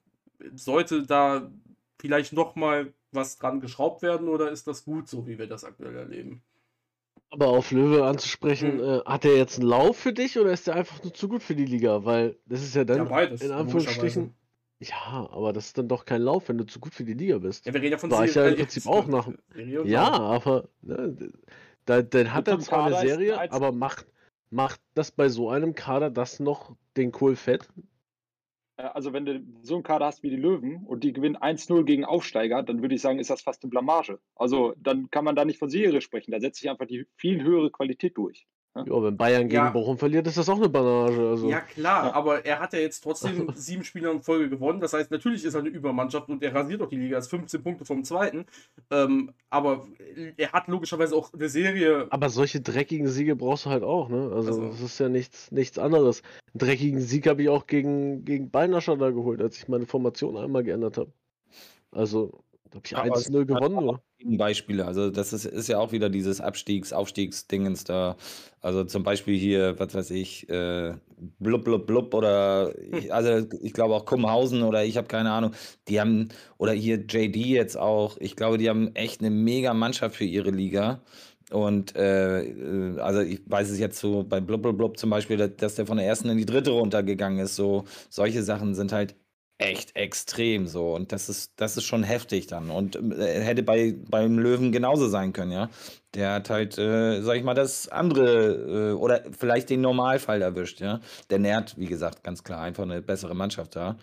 sollte 0.56 1.06
da 1.06 1.50
vielleicht 2.00 2.34
nochmal 2.34 2.94
was 3.12 3.38
dran 3.38 3.62
geschraubt 3.62 4.02
werden 4.02 4.28
oder 4.28 4.52
ist 4.52 4.68
das 4.68 4.84
gut 4.84 5.08
so, 5.08 5.26
wie 5.26 5.38
wir 5.38 5.48
das 5.48 5.64
aktuell 5.64 5.96
erleben? 5.96 6.42
Aber 7.30 7.48
auf 7.48 7.72
Löwe 7.72 8.04
anzusprechen, 8.06 8.76
mhm. 8.76 8.84
äh, 8.84 9.00
hat 9.06 9.24
er 9.24 9.38
jetzt 9.38 9.60
einen 9.60 9.70
Lauf 9.70 9.98
für 9.98 10.12
dich 10.12 10.38
oder 10.38 10.52
ist 10.52 10.68
er 10.68 10.76
einfach 10.76 11.02
nur 11.02 11.14
zu 11.14 11.30
gut 11.30 11.42
für 11.42 11.56
die 11.56 11.66
Liga? 11.66 12.04
Weil 12.04 12.38
das 12.46 12.62
ist 12.62 12.76
ja 12.76 12.84
dann 12.84 12.98
ja, 12.98 13.04
beides, 13.06 13.42
in 13.42 13.52
Anführungsstrichen 13.52 14.36
ja, 14.90 15.30
aber 15.32 15.54
das 15.54 15.68
ist 15.68 15.78
dann 15.78 15.88
doch 15.88 16.06
kein 16.06 16.22
Lauf, 16.22 16.50
wenn 16.50 16.58
du 16.58 16.66
zu 16.66 16.80
gut 16.80 16.94
für 16.94 17.04
die 17.04 17.14
Liga 17.14 17.38
bist. 17.38 17.66
Ja, 17.66 17.74
wir 17.74 17.82
reden 17.82 17.94
ja 17.94 17.98
von 17.98 18.12
War 18.12 18.26
ich 18.26 18.36
ja 18.36 18.48
im 18.48 18.56
Prinzip 18.56 18.88
auch 18.88 19.08
nach. 19.08 19.30
Ja, 19.86 20.12
aber 20.12 20.70
ne, 20.82 21.32
da, 21.86 22.02
dann 22.02 22.34
hat 22.34 22.48
er 22.48 22.60
zwar 22.60 22.86
eine 22.86 22.98
Serie, 22.98 23.52
aber 23.52 23.72
macht, 23.72 24.06
macht 24.50 24.82
das 24.94 25.12
bei 25.12 25.30
so 25.30 25.50
einem 25.50 25.76
Kader 25.76 26.10
das 26.10 26.40
noch 26.40 26.76
den 26.96 27.12
Kohl 27.12 27.36
fett? 27.36 27.68
Äh, 28.78 28.84
also, 28.84 29.14
wenn 29.14 29.26
du 29.26 29.44
so 29.62 29.76
einen 29.76 29.84
Kader 29.84 30.06
hast 30.06 30.24
wie 30.24 30.30
die 30.30 30.36
Löwen 30.36 30.84
und 30.86 31.04
die 31.04 31.14
gewinnen 31.14 31.38
1-0 31.38 31.84
gegen 31.84 32.06
Aufsteiger, 32.06 32.64
dann 32.64 32.82
würde 32.82 32.96
ich 32.96 33.02
sagen, 33.02 33.20
ist 33.20 33.30
das 33.30 33.42
fast 33.42 33.64
eine 33.64 33.70
Blamage. 33.70 34.20
Also, 34.36 34.74
dann 34.78 35.10
kann 35.10 35.26
man 35.26 35.36
da 35.36 35.46
nicht 35.46 35.60
von 35.60 35.70
Serie 35.70 36.02
sprechen. 36.02 36.32
Da 36.32 36.40
setzt 36.40 36.60
sich 36.60 36.70
einfach 36.70 36.88
die 36.88 37.06
viel 37.18 37.44
höhere 37.44 37.72
Qualität 37.72 38.18
durch. 38.18 38.48
Ja, 38.76 39.04
wenn 39.04 39.18
Bayern 39.18 39.50
gegen 39.50 39.66
ja. 39.66 39.70
Bochum 39.70 40.00
verliert, 40.00 40.26
ist 40.26 40.38
das 40.38 40.50
auch 40.50 40.58
eine 40.58 40.68
Banage. 40.68 41.30
Also. 41.30 41.48
Ja, 41.48 41.62
klar, 41.62 42.08
ja. 42.08 42.14
aber 42.14 42.44
er 42.44 42.60
hat 42.60 42.74
ja 42.74 42.80
jetzt 42.80 43.02
trotzdem 43.02 43.52
sieben 43.56 43.84
Spiele 43.84 44.10
in 44.10 44.24
Folge 44.24 44.50
gewonnen. 44.50 44.80
Das 44.80 44.94
heißt, 44.94 45.12
natürlich 45.12 45.46
ist 45.46 45.54
er 45.54 45.60
eine 45.60 45.70
Übermannschaft 45.70 46.28
und 46.30 46.42
er 46.42 46.56
rasiert 46.56 46.82
auch 46.82 46.90
die 46.90 46.96
Liga. 46.96 47.18
Er 47.18 47.20
ist 47.20 47.30
15 47.30 47.62
Punkte 47.62 47.86
vom 47.86 48.04
zweiten. 48.04 48.46
Ähm, 48.90 49.32
aber 49.52 49.86
er 50.38 50.52
hat 50.54 50.68
logischerweise 50.68 51.16
auch 51.16 51.32
eine 51.34 51.50
Serie. 51.50 52.08
Aber 52.10 52.30
solche 52.30 52.62
dreckigen 52.62 53.08
Siege 53.08 53.36
brauchst 53.36 53.68
du 53.68 53.70
halt 53.70 53.84
auch, 53.84 54.10
ne? 54.10 54.32
Also, 54.34 54.50
also. 54.50 54.68
das 54.70 54.82
ist 54.82 55.00
ja 55.00 55.08
nichts, 55.08 55.52
nichts 55.52 55.78
anderes. 55.78 56.24
Einen 56.54 56.60
dreckigen 56.60 57.00
Sieg 57.00 57.28
habe 57.28 57.44
ich 57.44 57.50
auch 57.50 57.68
gegen, 57.68 58.26
gegen 58.26 58.50
Beinascher 58.50 58.98
da 58.98 59.12
geholt, 59.12 59.40
als 59.40 59.58
ich 59.58 59.68
meine 59.68 59.86
Formation 59.86 60.36
einmal 60.36 60.64
geändert 60.64 60.98
habe. 60.98 61.12
Also, 61.92 62.44
da 62.72 62.80
habe 62.98 63.10
ich 63.10 63.28
1-0 63.28 63.46
gewonnen 63.46 63.76
nur. 63.76 64.02
Beispiele. 64.24 64.86
Also 64.86 65.10
das 65.10 65.34
ist, 65.34 65.46
ist 65.46 65.68
ja 65.68 65.80
auch 65.80 65.92
wieder 65.92 66.10
dieses 66.10 66.42
Abstiegs-, 66.42 66.94
Aufstiegsdingens 66.94 67.84
da. 67.84 68.16
Also 68.62 68.84
zum 68.86 69.04
Beispiel 69.04 69.38
hier, 69.38 69.78
was 69.80 69.94
weiß 69.94 70.12
ich, 70.12 70.50
äh, 70.50 70.94
blub, 71.40 71.66
blub, 71.66 71.86
blub 71.86 72.14
oder 72.14 72.74
also 73.10 73.48
ich 73.62 73.74
glaube 73.74 73.96
auch 73.96 74.06
Kumhausen 74.06 74.64
oder 74.64 74.86
ich 74.86 74.98
habe 74.98 75.08
keine 75.08 75.32
Ahnung. 75.32 75.52
Die 75.88 76.00
haben, 76.00 76.30
oder 76.58 76.72
hier 76.74 76.98
JD 76.98 77.36
jetzt 77.36 77.78
auch, 77.78 78.18
ich 78.20 78.36
glaube, 78.36 78.58
die 78.58 78.70
haben 78.70 78.96
echt 78.96 79.22
eine 79.22 79.30
mega 79.30 79.74
Mannschaft 79.74 80.16
für 80.16 80.26
ihre 80.26 80.52
Liga. 80.52 81.02
Und 81.52 81.96
äh, 81.96 82.44
äh 82.44 83.00
also 83.00 83.22
ich 83.22 83.42
weiß 83.46 83.70
es 83.70 83.80
jetzt 83.80 84.00
so 84.00 84.24
bei 84.24 84.40
Blub 84.40 84.62
Blub 84.62 84.78
Blub 84.78 84.98
zum 84.98 85.10
Beispiel, 85.10 85.38
dass 85.38 85.76
der 85.76 85.86
von 85.86 85.98
der 85.98 86.08
ersten 86.08 86.30
in 86.30 86.38
die 86.38 86.46
dritte 86.46 86.72
runtergegangen 86.72 87.40
ist. 87.40 87.56
So 87.56 87.84
solche 88.10 88.44
Sachen 88.44 88.76
sind 88.76 88.92
halt 88.92 89.16
echt 89.64 89.96
extrem 89.96 90.68
so. 90.68 90.94
Und 90.94 91.12
das 91.12 91.30
ist, 91.30 91.54
das 91.56 91.78
ist 91.78 91.86
schon 91.86 92.04
heftig 92.04 92.48
dann. 92.48 92.70
Und 92.70 92.96
äh, 92.96 93.42
hätte 93.42 93.64
bei, 93.64 93.96
beim 94.10 94.38
Löwen 94.38 94.72
genauso 94.72 95.08
sein 95.08 95.34
können, 95.34 95.52
ja. 95.52 95.70
Der 96.14 96.34
hat 96.34 96.50
halt, 96.50 96.78
äh, 96.78 97.22
sag 97.22 97.38
ich 97.38 97.44
mal, 97.44 97.56
das 97.56 97.88
andere 97.88 98.92
äh, 98.92 98.94
oder 98.94 99.24
vielleicht 99.38 99.70
den 99.70 99.82
Normalfall 99.82 100.42
erwischt, 100.42 100.80
ja. 100.80 101.00
Der 101.30 101.40
nährt, 101.40 101.78
wie 101.78 101.88
gesagt, 101.88 102.24
ganz 102.24 102.44
klar 102.44 102.62
einfach 102.62 102.84
eine 102.84 103.02
bessere 103.02 103.36
Mannschaft 103.36 103.76
da. 103.76 103.98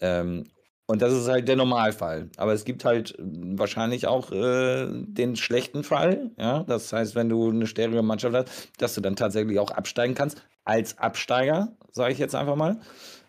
Ähm, 0.00 0.44
und 0.86 1.00
das 1.00 1.12
ist 1.12 1.28
halt 1.28 1.48
der 1.48 1.56
Normalfall. 1.56 2.28
Aber 2.36 2.52
es 2.52 2.64
gibt 2.64 2.84
halt 2.84 3.14
wahrscheinlich 3.18 4.06
auch 4.06 4.32
äh, 4.32 4.88
den 4.90 5.36
schlechten 5.36 5.84
Fall. 5.84 6.30
Ja? 6.36 6.64
Das 6.64 6.92
heißt, 6.92 7.14
wenn 7.14 7.28
du 7.28 7.50
eine 7.50 7.66
stärkere 7.66 8.02
Mannschaft 8.02 8.34
hast, 8.34 8.68
dass 8.78 8.94
du 8.94 9.00
dann 9.00 9.16
tatsächlich 9.16 9.58
auch 9.58 9.70
absteigen 9.70 10.14
kannst. 10.14 10.42
Als 10.64 10.98
Absteiger, 10.98 11.76
sage 11.90 12.12
ich 12.12 12.18
jetzt 12.18 12.34
einfach 12.34 12.56
mal 12.56 12.80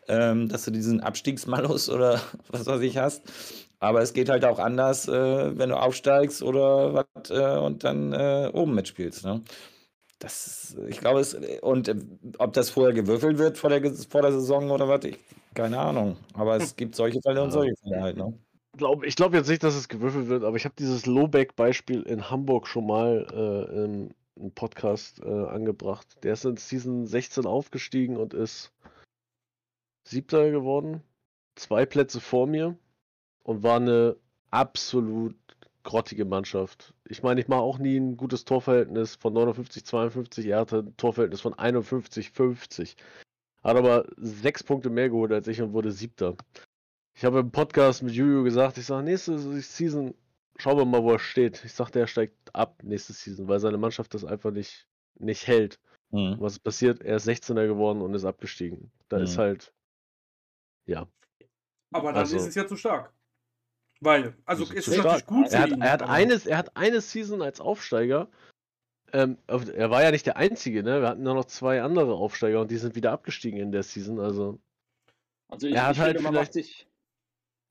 ähm, 0.07 0.49
dass 0.49 0.65
du 0.65 0.71
diesen 0.71 1.01
Abstiegsmalus 1.01 1.89
oder 1.89 2.21
was 2.49 2.65
weiß 2.65 2.81
ich 2.81 2.97
hast. 2.97 3.23
Aber 3.79 4.01
es 4.01 4.13
geht 4.13 4.29
halt 4.29 4.45
auch 4.45 4.59
anders, 4.59 5.07
äh, 5.07 5.57
wenn 5.57 5.69
du 5.69 5.75
aufsteigst 5.75 6.41
oder 6.41 6.93
was 6.93 7.29
äh, 7.29 7.57
und 7.57 7.83
dann 7.83 8.13
äh, 8.13 8.49
oben 8.53 8.75
mitspielst. 8.75 9.25
Ne? 9.25 9.41
Das, 10.19 10.77
ich 10.87 10.99
glaube, 10.99 11.19
es, 11.19 11.35
und 11.61 11.89
äh, 11.89 11.95
ob 12.37 12.53
das 12.53 12.69
vorher 12.69 12.93
gewürfelt 12.93 13.37
wird 13.37 13.57
vor 13.57 13.69
der, 13.69 13.93
vor 13.93 14.21
der 14.21 14.31
Saison 14.31 14.71
oder 14.71 14.87
was, 14.87 15.03
ich, 15.03 15.17
keine 15.53 15.79
Ahnung. 15.79 16.15
Aber 16.33 16.55
es 16.55 16.77
gibt 16.77 16.95
solche 16.95 17.21
Fälle 17.21 17.43
und 17.43 17.51
solche 17.51 17.75
Fälle 17.75 18.01
halt. 18.01 18.17
Ne? 18.17 18.33
ich 19.03 19.15
glaube 19.15 19.37
jetzt 19.37 19.49
nicht, 19.49 19.63
dass 19.63 19.75
es 19.75 19.87
gewürfelt 19.87 20.29
wird, 20.29 20.43
aber 20.43 20.57
ich 20.57 20.65
habe 20.65 20.75
dieses 20.79 21.05
Lowback-Beispiel 21.05 22.01
in 22.03 22.31
Hamburg 22.31 22.67
schon 22.67 22.87
mal 22.87 23.27
äh, 23.31 23.83
im 23.83 24.51
Podcast 24.55 25.21
äh, 25.23 25.29
angebracht. 25.29 26.07
Der 26.23 26.33
ist 26.33 26.45
in 26.45 26.57
Season 26.57 27.05
16 27.05 27.45
aufgestiegen 27.45 28.17
und 28.17 28.33
ist 28.33 28.71
Siebter 30.03 30.51
geworden, 30.51 31.01
zwei 31.55 31.85
Plätze 31.85 32.19
vor 32.19 32.47
mir 32.47 32.77
und 33.43 33.63
war 33.63 33.77
eine 33.77 34.17
absolut 34.51 35.35
grottige 35.83 36.25
Mannschaft. 36.25 36.93
Ich 37.07 37.23
meine, 37.23 37.41
ich 37.41 37.47
mache 37.47 37.61
auch 37.61 37.77
nie 37.77 37.97
ein 37.97 38.17
gutes 38.17 38.45
Torverhältnis 38.45 39.15
von 39.15 39.33
59, 39.33 39.85
52. 39.85 40.45
Er 40.47 40.59
hatte 40.59 40.79
ein 40.79 40.97
Torverhältnis 40.97 41.41
von 41.41 41.53
51, 41.53 42.31
50. 42.31 42.95
Hat 43.63 43.77
aber 43.77 44.05
sechs 44.17 44.63
Punkte 44.63 44.89
mehr 44.89 45.09
geholt 45.09 45.31
als 45.31 45.47
ich 45.47 45.61
und 45.61 45.73
wurde 45.73 45.91
Siebter. 45.91 46.35
Ich 47.15 47.23
habe 47.25 47.39
im 47.39 47.51
Podcast 47.51 48.03
mit 48.03 48.13
Juju 48.13 48.43
gesagt, 48.43 48.77
ich 48.77 48.85
sage, 48.85 49.03
nächste 49.03 49.37
Season 49.37 50.13
schauen 50.57 50.77
wir 50.77 50.85
mal, 50.85 51.03
wo 51.03 51.11
er 51.11 51.19
steht. 51.19 51.63
Ich 51.63 51.73
sagte, 51.73 51.99
er 51.99 52.07
steigt 52.07 52.53
ab 52.53 52.81
nächste 52.83 53.13
Season, 53.13 53.47
weil 53.47 53.59
seine 53.59 53.77
Mannschaft 53.77 54.13
das 54.13 54.25
einfach 54.25 54.51
nicht, 54.51 54.87
nicht 55.19 55.47
hält. 55.47 55.79
Mhm. 56.11 56.35
Was 56.39 56.59
passiert? 56.59 57.01
Er 57.01 57.17
ist 57.17 57.27
16er 57.27 57.67
geworden 57.67 58.01
und 58.01 58.13
ist 58.13 58.25
abgestiegen. 58.25 58.91
Da 59.09 59.17
mhm. 59.17 59.23
ist 59.23 59.37
halt 59.37 59.73
ja. 60.85 61.07
Aber 61.91 62.11
dann 62.11 62.21
also, 62.21 62.35
ist 62.37 62.47
es 62.47 62.55
ja 62.55 62.65
zu 62.67 62.75
stark. 62.75 63.13
Weil, 64.01 64.35
also 64.45 64.65
Das 64.65 64.73
es 64.75 64.87
ist 64.87 64.97
natürlich 64.97 65.25
gut 65.27 65.47
Er 65.51 65.59
hat, 65.61 65.69
ihn. 65.71 65.81
er, 65.81 65.91
hat 65.91 66.01
eines, 66.03 66.45
er 66.45 66.57
hat 66.57 66.75
eine 66.75 66.99
Season 67.01 67.41
als 67.41 67.61
Aufsteiger. 67.61 68.29
Ähm, 69.13 69.37
er 69.47 69.91
war 69.91 70.01
ja 70.01 70.11
nicht 70.11 70.25
der 70.25 70.37
Einzige, 70.37 70.81
ne? 70.83 71.01
Wir 71.01 71.07
hatten 71.09 71.25
ja 71.25 71.33
noch 71.33 71.45
zwei 71.45 71.81
andere 71.83 72.15
Aufsteiger 72.15 72.59
und 72.61 72.71
die 72.71 72.77
sind 72.77 72.95
wieder 72.95 73.11
abgestiegen 73.11 73.59
in 73.59 73.71
der 73.71 73.83
Season. 73.83 74.19
Also, 74.19 74.59
Also 75.49 75.67
ich, 75.67 75.75
Er 75.75 75.85
hat 75.85 75.95
ich 75.95 75.99
halt 76.01 76.17
finde, 76.17 76.23
man 76.23 76.33
vielleicht- 76.33 76.47
macht, 76.47 76.53
sich, 76.53 76.87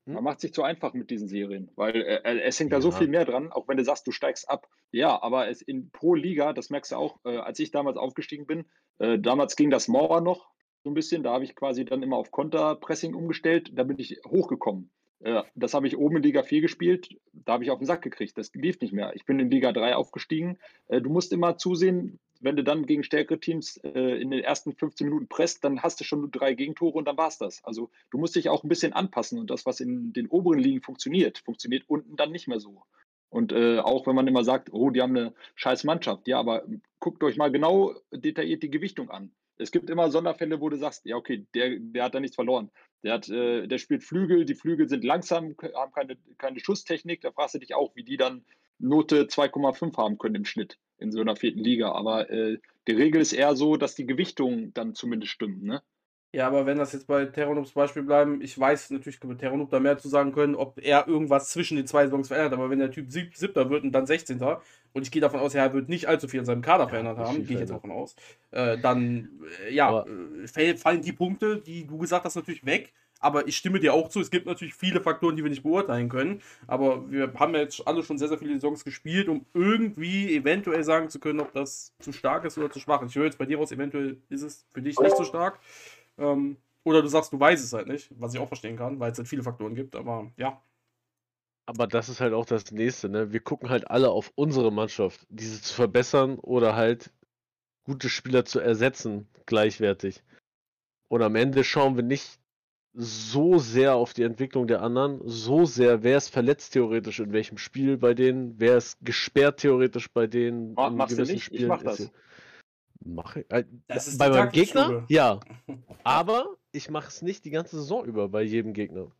Hm? 0.07 0.13
man 0.15 0.23
macht 0.23 0.39
sich 0.39 0.53
zu 0.53 0.63
einfach 0.63 0.93
mit 0.93 1.09
diesen 1.11 1.27
Serien, 1.27 1.69
weil 1.75 1.97
äh, 1.97 2.39
es 2.43 2.57
hängt 2.59 2.71
da 2.71 2.79
so 2.79 2.91
Ja. 2.91 2.95
viel 2.97 3.09
mehr 3.09 3.25
dran, 3.25 3.51
auch 3.51 3.67
wenn 3.67 3.75
du 3.77 3.83
sagst, 3.83 4.07
du 4.07 4.11
steigst 4.11 4.49
ab. 4.49 4.69
Ja, 4.91 5.21
aber 5.21 5.49
es 5.49 5.61
in 5.61 5.91
pro 5.91 6.15
Liga, 6.15 6.53
das 6.53 6.69
merkst 6.69 6.93
du 6.93 6.95
auch, 6.95 7.19
äh, 7.25 7.37
als 7.37 7.59
ich 7.59 7.71
damals 7.71 7.97
aufgestiegen 7.97 8.47
bin, 8.47 8.65
äh, 8.99 9.19
damals 9.19 9.57
ging 9.57 9.69
das 9.69 9.87
Mauer 9.89 10.21
noch 10.21 10.52
so 10.83 10.89
ein 10.89 10.93
bisschen, 10.93 11.23
da 11.23 11.33
habe 11.33 11.43
ich 11.43 11.55
quasi 11.55 11.85
dann 11.85 12.03
immer 12.03 12.17
auf 12.17 12.31
Konterpressing 12.31 13.13
umgestellt, 13.13 13.71
da 13.73 13.83
bin 13.83 13.97
ich 13.99 14.19
hochgekommen. 14.27 14.89
Äh, 15.19 15.43
das 15.55 15.73
habe 15.73 15.87
ich 15.87 15.97
oben 15.97 16.17
in 16.17 16.23
Liga 16.23 16.43
4 16.43 16.61
gespielt, 16.61 17.09
da 17.31 17.53
habe 17.53 17.63
ich 17.63 17.71
auf 17.71 17.79
den 17.79 17.85
Sack 17.85 18.01
gekriegt, 18.01 18.37
das 18.37 18.53
lief 18.53 18.79
nicht 18.81 18.93
mehr. 18.93 19.15
Ich 19.15 19.25
bin 19.25 19.39
in 19.39 19.49
Liga 19.49 19.71
3 19.71 19.95
aufgestiegen. 19.95 20.57
Äh, 20.87 21.01
du 21.01 21.09
musst 21.09 21.31
immer 21.31 21.57
zusehen, 21.57 22.19
wenn 22.41 22.57
du 22.57 22.63
dann 22.63 22.85
gegen 22.85 23.03
stärkere 23.03 23.39
Teams 23.39 23.77
äh, 23.77 24.21
in 24.21 24.29
den 24.29 24.43
ersten 24.43 24.73
15 24.73 25.07
Minuten 25.07 25.27
presst, 25.27 25.63
dann 25.63 25.81
hast 25.81 26.01
du 26.01 26.03
schon 26.03 26.19
nur 26.19 26.29
drei 26.29 26.53
Gegentore 26.53 26.97
und 26.97 27.05
dann 27.07 27.17
war 27.17 27.29
es 27.29 27.37
das. 27.37 27.63
Also 27.63 27.89
du 28.11 28.17
musst 28.17 28.35
dich 28.35 28.49
auch 28.49 28.63
ein 28.63 28.69
bisschen 28.69 28.91
anpassen 28.91 29.39
und 29.39 29.49
das, 29.49 29.65
was 29.65 29.79
in 29.79 30.11
den 30.11 30.27
oberen 30.27 30.59
Ligen 30.59 30.81
funktioniert, 30.81 31.37
funktioniert 31.37 31.85
unten 31.87 32.17
dann 32.17 32.31
nicht 32.31 32.49
mehr 32.49 32.59
so. 32.59 32.83
Und 33.29 33.53
äh, 33.53 33.79
auch 33.79 34.05
wenn 34.05 34.15
man 34.15 34.27
immer 34.27 34.43
sagt, 34.43 34.73
oh, 34.73 34.89
die 34.89 35.01
haben 35.01 35.15
eine 35.15 35.33
scheiß 35.55 35.85
Mannschaft, 35.85 36.27
ja, 36.27 36.37
aber 36.37 36.65
guckt 36.99 37.23
euch 37.23 37.37
mal 37.37 37.51
genau 37.51 37.95
detailliert 38.11 38.61
die 38.61 38.69
Gewichtung 38.69 39.09
an. 39.09 39.31
Es 39.57 39.71
gibt 39.71 39.89
immer 39.89 40.09
Sonderfälle, 40.09 40.59
wo 40.59 40.69
du 40.69 40.77
sagst, 40.77 41.05
ja, 41.05 41.15
okay, 41.15 41.45
der, 41.53 41.77
der 41.79 42.05
hat 42.05 42.15
da 42.15 42.19
nichts 42.19 42.35
verloren. 42.35 42.71
Der, 43.03 43.13
hat, 43.13 43.29
äh, 43.29 43.67
der 43.67 43.77
spielt 43.77 44.03
Flügel, 44.03 44.45
die 44.45 44.55
Flügel 44.55 44.87
sind 44.89 45.03
langsam, 45.03 45.55
haben 45.75 45.91
keine, 45.91 46.17
keine 46.37 46.59
Schusstechnik. 46.59 47.21
Da 47.21 47.31
fragst 47.31 47.55
du 47.55 47.59
dich 47.59 47.75
auch, 47.75 47.95
wie 47.95 48.03
die 48.03 48.17
dann 48.17 48.43
Note 48.79 49.25
2,5 49.25 49.97
haben 49.97 50.17
können 50.17 50.35
im 50.35 50.45
Schnitt 50.45 50.79
in 50.97 51.11
so 51.11 51.21
einer 51.21 51.35
vierten 51.35 51.59
Liga. 51.59 51.91
Aber 51.91 52.29
äh, 52.29 52.57
die 52.87 52.93
Regel 52.93 53.21
ist 53.21 53.33
eher 53.33 53.55
so, 53.55 53.77
dass 53.77 53.95
die 53.95 54.05
Gewichtungen 54.05 54.73
dann 54.73 54.95
zumindest 54.95 55.31
stimmen. 55.33 55.63
Ne? 55.63 55.81
Ja, 56.35 56.47
aber 56.47 56.65
wenn 56.65 56.79
das 56.79 56.93
jetzt 56.93 57.05
bei 57.05 57.25
Terranubs 57.25 57.71
Beispiel 57.73 58.01
bleiben, 58.01 58.41
ich 58.41 58.57
weiß 58.59 58.89
natürlich, 58.89 59.21
wird 59.23 59.39
Terranub 59.39 59.69
da 59.69 59.79
mehr 59.79 59.99
zu 59.99 60.09
sagen 60.09 60.31
können, 60.31 60.55
ob 60.55 60.79
er 60.81 61.07
irgendwas 61.07 61.49
zwischen 61.49 61.77
den 61.77 61.85
zwei 61.85 62.05
Saisons 62.05 62.29
verändert, 62.29 62.53
aber 62.53 62.71
wenn 62.71 62.79
der 62.79 62.89
Typ 62.89 63.11
sieb, 63.11 63.35
siebter 63.35 63.69
wird 63.69 63.83
und 63.83 63.91
dann 63.91 64.07
16. 64.07 64.39
und 64.93 65.01
ich 65.03 65.11
gehe 65.11 65.21
davon 65.21 65.39
aus, 65.39 65.53
er 65.53 65.71
wird 65.73 65.89
nicht 65.89 66.07
allzu 66.07 66.27
viel 66.27 66.39
in 66.39 66.45
seinem 66.47 66.63
Kader 66.63 66.89
verändert 66.89 67.19
nicht 67.19 67.27
haben, 67.27 67.35
gehe 67.35 67.43
ich 67.43 67.49
jetzt 67.59 67.69
verändert. 67.69 67.83
davon 67.83 67.91
aus, 67.91 68.15
äh, 68.49 68.79
dann, 68.79 69.29
äh, 69.67 69.73
ja, 69.75 69.89
Aber- 69.89 70.07
äh, 70.09 70.47
fall- 70.47 70.77
fallen 70.77 71.01
die 71.03 71.11
Punkte, 71.13 71.57
die 71.61 71.85
du 71.85 71.99
gesagt 71.99 72.25
hast, 72.25 72.35
natürlich 72.35 72.65
weg. 72.65 72.93
Aber 73.19 73.47
ich 73.47 73.55
stimme 73.55 73.79
dir 73.79 73.93
auch 73.93 74.09
zu, 74.09 74.19
es 74.19 74.31
gibt 74.31 74.47
natürlich 74.47 74.73
viele 74.73 74.99
Faktoren, 75.01 75.37
die 75.37 75.43
wir 75.43 75.49
nicht 75.49 75.63
beurteilen 75.63 76.09
können. 76.09 76.41
Aber 76.67 77.09
wir 77.09 77.31
haben 77.35 77.53
ja 77.53 77.61
jetzt 77.61 77.87
alle 77.87 78.03
schon 78.03 78.17
sehr, 78.17 78.27
sehr 78.27 78.37
viele 78.37 78.55
Saisons 78.55 78.83
gespielt, 78.83 79.29
um 79.29 79.45
irgendwie 79.53 80.35
eventuell 80.35 80.83
sagen 80.83 81.07
zu 81.09 81.19
können, 81.19 81.39
ob 81.39 81.53
das 81.53 81.93
zu 81.99 82.11
stark 82.11 82.43
ist 82.43 82.57
oder 82.57 82.69
zu 82.69 82.79
schwach. 82.81 83.01
Ich 83.05 83.15
höre 83.15 83.23
jetzt 83.25 83.37
bei 83.37 83.45
dir 83.45 83.59
raus, 83.59 83.71
eventuell 83.71 84.17
ist 84.29 84.41
es 84.41 84.65
für 84.73 84.81
dich 84.81 84.99
nicht 84.99 85.15
so 85.15 85.23
stark. 85.23 85.59
Ähm, 86.17 86.57
oder 86.83 87.01
du 87.01 87.07
sagst, 87.07 87.33
du 87.33 87.39
weißt 87.39 87.63
es 87.63 87.73
halt 87.73 87.87
nicht, 87.87 88.11
was 88.19 88.33
ich 88.33 88.39
auch 88.39 88.47
verstehen 88.47 88.77
kann, 88.77 88.99
weil 88.99 89.11
es 89.11 89.17
halt 89.17 89.27
viele 89.27 89.43
Faktoren 89.43 89.75
gibt. 89.75 89.95
Aber 89.95 90.31
ja, 90.37 90.61
aber 91.65 91.87
das 91.87 92.09
ist 92.09 92.19
halt 92.19 92.33
auch 92.33 92.45
das 92.45 92.71
Nächste, 92.71 93.09
ne? 93.09 93.31
Wir 93.31 93.39
gucken 93.39 93.69
halt 93.69 93.89
alle 93.89 94.09
auf 94.09 94.31
unsere 94.35 94.71
Mannschaft, 94.71 95.25
diese 95.29 95.61
zu 95.61 95.73
verbessern 95.73 96.37
oder 96.39 96.75
halt 96.75 97.11
gute 97.85 98.09
Spieler 98.09 98.45
zu 98.45 98.59
ersetzen, 98.59 99.27
gleichwertig. 99.45 100.23
Und 101.09 101.21
am 101.23 101.35
Ende 101.35 101.63
schauen 101.63 101.95
wir 101.95 102.03
nicht 102.03 102.39
so 102.93 103.59
sehr 103.59 103.95
auf 103.95 104.13
die 104.13 104.23
Entwicklung 104.23 104.67
der 104.67 104.81
anderen, 104.81 105.21
so 105.25 105.65
sehr, 105.65 106.03
wer 106.03 106.17
ist 106.17 106.29
verletzt 106.29 106.73
theoretisch 106.73 107.19
in 107.19 107.33
welchem 107.33 107.57
Spiel 107.57 107.97
bei 107.97 108.13
denen, 108.13 108.59
wer 108.59 108.77
ist 108.77 108.97
gesperrt 109.03 109.61
theoretisch 109.61 110.11
bei 110.11 110.27
denen 110.27 110.75
Ma- 110.75 110.89
in 110.89 110.97
machst 110.97 111.17
du 111.17 111.23
nicht? 111.23 111.35
Ich 111.35 111.41
Spielen. 111.41 111.69
mach 111.69 111.83
Ist 111.83 111.85
das. 111.85 112.11
Ja- 113.05 113.11
Mach 113.13 113.35
ich. 113.35 113.45
Äh, 113.49 113.65
bei 114.17 114.29
meinem 114.29 114.51
Gegner? 114.51 115.05
Ja. 115.09 115.39
Aber 116.03 116.57
ich 116.71 116.89
mache 116.89 117.07
es 117.07 117.21
nicht 117.21 117.45
die 117.45 117.51
ganze 117.51 117.77
Saison 117.77 118.05
über 118.05 118.29
bei 118.29 118.41
jedem 118.41 118.73
Gegner. 118.73 119.11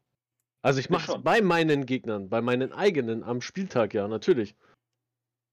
Also 0.62 0.80
ich 0.80 0.90
mache 0.90 1.12
es 1.12 1.22
bei 1.24 1.42
meinen 1.42 1.86
Gegnern, 1.86 2.30
bei 2.30 2.42
meinen 2.42 2.72
eigenen 2.72 3.24
am 3.24 3.42
Spieltag, 3.42 3.94
ja, 3.94 4.08
natürlich. 4.08 4.56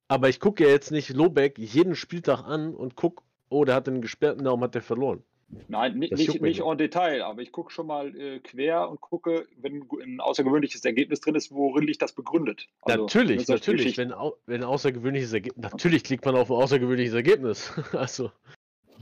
Aber 0.09 0.29
ich 0.29 0.39
gucke 0.41 0.65
ja 0.65 0.71
jetzt 0.71 0.91
nicht 0.91 1.11
Lobeck 1.11 1.59
jeden 1.59 1.97
Spieltag 1.97 2.43
an 2.45 2.75
und 2.75 2.95
gucke, 2.97 3.23
oh, 3.49 3.65
der 3.65 3.75
hat 3.75 3.89
einen 3.89 4.03
gesperrten, 4.03 4.45
darum 4.45 4.63
hat 4.63 4.75
der 4.75 4.83
verloren. 4.83 5.23
Nein, 5.69 5.99
nicht, 5.99 6.13
nicht 6.13 6.41
nicht. 6.41 6.61
en 6.61 6.79
Detail, 6.79 7.23
aber 7.23 7.43
ich 7.43 7.51
gucke 7.51 7.73
schon 7.73 7.87
mal 7.87 8.15
äh, 8.17 8.39
quer 8.39 8.89
und 8.89 9.01
gucke, 9.01 9.47
wenn 9.57 9.89
ein 10.03 10.21
außergewöhnliches 10.21 10.85
Ergebnis 10.85 11.21
drin 11.21 11.35
ist, 11.35 11.51
worin 11.51 11.85
liegt 11.85 12.03
das 12.03 12.13
begründet. 12.13 12.69
Also, 12.83 13.03
natürlich, 13.03 13.49
natürlich. 13.49 13.97
Wenn, 13.97 14.15
wenn 14.47 14.61
ein 14.61 14.65
außergewöhnliches 14.65 15.33
Ergebnis. 15.33 15.63
Natürlich 15.63 16.05
klickt 16.05 16.25
man 16.25 16.37
auf 16.37 16.51
ein 16.51 16.57
außergewöhnliches 16.57 17.15
Ergebnis. 17.15 17.73
also. 17.93 18.31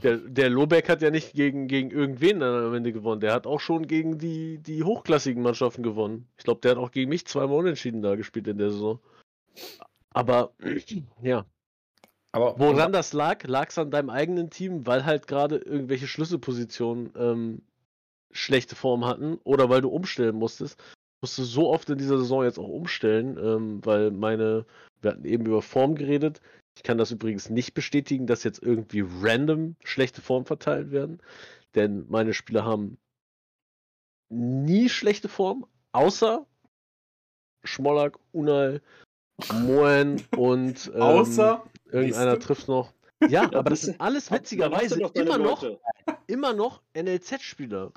Der, 0.01 0.15
der 0.15 0.49
Lobeck 0.49 0.87
hat 0.87 1.01
ja 1.01 1.11
nicht 1.11 1.33
gegen, 1.33 1.67
gegen 1.67 1.91
irgendwen 1.91 2.41
am 2.41 2.73
Ende 2.73 2.93
gewonnen. 2.93 3.19
Der 3.19 3.33
hat 3.33 3.45
auch 3.45 3.59
schon 3.59 3.85
gegen 3.85 4.17
die, 4.17 4.57
die 4.57 4.83
hochklassigen 4.83 5.43
Mannschaften 5.43 5.83
gewonnen. 5.83 6.29
Ich 6.37 6.45
glaube, 6.45 6.61
der 6.61 6.71
hat 6.71 6.77
auch 6.77 6.91
gegen 6.91 7.09
mich 7.09 7.27
zweimal 7.27 7.57
unentschieden 7.57 8.01
da 8.01 8.15
gespielt 8.15 8.47
in 8.47 8.57
der 8.57 8.71
Saison. 8.71 8.99
Aber 10.11 10.53
ja, 11.21 11.45
Aber 12.31 12.59
woran 12.59 12.91
das 12.91 13.13
lag? 13.13 13.43
Lag 13.45 13.69
es 13.69 13.77
an 13.77 13.91
deinem 13.91 14.09
eigenen 14.09 14.49
Team, 14.49 14.85
weil 14.85 15.05
halt 15.05 15.27
gerade 15.27 15.57
irgendwelche 15.57 16.07
Schlüsselpositionen 16.07 17.11
ähm, 17.15 17.61
schlechte 18.31 18.75
Form 18.75 19.05
hatten 19.05 19.39
oder 19.43 19.69
weil 19.69 19.81
du 19.81 19.89
umstellen 19.89 20.35
musstest? 20.35 20.81
Musste 21.21 21.43
so 21.43 21.69
oft 21.69 21.89
in 21.89 21.97
dieser 21.97 22.19
Saison 22.19 22.43
jetzt 22.43 22.59
auch 22.59 22.67
umstellen, 22.67 23.37
ähm, 23.37 23.85
weil 23.85 24.11
meine, 24.11 24.65
wir 25.01 25.11
hatten 25.11 25.25
eben 25.25 25.45
über 25.45 25.61
Form 25.61 25.95
geredet. 25.95 26.39
Ich 26.77 26.83
kann 26.83 26.97
das 26.97 27.11
übrigens 27.11 27.49
nicht 27.49 27.73
bestätigen, 27.73 28.27
dass 28.27 28.43
jetzt 28.43 28.61
irgendwie 28.61 29.03
random 29.21 29.75
schlechte 29.83 30.21
Form 30.21 30.45
verteilt 30.45 30.91
werden, 30.91 31.21
denn 31.75 32.05
meine 32.09 32.33
Spieler 32.33 32.63
haben 32.63 32.97
nie 34.29 34.87
schlechte 34.87 35.27
Form, 35.27 35.65
außer 35.91 36.45
Schmollack, 37.63 38.17
Unal, 38.31 38.81
Moen 39.51 40.23
und 40.37 40.91
ähm, 40.95 41.01
außer. 41.01 41.63
Irgendeiner 41.91 42.39
trifft 42.39 42.67
noch. 42.67 42.93
Ja, 43.27 43.43
aber 43.43 43.69
das 43.69 43.81
sind 43.81 43.99
alles 43.99 44.31
witzigerweise 44.31 45.01
immer 45.13 45.37
noch, 45.37 45.65
immer 46.27 46.53
noch 46.53 46.81
NLZ-Spieler. 46.93 47.91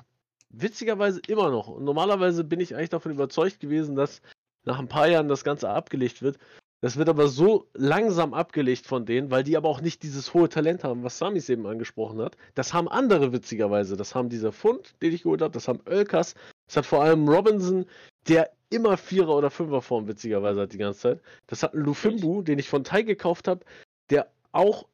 Witzigerweise 0.49 1.21
immer 1.27 1.49
noch. 1.49 1.67
Und 1.67 1.83
normalerweise 1.83 2.43
bin 2.43 2.59
ich 2.59 2.75
eigentlich 2.75 2.89
davon 2.89 3.13
überzeugt 3.13 3.59
gewesen, 3.59 3.95
dass 3.95 4.21
nach 4.65 4.79
ein 4.79 4.87
paar 4.87 5.07
Jahren 5.07 5.27
das 5.27 5.43
Ganze 5.43 5.69
abgelegt 5.69 6.21
wird. 6.21 6.37
Das 6.81 6.97
wird 6.97 7.07
aber 7.07 7.29
so 7.29 7.69
langsam 7.73 8.33
abgelegt 8.33 8.85
von 8.85 9.05
denen, 9.05 9.31
weil 9.31 9.45
die 9.45 9.55
aber 9.55 9.69
auch 9.69 9.79
nicht 9.79 10.03
dieses 10.03 10.33
hohe 10.33 10.49
Talent 10.49 10.83
haben, 10.83 11.03
was 11.03 11.17
Samis 11.17 11.47
eben 11.47 11.65
angesprochen 11.65 12.21
hat. 12.21 12.35
Das 12.55 12.73
haben 12.73 12.89
andere 12.89 13.31
witzigerweise. 13.31 13.95
Das 13.95 14.15
haben 14.15 14.27
dieser 14.27 14.51
Fund, 14.51 14.93
den 15.01 15.13
ich 15.13 15.23
geholt 15.23 15.41
habe, 15.41 15.53
das 15.53 15.69
haben 15.69 15.79
Ölkas, 15.87 16.35
das 16.67 16.77
hat 16.77 16.85
vor 16.85 17.01
allem 17.01 17.27
Robinson, 17.29 17.85
der 18.27 18.51
immer 18.69 18.97
Vierer- 18.97 19.35
oder 19.35 19.49
Fünferform 19.49 20.07
witzigerweise 20.07 20.61
hat 20.61 20.73
die 20.73 20.77
ganze 20.77 20.99
Zeit. 20.99 21.21
Das 21.47 21.63
hat 21.63 21.73
ein 21.73 21.81
Lufimbu, 21.81 22.41
den 22.41 22.59
ich 22.59 22.69
von 22.69 22.83
Tai 22.83 23.03
gekauft 23.03 23.47
habe, 23.47 23.63
der 24.09 24.31
auch 24.51 24.87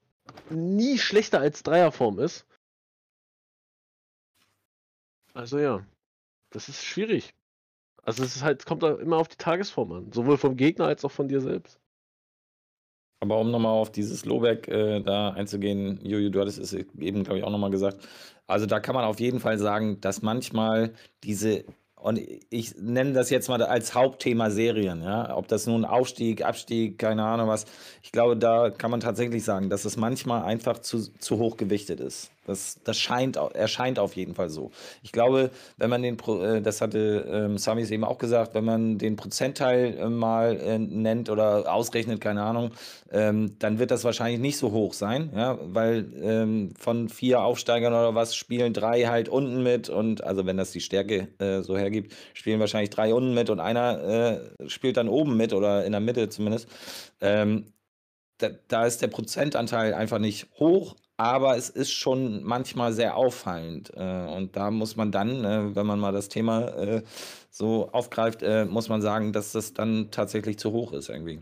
nie 0.50 0.98
schlechter 0.98 1.40
als 1.40 1.64
Dreierform 1.64 2.20
ist. 2.20 2.46
Also 5.34 5.60
ja, 5.60 5.86
das 6.50 6.70
ist 6.70 6.84
schwierig. 6.84 7.34
Also 8.04 8.24
es 8.24 8.36
ist 8.36 8.44
halt, 8.44 8.66
kommt 8.66 8.84
da 8.84 8.96
immer 8.96 9.18
auf 9.18 9.28
die 9.28 9.38
Tagesform 9.38 9.92
an, 9.92 10.12
sowohl 10.12 10.38
vom 10.38 10.56
Gegner 10.58 10.86
als 10.86 11.06
auch 11.06 11.12
von 11.12 11.28
dir 11.28 11.42
selbst. 11.42 11.80
Aber 13.22 13.40
um 13.40 13.52
nochmal 13.52 13.74
auf 13.74 13.92
dieses 13.92 14.26
Lobeck 14.26 14.68
äh, 14.70 15.02
da 15.02 15.32
einzugehen, 15.32 16.00
Jojo, 16.06 16.30
du 16.30 16.40
hattest 16.40 16.58
es 16.58 16.74
eben, 16.74 17.24
glaube 17.24 17.40
ich, 17.40 17.44
auch 17.44 17.52
nochmal 17.52 17.70
gesagt. 17.70 18.08
Also 18.48 18.66
da 18.66 18.80
kann 18.80 18.96
man 18.96 19.04
auf 19.04 19.20
jeden 19.20 19.40
Fall 19.40 19.58
sagen, 19.60 20.00
dass 20.00 20.22
manchmal 20.22 20.94
diese, 21.24 21.66
und 22.02 22.20
ich 22.50 22.76
nenne 22.78 23.14
das 23.14 23.30
jetzt 23.30 23.50
mal 23.50 23.62
als 23.62 23.94
Hauptthema 23.94 24.50
Serien, 24.50 25.04
ja, 25.04 25.36
ob 25.36 25.48
das 25.48 25.68
nun 25.68 25.84
Aufstieg, 25.84 26.44
Abstieg, 26.44 26.98
keine 26.98 27.24
Ahnung 27.24 27.50
was. 27.50 27.66
Ich 28.04 28.12
glaube, 28.12 28.38
da 28.38 28.70
kann 28.70 28.90
man 28.90 29.02
tatsächlich 29.02 29.44
sagen, 29.44 29.70
dass 29.70 29.84
es 29.84 29.98
manchmal 29.98 30.44
einfach 30.44 30.80
zu, 30.80 31.12
zu 31.20 31.38
hoch 31.38 31.58
gewichtet 31.58 32.00
ist. 32.00 32.32
Das, 32.50 32.80
das 32.84 33.00
scheint, 33.00 33.38
erscheint 33.38 34.00
auf 34.00 34.16
jeden 34.16 34.36
Fall 34.36 34.50
so. 34.50 34.72
Ich 35.04 35.12
glaube, 35.12 35.52
wenn 35.78 35.90
man 35.90 36.02
den, 36.02 36.18
äh, 36.20 36.62
das 36.62 36.82
hatte 36.82 37.26
ähm, 37.32 37.58
Samis 37.58 37.92
eben 37.92 38.04
auch 38.04 38.18
gesagt, 38.18 38.56
wenn 38.56 38.66
man 38.66 38.98
den 38.98 39.16
Prozentteil 39.16 39.98
äh, 39.98 40.10
mal 40.10 40.58
äh, 40.58 40.80
nennt 40.80 41.30
oder 41.30 41.72
ausrechnet, 41.72 42.22
keine 42.22 42.44
Ahnung, 42.44 42.72
ähm, 43.12 43.56
dann 43.60 43.80
wird 43.80 43.92
das 43.92 44.04
wahrscheinlich 44.04 44.40
nicht 44.40 44.58
so 44.58 44.72
hoch 44.72 44.94
sein, 44.94 45.32
ja, 45.36 45.58
weil 45.62 46.12
ähm, 46.22 46.74
von 46.78 47.10
vier 47.10 47.42
Aufsteigern 47.42 47.94
oder 47.94 48.16
was 48.16 48.36
spielen 48.36 48.74
drei 48.74 49.04
halt 49.04 49.30
unten 49.30 49.64
mit 49.64 49.90
und 49.90 50.24
also 50.24 50.46
wenn 50.46 50.58
das 50.58 50.72
die 50.72 50.82
Stärke 50.82 51.28
äh, 51.40 51.62
so 51.62 51.78
hergibt, 51.78 52.14
spielen 52.34 52.60
wahrscheinlich 52.60 52.90
drei 52.90 53.14
unten 53.14 53.34
mit 53.34 53.50
und 53.50 53.60
einer 53.60 54.40
äh, 54.60 54.70
spielt 54.70 54.98
dann 54.98 55.08
oben 55.08 55.38
mit 55.38 55.54
oder 55.54 55.86
in 55.86 55.92
der 55.92 56.02
Mitte 56.02 56.30
zumindest. 56.30 56.68
Ähm, 57.22 57.74
da, 58.40 58.50
da 58.68 58.86
ist 58.86 59.02
der 59.02 59.08
Prozentanteil 59.08 59.94
einfach 59.94 60.20
nicht 60.20 60.48
hoch, 60.60 60.96
aber 61.20 61.58
es 61.58 61.70
ist 61.70 61.92
schon 61.92 62.44
manchmal 62.44 62.94
sehr 62.94 63.18
auffallend. 63.18 63.92
Äh, 63.94 64.26
und 64.26 64.56
da 64.56 64.72
muss 64.72 64.96
man 64.96 65.12
dann, 65.12 65.44
äh, 65.44 65.76
wenn 65.76 65.86
man 65.86 66.00
mal 66.00 66.14
das 66.14 66.30
Thema 66.30 66.70
äh, 66.78 67.04
so 67.50 67.90
aufgreift, 67.92 68.42
äh, 68.42 68.64
muss 68.64 68.88
man 68.88 69.02
sagen, 69.02 69.34
dass 69.34 69.52
das 69.52 69.74
dann 69.74 70.12
tatsächlich 70.12 70.58
zu 70.58 70.72
hoch 70.72 70.94
ist 70.94 71.10
irgendwie. 71.10 71.42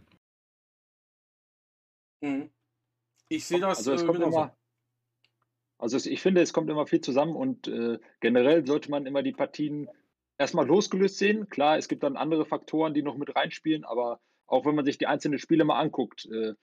Mhm. 2.22 2.50
Ich 3.30 3.46
sehe 3.46 3.60
das 3.60 3.78
Also 3.78 3.94
es 3.94 4.04
kommt 4.04 4.20
immer, 4.20 4.58
also 5.78 5.96
es, 5.96 6.08
ich 6.08 6.22
finde, 6.22 6.42
es 6.42 6.54
kommt 6.54 6.72
immer 6.72 6.88
viel 6.88 7.02
zusammen 7.02 7.36
und 7.36 7.68
äh, 7.68 8.00
generell 8.20 8.66
sollte 8.66 8.90
man 8.90 9.06
immer 9.06 9.22
die 9.22 9.34
Partien 9.34 9.88
erstmal 10.40 10.66
losgelöst 10.66 11.20
sehen. 11.20 11.50
Klar, 11.50 11.78
es 11.78 11.88
gibt 11.88 12.02
dann 12.02 12.18
andere 12.18 12.46
Faktoren, 12.46 12.96
die 12.96 13.04
noch 13.04 13.16
mit 13.18 13.36
reinspielen, 13.36 13.86
aber 13.86 14.22
auch 14.48 14.66
wenn 14.66 14.74
man 14.74 14.86
sich 14.86 14.98
die 14.98 15.06
einzelnen 15.06 15.38
Spiele 15.38 15.66
mal 15.66 15.80
anguckt, 15.80 16.26
äh, 16.32 16.56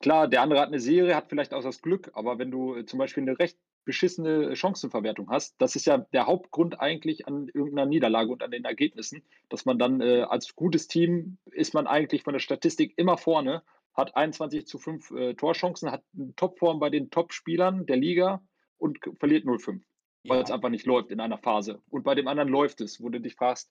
klar, 0.00 0.28
der 0.28 0.42
andere 0.42 0.60
hat 0.60 0.68
eine 0.68 0.80
Serie, 0.80 1.14
hat 1.14 1.28
vielleicht 1.28 1.54
auch 1.54 1.62
das 1.62 1.82
Glück, 1.82 2.10
aber 2.14 2.38
wenn 2.38 2.50
du 2.50 2.76
äh, 2.76 2.86
zum 2.86 2.98
Beispiel 2.98 3.22
eine 3.22 3.38
recht 3.38 3.58
beschissene 3.84 4.56
Chancenverwertung 4.56 5.28
hast, 5.30 5.60
das 5.60 5.76
ist 5.76 5.86
ja 5.86 5.98
der 5.98 6.26
Hauptgrund 6.26 6.80
eigentlich 6.80 7.28
an 7.28 7.48
irgendeiner 7.48 7.86
Niederlage 7.86 8.32
und 8.32 8.42
an 8.42 8.50
den 8.50 8.64
Ergebnissen, 8.64 9.22
dass 9.48 9.66
man 9.66 9.78
dann 9.78 10.00
äh, 10.00 10.22
als 10.22 10.56
gutes 10.56 10.88
Team 10.88 11.38
ist 11.50 11.74
man 11.74 11.86
eigentlich 11.86 12.22
von 12.22 12.32
der 12.32 12.40
Statistik 12.40 12.94
immer 12.96 13.18
vorne, 13.18 13.62
hat 13.94 14.16
21 14.16 14.66
zu 14.66 14.78
5 14.78 15.10
äh, 15.10 15.34
Torchancen, 15.34 15.90
hat 15.90 16.02
eine 16.16 16.34
Topform 16.34 16.80
bei 16.80 16.90
den 16.90 17.10
Top-Spielern 17.10 17.86
der 17.86 17.96
Liga 17.96 18.42
und 18.78 18.98
verliert 19.18 19.44
0-5, 19.44 19.80
weil 20.24 20.42
es 20.42 20.50
einfach 20.50 20.70
nicht 20.70 20.86
läuft 20.86 21.10
in 21.10 21.20
einer 21.20 21.38
Phase. 21.38 21.80
Und 21.90 22.04
bei 22.04 22.14
dem 22.14 22.26
anderen 22.26 22.48
läuft 22.48 22.80
es, 22.80 23.00
wo 23.02 23.08
du 23.08 23.20
dich 23.20 23.34
fragst, 23.34 23.70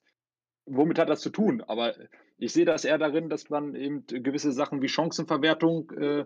womit 0.66 0.98
hat 0.98 1.08
das 1.08 1.20
zu 1.20 1.30
tun? 1.30 1.62
Aber 1.62 1.94
ich 2.38 2.52
sehe 2.52 2.64
das 2.64 2.84
eher 2.84 2.98
darin, 2.98 3.28
dass 3.28 3.50
man 3.50 3.74
eben 3.74 4.06
gewisse 4.06 4.52
Sachen 4.52 4.82
wie 4.82 4.88
Chancenverwertung, 4.88 5.90
äh, 5.92 6.24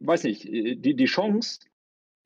weiß 0.00 0.24
nicht, 0.24 0.46
äh, 0.46 0.76
die, 0.76 0.94
die 0.96 1.04
Chance 1.06 1.60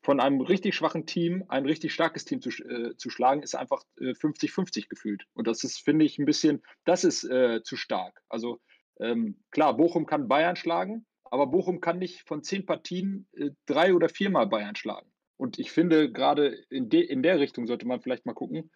von 0.01 0.19
einem 0.19 0.41
richtig 0.41 0.75
schwachen 0.75 1.05
Team 1.05 1.43
ein 1.49 1.65
richtig 1.65 1.93
starkes 1.93 2.25
Team 2.25 2.41
zu, 2.41 2.49
äh, 2.49 2.95
zu 2.95 3.09
schlagen, 3.09 3.43
ist 3.43 3.55
einfach 3.55 3.83
äh, 3.99 4.11
50-50 4.11 4.87
gefühlt. 4.87 5.25
Und 5.33 5.47
das 5.47 5.63
ist, 5.63 5.79
finde 5.79 6.05
ich, 6.05 6.17
ein 6.17 6.25
bisschen, 6.25 6.63
das 6.85 7.03
ist 7.03 7.23
äh, 7.25 7.61
zu 7.63 7.75
stark. 7.75 8.21
Also 8.29 8.59
ähm, 8.99 9.41
klar, 9.51 9.75
Bochum 9.75 10.05
kann 10.05 10.27
Bayern 10.27 10.55
schlagen, 10.55 11.05
aber 11.25 11.47
Bochum 11.47 11.81
kann 11.81 11.99
nicht 11.99 12.27
von 12.27 12.43
zehn 12.43 12.65
Partien 12.65 13.27
äh, 13.33 13.51
drei 13.65 13.93
oder 13.93 14.09
viermal 14.09 14.47
Bayern 14.47 14.75
schlagen. 14.75 15.11
Und 15.37 15.57
ich 15.57 15.71
finde, 15.71 16.11
gerade 16.11 16.47
in, 16.69 16.89
de, 16.89 17.01
in 17.01 17.23
der 17.23 17.39
Richtung 17.39 17.65
sollte 17.65 17.87
man 17.87 18.01
vielleicht 18.01 18.25
mal 18.25 18.33
gucken, 18.33 18.71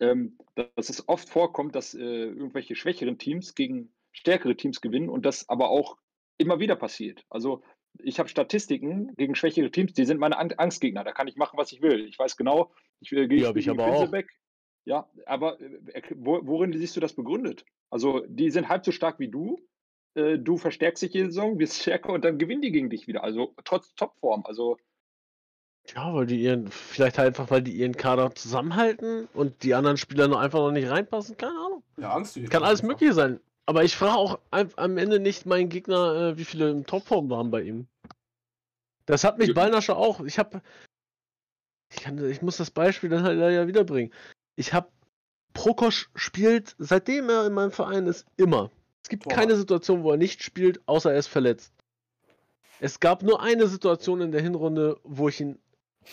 ähm, 0.00 0.38
dass 0.54 0.90
es 0.90 1.08
oft 1.08 1.28
vorkommt, 1.28 1.74
dass 1.74 1.94
äh, 1.94 2.00
irgendwelche 2.00 2.76
schwächeren 2.76 3.18
Teams 3.18 3.54
gegen 3.54 3.92
stärkere 4.12 4.56
Teams 4.56 4.80
gewinnen 4.80 5.08
und 5.08 5.24
das 5.26 5.48
aber 5.48 5.70
auch 5.70 5.96
immer 6.38 6.60
wieder 6.60 6.76
passiert. 6.76 7.24
Also 7.30 7.62
ich 7.98 8.18
habe 8.18 8.28
Statistiken 8.28 9.14
gegen 9.16 9.34
schwächere 9.34 9.70
Teams, 9.70 9.92
die 9.92 10.04
sind 10.04 10.18
meine 10.20 10.38
Ang- 10.38 10.54
Angstgegner. 10.58 11.04
Da 11.04 11.12
kann 11.12 11.28
ich 11.28 11.36
machen, 11.36 11.56
was 11.58 11.72
ich 11.72 11.82
will. 11.82 12.06
Ich 12.06 12.18
weiß 12.18 12.36
genau, 12.36 12.72
ich 13.00 13.12
äh, 13.12 13.26
gehe 13.26 13.48
ich 13.48 13.54
gegen 13.54 13.70
aber 13.70 13.86
auch. 13.86 13.98
Finsebeck. 13.98 14.30
Ja, 14.84 15.10
aber 15.26 15.60
äh, 15.60 16.02
worin 16.14 16.72
siehst 16.72 16.96
du 16.96 17.00
das 17.00 17.14
begründet? 17.14 17.64
Also 17.90 18.24
die 18.28 18.50
sind 18.50 18.68
halb 18.68 18.84
so 18.84 18.92
stark 18.92 19.18
wie 19.18 19.28
du. 19.28 19.58
Äh, 20.14 20.38
du 20.38 20.56
verstärkst 20.56 21.02
dich 21.02 21.12
jede 21.12 21.26
Saison, 21.30 21.58
wirst 21.58 21.82
stärker 21.82 22.12
und 22.12 22.24
dann 22.24 22.38
gewinnen 22.38 22.62
die 22.62 22.72
gegen 22.72 22.88
dich 22.88 23.06
wieder. 23.06 23.24
Also 23.24 23.54
trotz 23.64 23.94
Topform. 23.94 24.44
Also 24.46 24.76
Ja, 25.94 26.12
weil 26.14 26.26
die 26.26 26.40
ihren, 26.42 26.68
vielleicht 26.68 27.18
halt 27.18 27.28
einfach, 27.28 27.50
weil 27.50 27.62
die 27.62 27.72
ihren 27.72 27.96
Kader 27.96 28.34
zusammenhalten 28.34 29.28
und 29.32 29.62
die 29.62 29.74
anderen 29.74 29.96
Spieler 29.96 30.28
noch 30.28 30.38
einfach 30.38 30.58
noch 30.58 30.72
nicht 30.72 30.88
reinpassen, 30.90 31.36
keine 31.36 31.52
Ahnung. 31.52 31.82
Ja, 31.96 32.12
Angst. 32.12 32.38
Kann 32.50 32.62
alles 32.62 32.82
Mögliche 32.82 33.14
sein. 33.14 33.40
Aber 33.66 33.84
ich 33.84 33.96
frage 33.96 34.16
auch 34.16 34.38
am 34.50 34.96
Ende 34.96 35.20
nicht 35.20 35.46
meinen 35.46 35.68
Gegner, 35.68 36.14
äh, 36.14 36.38
wie 36.38 36.44
viele 36.44 36.70
im 36.70 36.86
Topform 36.86 37.28
waren 37.28 37.50
bei 37.50 37.62
ihm. 37.62 37.86
Das 39.06 39.24
hat 39.24 39.38
mich 39.38 39.48
Ja. 39.48 39.54
Ballnascher 39.54 39.96
auch. 39.96 40.20
Ich 40.20 40.38
habe, 40.38 40.62
ich, 41.90 42.00
kann, 42.00 42.22
ich 42.30 42.42
muss 42.42 42.58
das 42.58 42.70
Beispiel 42.70 43.10
dann 43.10 43.22
halt 43.22 43.38
leider 43.38 43.66
wiederbringen. 43.66 44.12
Ich 44.56 44.72
habe 44.72 44.88
Prokosch 45.54 46.10
spielt, 46.14 46.76
seitdem 46.78 47.28
er 47.30 47.46
in 47.46 47.54
meinem 47.54 47.72
Verein 47.72 48.06
ist, 48.06 48.26
immer. 48.36 48.70
Es 49.02 49.08
gibt 49.08 49.24
Torwart. 49.24 49.38
keine 49.40 49.56
Situation, 49.56 50.02
wo 50.02 50.12
er 50.12 50.16
nicht 50.18 50.42
spielt, 50.42 50.80
außer 50.86 51.12
er 51.12 51.18
ist 51.18 51.28
verletzt. 51.28 51.72
Es 52.80 53.00
gab 53.00 53.22
nur 53.22 53.42
eine 53.42 53.66
Situation 53.66 54.20
in 54.20 54.30
der 54.32 54.42
Hinrunde, 54.42 55.00
wo 55.02 55.28
ich 55.28 55.40
ihn 55.40 55.58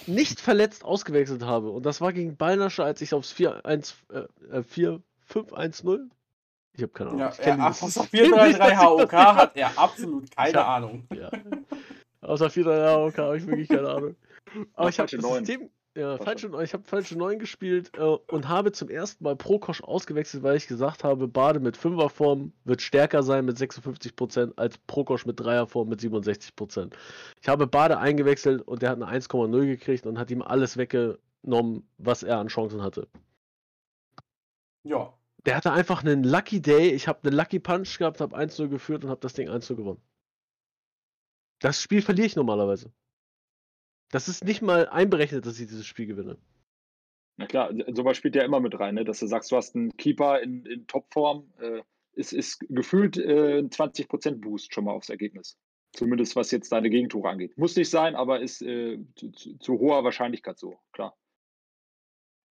nicht 0.07 0.39
verletzt 0.39 0.83
ausgewechselt 0.85 1.43
habe. 1.43 1.69
Und 1.69 1.85
das 1.85 2.01
war 2.01 2.13
gegen 2.13 2.37
Ballnascher, 2.37 2.85
als 2.85 3.01
ich 3.01 3.13
aufs 3.13 3.31
4-1, 3.33 3.93
äh, 4.11 4.61
4-5-1-0. 4.61 6.09
Ich 6.73 6.81
habe 6.83 6.91
keine 6.91 7.09
Ahnung. 7.11 7.19
Ja, 7.21 7.27
er, 7.37 7.55
dieses 7.55 7.83
außer 7.83 7.87
System 8.01 8.21
nicht, 8.21 8.33
433 8.35 8.59
dass 8.59 8.71
ich 8.71 8.77
HOK 8.79 9.13
hat 9.13 9.55
er 9.55 9.77
absolut 9.79 10.35
keine 10.35 10.49
Ich 10.49 10.55
hab- 10.55 10.67
Ahnung. 10.67 11.07
Ja. 11.13 11.31
Außer 12.21 12.47
4-3 12.49 12.93
HOK 12.95 13.17
habe 13.17 13.37
ich 13.37 13.47
wirklich 13.47 13.67
keine 13.69 13.89
Ahnung. 13.89 14.15
Aber 14.73 14.89
ich 14.89 14.99
habe 14.99 15.09
das. 15.15 15.21
System. 15.29 15.69
Ja, 15.97 16.17
falsche, 16.17 16.51
ich 16.61 16.73
habe 16.73 16.83
falsche 16.83 17.17
9 17.17 17.39
gespielt 17.39 17.91
äh, 17.97 18.01
und 18.01 18.49
habe 18.49 18.73
zum 18.73 18.89
ersten 18.89 19.23
Mal 19.23 19.37
Prokosch 19.37 19.81
ausgewechselt, 19.81 20.43
weil 20.43 20.57
ich 20.57 20.67
gesagt 20.67 21.05
habe, 21.05 21.25
Bade 21.29 21.61
mit 21.61 21.77
5er 21.77 22.09
Form 22.09 22.51
wird 22.65 22.81
stärker 22.81 23.23
sein 23.23 23.45
mit 23.45 23.55
56% 23.55 24.51
als 24.57 24.77
Prokosch 24.77 25.25
mit 25.25 25.39
3er 25.39 25.67
Form 25.67 25.87
mit 25.87 26.01
67%. 26.01 26.93
Ich 27.41 27.47
habe 27.47 27.65
Bade 27.65 27.97
eingewechselt 27.97 28.61
und 28.63 28.81
der 28.81 28.89
hat 28.89 29.01
eine 29.01 29.09
1,0 29.09 29.65
gekriegt 29.65 30.05
und 30.05 30.19
hat 30.19 30.29
ihm 30.31 30.41
alles 30.41 30.75
weggenommen, 30.75 31.87
was 31.97 32.23
er 32.23 32.39
an 32.39 32.49
Chancen 32.49 32.81
hatte. 32.81 33.07
Ja. 34.83 35.13
Der 35.45 35.55
hatte 35.55 35.71
einfach 35.71 36.03
einen 36.03 36.25
Lucky 36.25 36.61
Day. 36.61 36.89
Ich 36.89 37.07
habe 37.07 37.25
einen 37.25 37.37
Lucky 37.37 37.59
Punch 37.59 37.99
gehabt, 37.99 38.19
habe 38.19 38.35
1-0 38.35 38.67
geführt 38.67 39.05
und 39.05 39.11
habe 39.11 39.21
das 39.21 39.33
Ding 39.33 39.47
1-0 39.47 39.75
gewonnen. 39.75 40.01
Das 41.59 41.81
Spiel 41.81 42.01
verliere 42.01 42.27
ich 42.27 42.35
normalerweise. 42.35 42.91
Das 44.15 44.29
ist 44.29 44.45
nicht 44.45 44.61
mal 44.61 44.87
einberechnet, 44.87 45.45
dass 45.45 45.59
ich 45.59 45.67
dieses 45.67 45.85
Spiel 45.85 46.05
gewinne. 46.05 46.37
Na 47.35 47.47
klar, 47.47 47.73
sowas 47.93 48.15
spielt 48.15 48.33
ja 48.37 48.43
immer 48.43 48.61
mit 48.61 48.79
rein, 48.79 48.95
ne? 48.95 49.03
dass 49.03 49.19
du 49.19 49.27
sagst, 49.27 49.51
du 49.51 49.57
hast 49.57 49.75
einen 49.75 49.97
Keeper 49.97 50.39
in, 50.41 50.65
in 50.65 50.87
Topform, 50.87 51.51
äh, 51.59 51.81
ist, 52.13 52.31
ist 52.31 52.61
gefühlt 52.69 53.17
äh, 53.17 53.59
ein 53.59 53.71
20% 53.71 54.39
Boost 54.39 54.73
schon 54.73 54.85
mal 54.85 54.93
aufs 54.93 55.09
Ergebnis. 55.09 55.57
Zumindest 55.91 56.37
was 56.37 56.49
jetzt 56.51 56.71
deine 56.71 56.89
Gegentore 56.89 57.27
angeht. 57.27 57.57
Muss 57.57 57.75
nicht 57.75 57.89
sein, 57.89 58.15
aber 58.15 58.39
ist 58.39 58.61
äh, 58.61 58.99
zu, 59.17 59.31
zu, 59.31 59.57
zu 59.57 59.79
hoher 59.79 60.05
Wahrscheinlichkeit 60.05 60.57
so, 60.59 60.79
klar. 60.93 61.17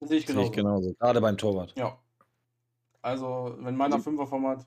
Sehe 0.03 0.19
ich 0.19 0.27
Sehe 0.27 0.35
genau. 0.35 0.47
ich 0.47 0.53
genauso. 0.53 0.93
Gerade 0.99 1.23
beim 1.23 1.39
Torwart. 1.39 1.73
Ja. 1.79 1.99
Also, 3.01 3.57
wenn 3.61 3.75
meiner 3.75 3.95
Also- 3.95 4.11
Fünferformat. 4.11 4.67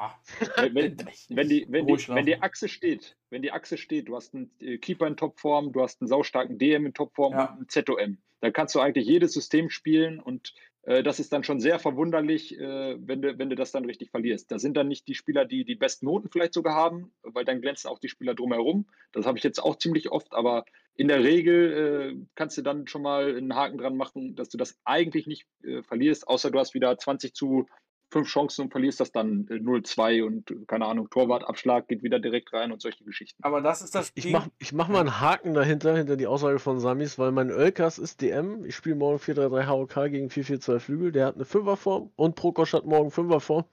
Ah, 0.00 0.14
Wenn, 0.56 0.74
wenn, 0.74 0.96
wenn, 1.28 1.48
die, 1.48 1.66
wenn, 1.68 1.84
Ruhig 1.84 2.06
die, 2.06 2.14
wenn 2.14 2.24
die 2.24 2.32
schlafen. 2.32 2.42
Achse 2.42 2.68
steht, 2.68 3.16
wenn 3.28 3.42
die 3.42 3.52
Achse 3.52 3.76
steht, 3.76 4.08
du 4.08 4.16
hast 4.16 4.34
einen 4.34 4.50
äh, 4.58 4.78
Keeper 4.78 5.06
in 5.06 5.16
Topform, 5.16 5.72
du 5.72 5.82
hast 5.82 6.00
einen 6.00 6.08
saustarken 6.08 6.58
DM 6.58 6.86
in 6.86 6.94
Topform 6.94 7.34
Ja. 7.34 7.44
und 7.52 7.56
einen 7.58 7.68
ZOM. 7.68 8.18
Dann 8.40 8.52
kannst 8.54 8.74
du 8.74 8.80
eigentlich 8.80 9.06
jedes 9.06 9.34
System 9.34 9.68
spielen 9.68 10.18
und 10.18 10.54
äh, 10.84 11.02
das 11.02 11.20
ist 11.20 11.34
dann 11.34 11.44
schon 11.44 11.60
sehr 11.60 11.78
verwunderlich, 11.78 12.58
äh, 12.58 12.96
wenn, 13.06 13.20
du, 13.20 13.38
wenn 13.38 13.50
du 13.50 13.56
das 13.56 13.72
dann 13.72 13.84
richtig 13.84 14.10
verlierst. 14.10 14.50
Da 14.50 14.58
sind 14.58 14.78
dann 14.78 14.88
nicht 14.88 15.06
die 15.06 15.14
Spieler, 15.14 15.44
die 15.44 15.66
die 15.66 15.74
besten 15.74 16.06
Noten 16.06 16.30
vielleicht 16.30 16.54
sogar 16.54 16.74
haben, 16.74 17.12
weil 17.22 17.44
dann 17.44 17.60
glänzen 17.60 17.90
auch 17.90 17.98
die 17.98 18.08
Spieler 18.08 18.34
drumherum. 18.34 18.86
Das 19.12 19.26
habe 19.26 19.36
ich 19.36 19.44
jetzt 19.44 19.62
auch 19.62 19.76
ziemlich 19.76 20.10
oft, 20.10 20.32
aber 20.32 20.64
in 20.94 21.08
der 21.08 21.22
Regel 21.22 22.16
äh, 22.16 22.26
kannst 22.34 22.56
du 22.56 22.62
dann 22.62 22.86
schon 22.86 23.02
mal 23.02 23.36
einen 23.36 23.54
Haken 23.54 23.76
dran 23.76 23.98
machen, 23.98 24.34
dass 24.34 24.48
du 24.48 24.56
das 24.56 24.78
eigentlich 24.84 25.26
nicht 25.26 25.46
äh, 25.62 25.82
verlierst, 25.82 26.26
außer 26.26 26.50
du 26.50 26.58
hast 26.58 26.72
wieder 26.72 26.96
20 26.96 27.34
zu 27.34 27.66
fünf 28.10 28.28
Chancen 28.28 28.62
und 28.62 28.70
verlierst 28.70 29.00
das 29.00 29.12
dann 29.12 29.46
äh, 29.50 29.54
0-2 29.54 30.24
und 30.24 30.50
äh, 30.50 30.56
keine 30.66 30.86
Ahnung, 30.86 31.08
Torwartabschlag 31.10 31.88
geht 31.88 32.02
wieder 32.02 32.18
direkt 32.18 32.52
rein 32.52 32.72
und 32.72 32.82
solche 32.82 33.04
Geschichten. 33.04 33.42
aber 33.42 33.60
das 33.60 33.82
ist 33.82 33.94
das 33.94 34.12
Ich 34.14 34.34
ich 34.58 34.72
mach 34.72 34.88
mal 34.88 35.00
einen 35.00 35.20
Haken 35.20 35.54
dahinter, 35.54 35.96
hinter 35.96 36.16
die 36.16 36.26
Aussage 36.26 36.58
von 36.58 36.80
Samis, 36.80 37.18
weil 37.18 37.32
mein 37.32 37.50
Ölkas 37.50 37.98
ist 37.98 38.20
DM. 38.20 38.64
Ich 38.64 38.76
spiele 38.76 38.96
morgen 38.96 39.18
4-3-3 39.18 39.66
HOK 39.66 40.10
gegen 40.10 40.28
4-4-2 40.28 40.78
Flügel. 40.78 41.12
Der 41.12 41.26
hat 41.26 41.36
eine 41.36 41.44
5er 41.44 41.76
Form 41.76 42.10
und 42.16 42.34
Prokosch 42.34 42.72
hat 42.72 42.84
morgen 42.84 43.10
5er 43.10 43.40
Form. 43.40 43.64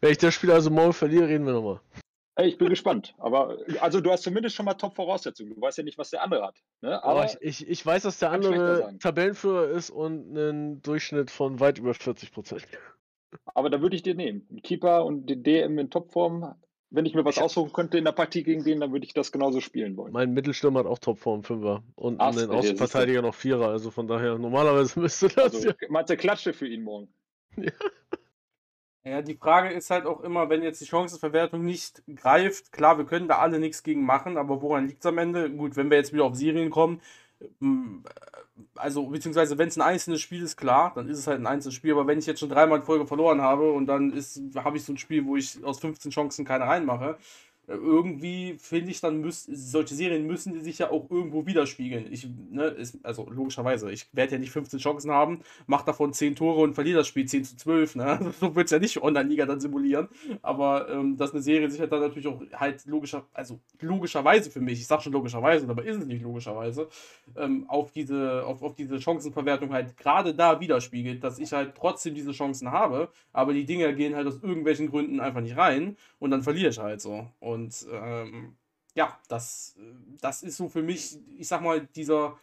Wenn 0.00 0.12
ich 0.12 0.18
das 0.18 0.34
Spiel 0.34 0.50
also 0.50 0.70
morgen 0.70 0.92
verliere, 0.92 1.28
reden 1.28 1.46
wir 1.46 1.52
nochmal. 1.52 1.80
Ey, 2.34 2.48
ich 2.48 2.58
bin 2.58 2.70
gespannt. 2.70 3.14
Aber 3.18 3.58
also 3.80 4.00
du 4.00 4.10
hast 4.10 4.22
zumindest 4.22 4.56
schon 4.56 4.64
mal 4.64 4.74
Top-Voraussetzungen. 4.74 5.54
Du 5.54 5.60
weißt 5.60 5.78
ja 5.78 5.84
nicht, 5.84 5.98
was 5.98 6.10
der 6.10 6.22
andere 6.22 6.46
hat. 6.46 6.56
Ne? 6.80 7.02
Aber 7.02 7.20
Aber 7.20 7.24
ich, 7.26 7.36
ich, 7.40 7.68
ich 7.68 7.84
weiß, 7.84 8.04
dass 8.04 8.18
der 8.18 8.30
andere. 8.30 8.96
Tabellenführer 8.98 9.68
ist 9.68 9.90
und 9.90 10.30
einen 10.30 10.80
Durchschnitt 10.82 11.30
von 11.30 11.60
weit 11.60 11.78
über 11.78 11.92
40%. 11.92 12.62
Aber 13.46 13.70
da 13.70 13.80
würde 13.80 13.96
ich 13.96 14.02
dir 14.02 14.14
nehmen. 14.14 14.46
Ein 14.50 14.62
Keeper 14.62 15.04
und 15.04 15.26
den 15.26 15.42
DM 15.42 15.78
in 15.78 15.90
Topform. 15.90 16.54
Wenn 16.90 17.06
ich 17.06 17.14
mir 17.14 17.24
was 17.24 17.38
aussuchen 17.38 17.72
könnte 17.72 17.96
in 17.96 18.04
der 18.04 18.12
Partie 18.12 18.42
gegen 18.42 18.64
den, 18.64 18.80
dann 18.80 18.92
würde 18.92 19.06
ich 19.06 19.14
das 19.14 19.32
genauso 19.32 19.62
spielen 19.62 19.96
wollen. 19.96 20.12
Mein 20.12 20.34
Mittelstürmer 20.34 20.80
hat 20.80 20.86
auch 20.86 20.98
Topform 20.98 21.40
5er 21.40 21.82
und 21.94 22.20
Ach, 22.20 22.26
ja, 22.26 22.32
siehste. 22.32 22.52
Außenverteidiger 22.52 23.22
noch 23.22 23.34
4er. 23.34 23.68
Also 23.68 23.90
von 23.90 24.06
daher, 24.06 24.36
normalerweise 24.36 25.00
müsste 25.00 25.28
das 25.28 25.54
Also, 25.54 25.68
ja. 25.68 25.74
meinst 25.88 26.10
du 26.10 26.16
Klatsche 26.16 26.52
für 26.52 26.68
ihn 26.68 26.82
morgen? 26.82 27.08
Ja, 29.04 29.20
die 29.20 29.34
Frage 29.34 29.70
ist 29.74 29.90
halt 29.90 30.06
auch 30.06 30.20
immer, 30.20 30.48
wenn 30.48 30.62
jetzt 30.62 30.80
die 30.80 30.86
Chancenverwertung 30.86 31.64
nicht 31.64 32.04
greift, 32.14 32.70
klar, 32.70 32.98
wir 32.98 33.04
können 33.04 33.26
da 33.26 33.38
alle 33.38 33.58
nichts 33.58 33.82
gegen 33.82 34.04
machen, 34.04 34.36
aber 34.36 34.62
woran 34.62 34.86
liegt 34.86 35.00
es 35.00 35.06
am 35.06 35.18
Ende? 35.18 35.50
Gut, 35.50 35.74
wenn 35.74 35.90
wir 35.90 35.96
jetzt 35.96 36.12
wieder 36.12 36.24
auf 36.24 36.36
Serien 36.36 36.70
kommen, 36.70 37.00
also 38.74 39.06
beziehungsweise 39.06 39.58
wenn 39.58 39.68
es 39.68 39.76
ein 39.76 39.82
einzelnes 39.82 40.20
Spiel 40.20 40.42
ist, 40.42 40.56
klar, 40.56 40.92
dann 40.94 41.08
ist 41.08 41.18
es 41.18 41.26
halt 41.26 41.40
ein 41.40 41.46
einzelnes 41.46 41.74
Spiel, 41.74 41.92
aber 41.92 42.06
wenn 42.06 42.18
ich 42.18 42.26
jetzt 42.26 42.40
schon 42.40 42.48
dreimal 42.48 42.78
in 42.78 42.84
Folge 42.84 43.06
verloren 43.06 43.40
habe 43.40 43.72
und 43.72 43.86
dann 43.86 44.12
habe 44.56 44.76
ich 44.76 44.84
so 44.84 44.92
ein 44.92 44.98
Spiel, 44.98 45.24
wo 45.26 45.36
ich 45.36 45.62
aus 45.64 45.80
15 45.80 46.10
Chancen 46.10 46.44
keine 46.44 46.64
reinmache, 46.64 47.18
irgendwie 47.68 48.56
finde 48.58 48.90
ich 48.90 49.00
dann 49.00 49.20
müssen 49.20 49.54
solche 49.54 49.94
Serien 49.94 50.26
müssen 50.26 50.60
sich 50.60 50.78
ja 50.78 50.90
auch 50.90 51.10
irgendwo 51.10 51.46
widerspiegeln. 51.46 52.12
Ich, 52.12 52.28
ne, 52.50 52.64
ist, 52.64 52.98
also 53.04 53.28
logischerweise, 53.30 53.90
ich 53.92 54.08
werde 54.12 54.32
ja 54.32 54.38
nicht 54.38 54.50
15 54.50 54.80
Chancen 54.80 55.10
haben, 55.12 55.40
mache 55.66 55.86
davon 55.86 56.12
10 56.12 56.34
Tore 56.34 56.60
und 56.60 56.74
verliere 56.74 56.98
das 56.98 57.06
Spiel 57.06 57.24
10 57.26 57.44
zu 57.44 57.56
12, 57.56 57.96
ne? 57.96 58.32
So 58.40 58.54
wird 58.56 58.66
es 58.66 58.72
ja 58.72 58.78
nicht 58.78 59.00
Online-Liga 59.00 59.46
dann 59.46 59.60
simulieren. 59.60 60.08
Aber 60.42 60.88
ähm, 60.88 61.16
dass 61.16 61.32
eine 61.32 61.42
Serie 61.42 61.70
sich 61.70 61.80
halt 61.80 61.92
dann 61.92 62.00
natürlich 62.00 62.26
auch 62.26 62.42
halt 62.52 62.84
logischer, 62.86 63.26
also 63.32 63.60
logischerweise 63.80 64.50
für 64.50 64.60
mich, 64.60 64.80
ich 64.80 64.86
sage 64.86 65.02
schon 65.02 65.12
logischerweise, 65.12 65.68
aber 65.68 65.84
ist 65.84 65.98
es 65.98 66.06
nicht 66.06 66.22
logischerweise, 66.22 66.88
ähm, 67.36 67.66
auf 67.68 67.92
diese, 67.92 68.44
auf, 68.44 68.62
auf 68.62 68.74
diese 68.74 69.00
Chancenverwertung 69.00 69.72
halt 69.72 69.96
gerade 69.96 70.34
da 70.34 70.60
widerspiegelt, 70.60 71.22
dass 71.22 71.38
ich 71.38 71.52
halt 71.52 71.74
trotzdem 71.76 72.14
diese 72.14 72.32
Chancen 72.32 72.72
habe, 72.72 73.08
aber 73.32 73.52
die 73.52 73.64
Dinge 73.64 73.94
gehen 73.94 74.16
halt 74.16 74.26
aus 74.26 74.42
irgendwelchen 74.42 74.90
Gründen 74.90 75.20
einfach 75.20 75.40
nicht 75.40 75.56
rein 75.56 75.96
und 76.18 76.30
dann 76.30 76.42
verliere 76.42 76.70
ich 76.70 76.78
halt 76.78 77.00
so. 77.00 77.26
Und 77.40 77.51
ähm, 77.92 78.56
ja, 78.94 79.18
das, 79.28 79.76
das 80.20 80.42
ist 80.42 80.56
so 80.56 80.68
für 80.68 80.82
mich, 80.82 81.18
ich 81.38 81.48
sag 81.48 81.62
mal, 81.62 81.86
dieser, 81.96 82.38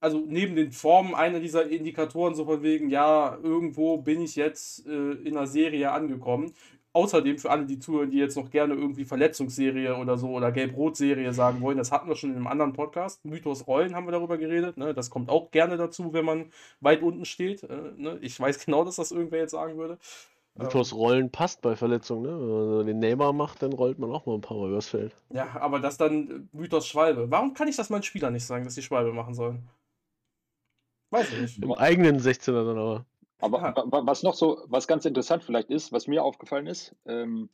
also 0.00 0.22
neben 0.26 0.54
den 0.56 0.72
Formen 0.72 1.14
einer 1.14 1.40
dieser 1.40 1.68
Indikatoren, 1.68 2.34
so 2.34 2.44
von 2.44 2.62
wegen, 2.62 2.90
ja, 2.90 3.38
irgendwo 3.42 3.98
bin 3.98 4.20
ich 4.20 4.36
jetzt 4.36 4.86
äh, 4.86 5.12
in 5.12 5.36
einer 5.36 5.46
Serie 5.46 5.92
angekommen. 5.92 6.54
Außerdem 6.92 7.36
für 7.38 7.50
alle, 7.50 7.66
die 7.66 7.78
zuhören, 7.78 8.10
die 8.10 8.16
jetzt 8.16 8.36
noch 8.36 8.50
gerne 8.50 8.72
irgendwie 8.72 9.04
Verletzungsserie 9.04 9.98
oder 9.98 10.16
so 10.16 10.30
oder 10.30 10.50
Gelb-Rot-Serie 10.50 11.34
sagen 11.34 11.60
wollen, 11.60 11.76
das 11.76 11.92
hatten 11.92 12.08
wir 12.08 12.16
schon 12.16 12.30
in 12.30 12.36
einem 12.36 12.46
anderen 12.46 12.72
Podcast. 12.72 13.22
Mythos 13.26 13.66
Rollen 13.66 13.94
haben 13.94 14.06
wir 14.06 14.12
darüber 14.12 14.38
geredet. 14.38 14.78
Ne? 14.78 14.94
Das 14.94 15.10
kommt 15.10 15.28
auch 15.28 15.50
gerne 15.50 15.76
dazu, 15.76 16.14
wenn 16.14 16.24
man 16.24 16.50
weit 16.80 17.02
unten 17.02 17.26
steht. 17.26 17.64
Äh, 17.64 17.92
ne? 17.96 18.18
Ich 18.22 18.40
weiß 18.40 18.64
genau, 18.64 18.82
dass 18.82 18.96
das 18.96 19.12
irgendwer 19.12 19.40
jetzt 19.40 19.50
sagen 19.50 19.76
würde. 19.76 19.98
Mythos 20.58 20.94
Rollen 20.94 21.30
passt 21.30 21.60
bei 21.62 21.76
Verletzungen, 21.76 22.22
ne? 22.22 22.30
Wenn 22.30 22.76
man 22.78 22.86
den 22.86 22.98
Neymar 22.98 23.32
macht, 23.32 23.62
dann 23.62 23.72
rollt 23.72 23.98
man 23.98 24.10
auch 24.10 24.26
mal 24.26 24.34
ein 24.34 24.40
paar 24.40 24.56
Mal 24.56 24.70
übers 24.70 24.88
Feld. 24.88 25.14
Ja, 25.30 25.48
aber 25.60 25.80
das 25.80 25.96
dann 25.98 26.48
Mythos 26.52 26.86
Schwalbe. 26.86 27.30
Warum 27.30 27.52
kann 27.54 27.68
ich 27.68 27.76
das 27.76 27.90
meinen 27.90 28.02
Spielern 28.02 28.32
nicht 28.32 28.46
sagen, 28.46 28.64
dass 28.64 28.74
die 28.74 28.82
Schwalbe 28.82 29.12
machen 29.12 29.34
sollen? 29.34 29.68
Weiß 31.10 31.32
ich 31.32 31.38
nicht. 31.38 31.62
Im 31.62 31.72
eigenen 31.72 32.18
16er 32.18 32.64
dann 32.64 32.78
aber. 32.78 33.06
Aber 33.40 33.58
Ja. 33.60 33.74
wa- 33.76 34.02
was 34.06 34.22
noch 34.22 34.34
so, 34.34 34.64
was 34.68 34.88
ganz 34.88 35.04
interessant 35.04 35.44
vielleicht 35.44 35.68
ist, 35.70 35.92
was 35.92 36.06
mir 36.06 36.22
aufgefallen 36.24 36.66
ist, 36.66 36.96
ähm, 37.04 37.50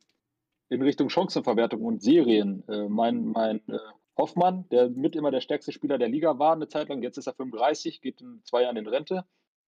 in 0.68 0.80
Richtung 0.80 1.08
Chancenverwertung 1.10 1.82
und 1.82 2.02
Serien, 2.02 2.66
äh, 2.68 2.88
mein, 2.88 3.26
mein 3.26 3.56
äh, 3.68 3.78
Hoffmann, 4.16 4.68
der 4.70 4.88
mit 4.90 5.16
immer 5.16 5.30
der 5.30 5.40
stärkste 5.40 5.72
Spieler 5.72 5.98
der 5.98 6.08
Liga 6.08 6.38
war 6.38 6.52
eine 6.52 6.68
Zeit 6.68 6.88
lang, 6.88 7.02
jetzt 7.02 7.18
ist 7.18 7.26
er 7.26 7.34
35, 7.34 8.00
geht 8.00 8.20
in 8.20 8.40
zwei 8.44 8.62
Jahren 8.62 8.76
in 8.76 8.86
Rente, 8.86 9.24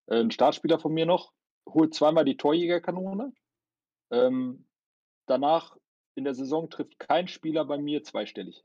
äh, 0.06 0.20
ein 0.20 0.30
Startspieler 0.30 0.78
von 0.78 0.94
mir 0.94 1.04
noch, 1.04 1.32
holt 1.66 1.94
zweimal 1.94 2.24
die 2.24 2.36
Torjägerkanone. 2.36 3.32
Ähm, 4.10 4.66
danach 5.26 5.76
in 6.14 6.24
der 6.24 6.34
Saison 6.34 6.70
trifft 6.70 6.98
kein 6.98 7.28
Spieler 7.28 7.64
bei 7.64 7.78
mir 7.78 8.02
zweistellig. 8.02 8.64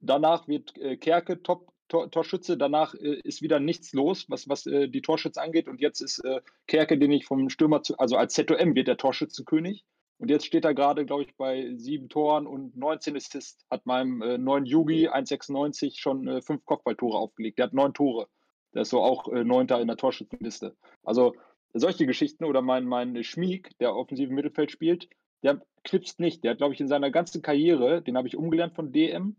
Danach 0.00 0.48
wird 0.48 0.76
äh, 0.78 0.96
Kerke 0.96 1.42
Top 1.42 1.74
Tor, 1.88 2.10
Torschütze, 2.10 2.56
danach 2.56 2.94
äh, 2.94 3.20
ist 3.24 3.42
wieder 3.42 3.60
nichts 3.60 3.92
los, 3.92 4.24
was, 4.28 4.48
was 4.48 4.66
äh, 4.66 4.88
die 4.88 5.02
Torschütze 5.02 5.40
angeht. 5.40 5.68
Und 5.68 5.80
jetzt 5.80 6.00
ist 6.00 6.18
äh, 6.24 6.40
Kerke, 6.66 6.98
den 6.98 7.12
ich 7.12 7.26
vom 7.26 7.50
Stürmer 7.50 7.82
zu, 7.82 7.98
also 7.98 8.16
als 8.16 8.34
ZOM 8.34 8.74
wird 8.74 8.88
der 8.88 8.96
Torschützenkönig. 8.96 9.84
Und 10.18 10.30
jetzt 10.30 10.46
steht 10.46 10.64
er 10.64 10.74
gerade, 10.74 11.04
glaube 11.04 11.24
ich, 11.24 11.36
bei 11.36 11.74
sieben 11.76 12.08
Toren 12.08 12.46
und 12.46 12.76
19 12.76 13.16
Assists. 13.16 13.66
Hat 13.70 13.84
meinem 13.84 14.22
äh, 14.22 14.38
neuen 14.38 14.64
Yugi 14.64 15.08
1,96 15.08 15.98
schon 15.98 16.26
äh, 16.26 16.40
fünf 16.40 16.64
Kopfballtore 16.64 17.18
aufgelegt. 17.18 17.58
Der 17.58 17.66
hat 17.66 17.74
neun 17.74 17.92
Tore. 17.92 18.28
Der 18.72 18.82
ist 18.82 18.90
so 18.90 19.02
auch 19.02 19.28
äh, 19.28 19.44
Neunter 19.44 19.80
in 19.80 19.88
der 19.88 19.96
Torschützenliste. 19.96 20.76
Also 21.02 21.34
solche 21.74 22.06
Geschichten 22.06 22.44
oder 22.44 22.62
mein, 22.62 22.84
mein 22.84 23.22
Schmieg, 23.24 23.76
der 23.78 23.94
offensive 23.94 24.32
Mittelfeld 24.32 24.70
spielt, 24.70 25.08
der 25.42 25.60
knipst 25.82 26.20
nicht. 26.20 26.42
Der 26.42 26.52
hat, 26.52 26.58
glaube 26.58 26.74
ich, 26.74 26.80
in 26.80 26.88
seiner 26.88 27.10
ganzen 27.10 27.42
Karriere, 27.42 28.02
den 28.02 28.16
habe 28.16 28.28
ich 28.28 28.36
umgelernt 28.36 28.74
von 28.74 28.92
DM, 28.92 29.36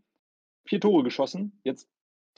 vier 0.65 0.79
Tore 0.79 1.03
geschossen. 1.03 1.59
Jetzt 1.63 1.89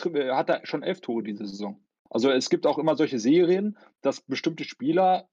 äh, 0.05 0.31
hat 0.31 0.49
er 0.49 0.65
schon 0.65 0.83
elf 0.83 1.01
Tore 1.01 1.23
diese 1.23 1.45
Saison. 1.45 1.83
Also 2.09 2.31
es 2.31 2.49
gibt 2.49 2.65
auch 2.65 2.77
immer 2.77 2.95
solche 2.95 3.19
Serien, 3.19 3.77
dass 4.01 4.21
bestimmte 4.21 4.63
Spieler 4.63 5.27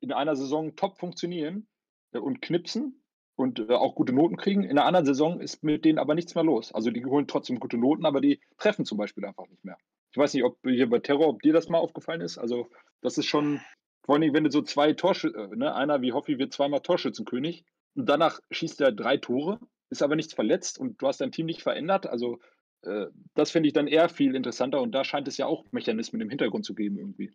in 0.00 0.12
einer 0.12 0.36
Saison 0.36 0.76
top 0.76 0.98
funktionieren 0.98 1.66
äh, 2.12 2.18
und 2.18 2.42
knipsen 2.42 3.02
und 3.36 3.60
äh, 3.60 3.74
auch 3.74 3.94
gute 3.94 4.12
Noten 4.12 4.36
kriegen. 4.36 4.64
In 4.64 4.72
einer 4.72 4.84
anderen 4.84 5.06
Saison 5.06 5.40
ist 5.40 5.62
mit 5.62 5.84
denen 5.84 5.98
aber 5.98 6.14
nichts 6.14 6.34
mehr 6.34 6.44
los. 6.44 6.72
Also 6.72 6.90
die 6.90 7.04
holen 7.04 7.28
trotzdem 7.28 7.60
gute 7.60 7.78
Noten, 7.78 8.04
aber 8.04 8.20
die 8.20 8.40
treffen 8.58 8.84
zum 8.84 8.98
Beispiel 8.98 9.24
einfach 9.24 9.46
nicht 9.48 9.64
mehr. 9.64 9.78
Ich 10.10 10.18
weiß 10.18 10.34
nicht, 10.34 10.44
ob 10.44 10.58
hier 10.64 10.88
bei 10.88 10.98
Terror, 10.98 11.28
ob 11.28 11.42
dir 11.42 11.52
das 11.52 11.68
mal 11.68 11.78
aufgefallen 11.78 12.20
ist. 12.20 12.38
Also 12.38 12.68
das 13.00 13.18
ist 13.18 13.26
schon, 13.26 13.60
vor 14.08 14.14
allem, 14.14 14.32
wenn 14.32 14.44
du 14.44 14.50
so 14.50 14.62
zwei 14.62 14.94
Torschützen, 14.94 15.58
ne, 15.58 15.74
einer 15.74 16.00
wie 16.00 16.14
Hoffi 16.14 16.38
wird 16.38 16.54
zweimal 16.54 16.80
Torschützenkönig 16.80 17.66
und 17.94 18.08
danach 18.08 18.40
schießt 18.50 18.80
er 18.80 18.90
drei 18.90 19.18
Tore, 19.18 19.60
ist 19.90 20.00
aber 20.00 20.16
nichts 20.16 20.32
verletzt 20.32 20.78
und 20.78 21.02
du 21.02 21.08
hast 21.08 21.20
dein 21.20 21.30
Team 21.30 21.44
nicht 21.44 21.60
verändert. 21.60 22.06
Also 22.06 22.40
äh, 22.84 23.08
das 23.34 23.50
finde 23.50 23.66
ich 23.66 23.74
dann 23.74 23.86
eher 23.86 24.08
viel 24.08 24.34
interessanter 24.34 24.80
und 24.80 24.92
da 24.92 25.04
scheint 25.04 25.28
es 25.28 25.36
ja 25.36 25.44
auch 25.44 25.70
Mechanismen 25.72 26.22
im 26.22 26.30
Hintergrund 26.30 26.64
zu 26.64 26.74
geben 26.74 26.96
irgendwie. 26.96 27.34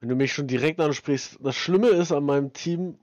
Wenn 0.00 0.08
du 0.08 0.16
mich 0.16 0.32
schon 0.32 0.46
direkt 0.46 0.80
ansprichst, 0.80 1.36
das 1.38 1.54
Schlimme 1.54 1.88
ist 1.88 2.10
an 2.10 2.24
meinem 2.24 2.54
Team, 2.54 2.96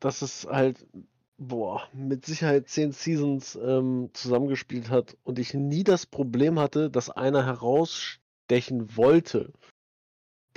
dass 0.00 0.22
es 0.22 0.44
halt, 0.44 0.88
boah, 1.36 1.88
mit 1.92 2.26
Sicherheit 2.26 2.68
zehn 2.68 2.90
Seasons 2.90 3.56
ähm, 3.62 4.10
zusammengespielt 4.12 4.90
hat 4.90 5.16
und 5.22 5.38
ich 5.38 5.54
nie 5.54 5.84
das 5.84 6.04
Problem 6.04 6.58
hatte, 6.58 6.90
dass 6.90 7.10
einer 7.10 7.46
herausstechen 7.46 8.96
wollte. 8.96 9.52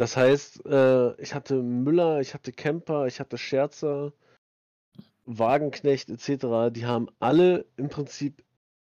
Das 0.01 0.17
heißt, 0.17 0.65
äh, 0.65 1.13
ich 1.21 1.35
hatte 1.35 1.61
Müller, 1.61 2.21
ich 2.21 2.33
hatte 2.33 2.51
Kemper, 2.51 3.05
ich 3.05 3.19
hatte 3.19 3.37
Scherzer, 3.37 4.13
Wagenknecht 5.25 6.09
etc. 6.09 6.73
Die 6.73 6.87
haben 6.87 7.07
alle 7.19 7.67
im 7.77 7.87
Prinzip 7.89 8.43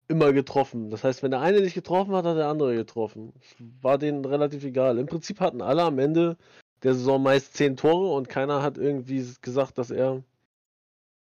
immer 0.09 0.33
getroffen. 0.33 0.91
Das 0.91 1.05
heißt, 1.05 1.23
wenn 1.23 1.31
der 1.31 1.43
eine 1.43 1.61
nicht 1.61 1.75
getroffen 1.75 2.13
hat, 2.13 2.25
hat 2.25 2.37
der 2.37 2.49
andere 2.49 2.75
getroffen. 2.75 3.33
War 3.81 3.99
denen 3.99 4.25
relativ 4.25 4.65
egal. 4.65 4.99
Im 4.99 5.07
Prinzip 5.07 5.39
hatten 5.39 5.63
alle 5.63 5.85
am 5.85 6.01
Ende 6.01 6.37
der 6.83 6.95
Saison 6.95 7.23
meist 7.23 7.55
zehn 7.55 7.77
Tore 7.77 8.13
und 8.13 8.29
keiner 8.29 8.61
hat 8.61 8.77
irgendwie 8.77 9.25
gesagt, 9.43 9.79
dass 9.79 9.93
er 9.93 10.25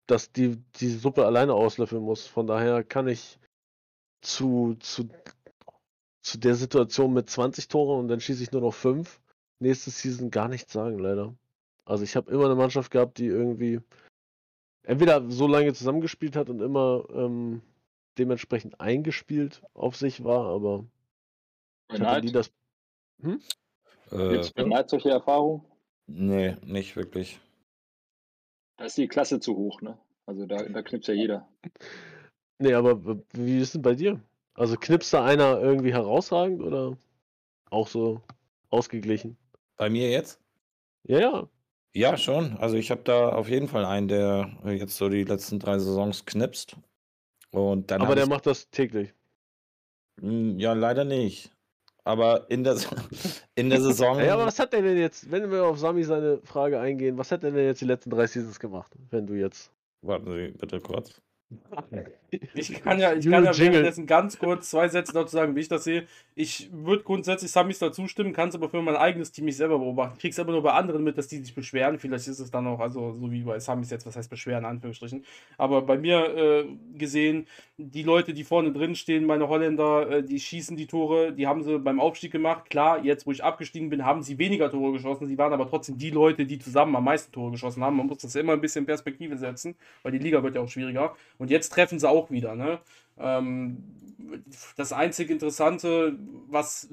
dass 0.09 0.33
die, 0.33 0.57
die 0.81 0.91
Suppe 0.91 1.25
alleine 1.25 1.55
auslöffeln 1.55 2.03
muss. 2.03 2.27
Von 2.27 2.49
daher 2.49 2.83
kann 2.83 3.07
ich 3.07 3.39
zu, 4.23 4.75
zu, 4.81 5.09
zu 6.21 6.39
der 6.39 6.57
Situation 6.57 7.13
mit 7.13 7.31
20 7.31 7.69
Tore 7.69 7.97
und 7.97 8.09
dann 8.09 8.19
schieße 8.19 8.43
ich 8.43 8.51
nur 8.51 8.63
noch 8.63 8.75
5 8.75 9.21
nächste 9.61 9.91
Season 9.91 10.31
gar 10.31 10.49
nichts 10.49 10.73
sagen, 10.73 10.99
leider. 10.99 11.35
Also 11.85 12.05
ich 12.05 12.17
habe 12.17 12.31
immer 12.31 12.45
eine 12.45 12.55
Mannschaft 12.55 12.91
gehabt, 12.91 13.19
die 13.19 13.27
irgendwie 13.27 13.81
entweder 14.83 15.31
so 15.31 15.47
lange 15.47 15.73
zusammengespielt 15.73 16.37
hat 16.37 16.51
und 16.51 16.61
immer 16.61 17.05
ähm, 17.13 17.63
dementsprechend 18.19 18.81
eingespielt 18.81 19.63
auf 19.75 19.97
sich 19.97 20.25
war, 20.25 20.47
aber 20.47 20.85
ich 21.91 22.01
hatte 22.01 22.27
nie 22.27 22.33
das. 22.33 22.51
Äh, 23.23 23.39
Gibt 24.11 24.45
es 24.59 24.91
solche 24.91 25.11
Erfahrungen? 25.11 25.65
nee, 26.07 26.57
nicht 26.65 26.97
wirklich. 26.97 27.41
Da 28.77 28.85
ist 28.85 28.97
die 28.97 29.09
Klasse 29.09 29.41
zu 29.41 29.57
hoch, 29.57 29.81
ne? 29.83 29.99
Also 30.27 30.47
da, 30.47 30.63
da 30.63 30.83
knipst 30.83 31.09
ja 31.09 31.15
jeder. 31.15 31.49
Nee, 32.59 32.75
aber 32.75 33.21
wie 33.33 33.61
ist 33.61 33.75
denn 33.75 33.83
bei 33.83 33.95
dir? 33.95 34.21
Also 34.55 34.77
knipst 34.77 35.13
da 35.13 35.25
einer 35.25 35.61
irgendwie 35.61 35.93
herausragend 35.93 36.63
oder 36.63 36.97
auch 37.71 37.89
so 37.89 38.21
ausgeglichen? 38.71 39.37
Bei 39.79 39.89
mir 39.89 40.11
jetzt? 40.11 40.41
Ja, 41.05 41.21
ja. 41.21 41.49
Ja, 41.95 42.17
schon. 42.17 42.57
Also 42.59 42.77
ich 42.77 42.91
habe 42.91 43.01
da 43.03 43.31
auf 43.31 43.49
jeden 43.49 43.69
Fall 43.69 43.85
einen, 43.85 44.09
der 44.09 44.51
äh, 44.65 44.73
jetzt 44.73 44.97
so 44.97 45.09
die 45.09 45.25
letzten 45.25 45.59
drei 45.59 45.79
Saisons 45.79 46.27
knipst. 46.27 46.77
Und 47.51 47.91
dann 47.91 48.03
aber 48.03 48.15
der 48.15 48.25
ich, 48.25 48.31
macht 48.31 48.47
das 48.47 48.69
täglich. 48.71 49.15
Hm, 50.21 50.59
ja, 50.59 50.75
leider 50.75 51.05
nicht. 51.05 51.51
Aber 52.05 52.51
in 52.51 52.65
der, 52.65 52.77
in 53.55 53.71
der 53.71 53.81
Saison. 53.81 54.19
Ja, 54.21 54.35
aber 54.35 54.47
was 54.47 54.59
hat 54.59 54.75
er 54.75 54.83
denn 54.83 54.99
jetzt, 54.99 55.31
wenn 55.31 55.51
wir 55.51 55.65
auf 55.65 55.79
Sami 55.79 56.03
seine 56.03 56.41
Frage 56.43 56.79
eingehen, 56.81 57.17
was 57.17 57.31
hat 57.31 57.45
er 57.45 57.53
denn 57.53 57.65
jetzt 57.65 57.81
die 57.81 57.87
letzten 57.87 58.11
drei 58.11 58.27
Seasons 58.27 58.59
gemacht, 58.59 58.93
wenn 59.11 59.27
du 59.27 59.35
jetzt. 59.35 59.73
Warten 60.03 60.33
Sie 60.33 60.49
bitte 60.59 60.81
kurz. 60.81 61.21
Ich 62.31 62.73
kann 62.83 62.99
ja, 62.99 63.15
ich 63.15 63.29
kann 63.29 63.45
ja 63.45 63.57
währenddessen 63.57 64.07
ganz 64.07 64.39
kurz 64.39 64.71
zwei 64.71 64.89
Sätze 64.89 65.13
dazu 65.13 65.33
sagen, 65.33 65.57
wie 65.57 65.61
ich 65.61 65.69
das 65.69 65.85
sehe. 65.85 66.07
Ich 66.35 66.69
würde 66.73 67.03
grundsätzlich 67.03 67.51
Samis 67.51 67.79
dazu 67.79 68.07
stimmen, 68.07 68.33
kann 68.33 68.51
es 68.51 68.55
aber 68.55 68.69
für 68.69 68.83
mein 68.83 68.97
eigenes 68.97 69.33
Team 69.33 69.47
nicht 69.47 69.57
selber 69.57 69.79
beobachten. 69.79 70.19
Krieg's 70.19 70.39
aber 70.39 70.53
nur 70.53 70.63
bei 70.63 70.73
anderen 70.73 71.03
mit, 71.03 71.17
dass 71.17 71.29
die 71.29 71.39
sich 71.39 71.55
beschweren. 71.55 71.99
Vielleicht 71.99 72.29
ist 72.29 72.39
es 72.39 72.51
dann 72.51 72.67
auch, 72.67 72.81
also 72.81 73.17
so 73.19 73.33
wie 73.33 73.43
bei 73.43 73.59
Samis 73.59 73.91
jetzt, 73.91 74.07
was 74.07 74.17
heißt 74.17 74.31
beschweren, 74.31 74.65
in 74.65 74.71
Anführungsstrichen. 74.71 75.25
Aber 75.57 75.83
bei 75.83 75.97
mir 75.97 76.37
äh, 76.37 76.65
gesehen, 76.97 77.47
die 77.79 78.03
Leute, 78.03 78.35
die 78.35 78.45
vorne 78.45 78.73
drin 78.73 78.95
stehen, 78.95 79.25
meine 79.25 79.49
Holländer, 79.49 80.11
äh, 80.11 80.23
die 80.23 80.39
schießen 80.39 80.77
die 80.77 80.87
Tore, 80.87 81.33
die 81.33 81.47
haben 81.47 81.63
sie 81.63 81.79
beim 81.79 81.99
Aufstieg 81.99 82.33
gemacht. 82.33 82.69
Klar, 82.71 83.05
jetzt 83.05 83.27
wo 83.27 83.33
ich 83.33 83.43
abgestiegen 83.43 83.89
bin, 83.89 84.05
haben 84.05 84.23
sie 84.23 84.39
weniger 84.39 84.71
Tore 84.71 84.93
geschossen. 84.93 85.27
Sie 85.27 85.39
waren 85.39 85.53
aber 85.53 85.69
trotzdem 85.69 85.97
die 85.97 86.11
Leute, 86.11 86.45
die 86.45 86.59
zusammen 86.59 86.95
am 86.95 87.05
meisten 87.05 87.33
Tore 87.33 87.53
geschossen 87.53 87.83
haben. 87.83 87.97
Man 87.97 88.07
muss 88.07 88.19
das 88.19 88.35
immer 88.35 88.53
ein 88.53 88.61
bisschen 88.61 88.83
in 88.83 88.87
Perspektive 88.87 89.39
setzen, 89.39 89.77
weil 90.03 90.13
die 90.13 90.19
Liga 90.19 90.43
wird 90.43 90.57
ja 90.57 90.61
auch 90.61 90.69
schwieriger. 90.69 91.15
Und 91.39 91.51
jetzt 91.51 91.71
treffen 91.71 91.99
sie 91.99 92.09
auch 92.09 92.18
wieder. 92.31 92.55
Ne? 92.55 92.81
Ähm, 93.19 93.83
das 94.77 94.93
einzige 94.93 95.33
Interessante, 95.33 96.19
was 96.49 96.89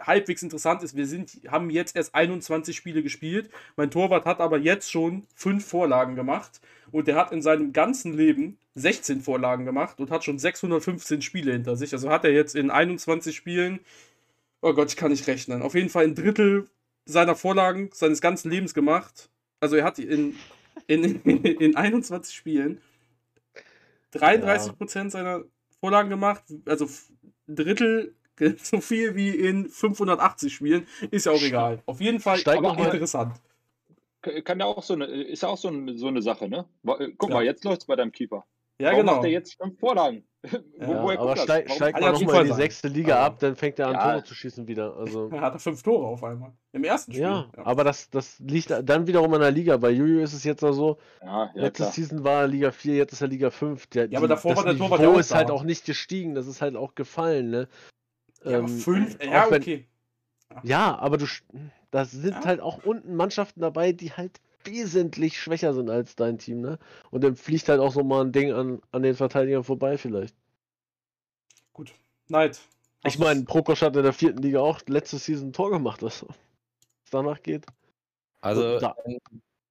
halbwegs 0.00 0.42
interessant 0.42 0.82
ist, 0.82 0.96
wir 0.96 1.06
sind, 1.06 1.40
haben 1.48 1.70
jetzt 1.70 1.96
erst 1.96 2.14
21 2.14 2.76
Spiele 2.76 3.02
gespielt. 3.02 3.50
Mein 3.76 3.90
Torwart 3.90 4.26
hat 4.26 4.40
aber 4.40 4.58
jetzt 4.58 4.90
schon 4.90 5.24
fünf 5.34 5.66
Vorlagen 5.66 6.14
gemacht 6.14 6.60
und 6.92 7.08
der 7.08 7.16
hat 7.16 7.32
in 7.32 7.42
seinem 7.42 7.72
ganzen 7.72 8.16
Leben 8.16 8.58
16 8.74 9.22
Vorlagen 9.22 9.64
gemacht 9.64 9.98
und 10.00 10.10
hat 10.10 10.24
schon 10.24 10.38
615 10.38 11.22
Spiele 11.22 11.52
hinter 11.52 11.76
sich. 11.76 11.92
Also 11.92 12.10
hat 12.10 12.24
er 12.24 12.32
jetzt 12.32 12.54
in 12.54 12.70
21 12.70 13.34
Spielen, 13.34 13.80
oh 14.60 14.74
Gott, 14.74 14.90
ich 14.90 14.96
kann 14.96 15.10
nicht 15.10 15.26
rechnen, 15.26 15.62
auf 15.62 15.74
jeden 15.74 15.88
Fall 15.88 16.04
ein 16.04 16.14
Drittel 16.14 16.68
seiner 17.04 17.36
Vorlagen 17.36 17.90
seines 17.92 18.20
ganzen 18.20 18.50
Lebens 18.50 18.74
gemacht. 18.74 19.30
Also 19.60 19.76
er 19.76 19.84
hat 19.84 19.98
in, 19.98 20.34
in, 20.86 21.22
in, 21.22 21.44
in 21.44 21.76
21 21.76 22.34
Spielen 22.34 22.80
33% 24.16 25.04
ja. 25.04 25.10
seiner 25.10 25.44
Vorlagen 25.80 26.10
gemacht, 26.10 26.42
also 26.66 26.86
ein 27.48 27.56
Drittel 27.56 28.14
so 28.62 28.80
viel 28.80 29.14
wie 29.14 29.30
in 29.30 29.68
580 29.68 30.54
Spielen, 30.54 30.86
ist 31.10 31.26
ja 31.26 31.32
auch 31.32 31.42
egal. 31.42 31.82
Auf 31.86 32.00
jeden 32.00 32.20
Fall 32.20 32.38
Steig 32.38 32.58
aber 32.58 32.92
interessant. 32.92 33.40
Kann 34.44 34.58
ja 34.58 34.66
auch 34.66 34.82
so 34.82 34.94
eine, 34.94 35.06
ist 35.06 35.42
ja 35.42 35.48
auch 35.48 35.56
so 35.56 35.68
eine, 35.68 35.96
so 35.96 36.08
eine 36.08 36.20
Sache, 36.20 36.48
ne? 36.48 36.66
Äh, 36.84 37.12
guck 37.16 37.30
ja. 37.30 37.36
mal, 37.36 37.44
jetzt 37.44 37.64
läuft 37.64 37.82
es 37.82 37.86
bei 37.86 37.96
deinem 37.96 38.12
Keeper. 38.12 38.44
Ja, 38.78 38.88
Warum 38.88 39.00
genau. 39.00 39.14
macht 39.14 39.24
er 39.24 39.30
jetzt 39.30 39.56
fünf 39.56 39.78
Vorlagen? 39.78 40.24
Ja, 40.78 41.02
Wo, 41.02 41.10
aber 41.10 41.36
steig, 41.36 41.68
steigt 41.72 41.98
man 41.98 42.12
nochmal 42.12 42.42
in 42.42 42.48
die 42.48 42.52
sechste 42.52 42.86
Liga 42.86 43.24
ab, 43.24 43.40
dann 43.40 43.56
fängt 43.56 43.80
er 43.80 43.88
an, 43.88 43.94
ja. 43.94 44.12
Tore 44.12 44.24
zu 44.24 44.34
schießen 44.34 44.68
wieder. 44.68 44.96
Also. 44.96 45.28
Er 45.32 45.40
hatte 45.40 45.58
fünf 45.58 45.82
Tore 45.82 46.06
auf 46.06 46.22
einmal. 46.22 46.52
Im 46.72 46.84
ersten 46.84 47.10
Spiel. 47.10 47.22
Ja, 47.22 47.50
ja. 47.56 47.66
aber 47.66 47.82
das, 47.82 48.10
das 48.10 48.38
liegt 48.38 48.70
dann 48.70 49.06
wiederum 49.08 49.34
an 49.34 49.40
der 49.40 49.50
Liga. 49.50 49.76
Bei 49.76 49.90
Juju 49.90 50.20
ist 50.20 50.34
es 50.34 50.44
jetzt 50.44 50.62
auch 50.62 50.72
so, 50.72 50.98
ja, 51.20 51.50
letzte 51.54 51.86
Season 51.86 52.22
war 52.22 52.42
er 52.42 52.46
Liga 52.46 52.70
4, 52.70 52.94
jetzt 52.94 53.12
ist 53.12 53.22
er 53.22 53.28
Liga 53.28 53.50
5. 53.50 53.88
Der, 53.88 54.08
ja, 54.08 54.18
aber 54.18 54.28
davor 54.28 54.54
das 54.54 54.64
war 54.64 54.72
der 54.72 54.78
Torwart 54.78 55.00
Niveau 55.00 55.18
ist 55.18 55.34
halt 55.34 55.50
auch 55.50 55.64
nicht 55.64 55.84
gestiegen, 55.84 56.36
das 56.36 56.46
ist 56.46 56.62
halt 56.62 56.76
auch 56.76 56.94
gefallen. 56.94 57.50
Ne? 57.50 57.68
Ja, 58.44 58.58
ähm, 58.58 58.68
fünf, 58.68 59.18
ja, 59.20 59.50
wenn, 59.50 59.62
okay. 59.62 59.88
Ja, 60.62 60.96
aber 60.96 61.18
du, 61.18 61.26
da 61.90 62.04
sind 62.04 62.44
halt 62.44 62.60
auch 62.60 62.84
unten 62.84 63.16
Mannschaften 63.16 63.60
dabei, 63.60 63.92
die 63.92 64.12
halt 64.12 64.40
wesentlich 64.66 65.40
schwächer 65.40 65.74
sind 65.74 65.90
als 65.90 66.16
dein 66.16 66.38
Team, 66.38 66.60
ne? 66.60 66.78
Und 67.10 67.24
dann 67.24 67.36
fliegt 67.36 67.68
halt 67.68 67.80
auch 67.80 67.92
so 67.92 68.02
mal 68.02 68.24
ein 68.24 68.32
Ding 68.32 68.52
an, 68.52 68.80
an 68.92 69.02
den 69.02 69.14
Verteidigern 69.14 69.64
vorbei, 69.64 69.98
vielleicht. 69.98 70.34
Gut. 71.72 71.92
Neid. 72.28 72.60
Ich 73.04 73.18
meine, 73.18 73.44
Prokosch 73.44 73.82
hat 73.82 73.96
in 73.96 74.02
der 74.02 74.12
vierten 74.12 74.42
Liga 74.42 74.60
auch 74.60 74.80
letzte 74.86 75.18
Season 75.18 75.48
ein 75.48 75.52
Tor 75.52 75.70
gemacht, 75.70 76.02
was 76.02 76.26
danach 77.10 77.42
geht. 77.42 77.66
Also 78.40 78.78
da. 78.80 78.96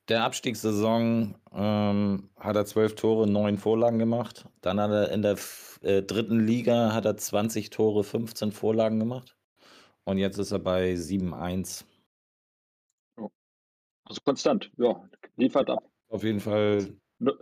der 0.07 0.23
Abstiegssaison 0.23 1.35
ähm, 1.53 2.29
hat 2.39 2.55
er 2.55 2.65
zwölf 2.65 2.95
Tore, 2.95 3.27
neun 3.27 3.57
Vorlagen 3.57 3.99
gemacht. 3.99 4.45
Dann 4.61 4.79
hat 4.79 4.91
er 4.91 5.11
in 5.11 5.21
der 5.21 5.37
äh, 5.81 6.01
dritten 6.01 6.39
Liga 6.45 6.93
hat 6.93 7.05
er 7.05 7.17
20 7.17 7.69
Tore, 7.69 8.03
15 8.03 8.51
Vorlagen 8.51 8.99
gemacht. 8.99 9.35
Und 10.03 10.17
jetzt 10.17 10.37
ist 10.37 10.51
er 10.51 10.59
bei 10.59 10.93
7-1. 10.93 11.85
Also 14.05 14.21
konstant, 14.23 14.71
ja, 14.77 15.07
liefert 15.35 15.69
ab. 15.69 15.83
Auf 16.09 16.23
jeden 16.23 16.39
Fall. 16.39 16.95
Nur, 17.19 17.37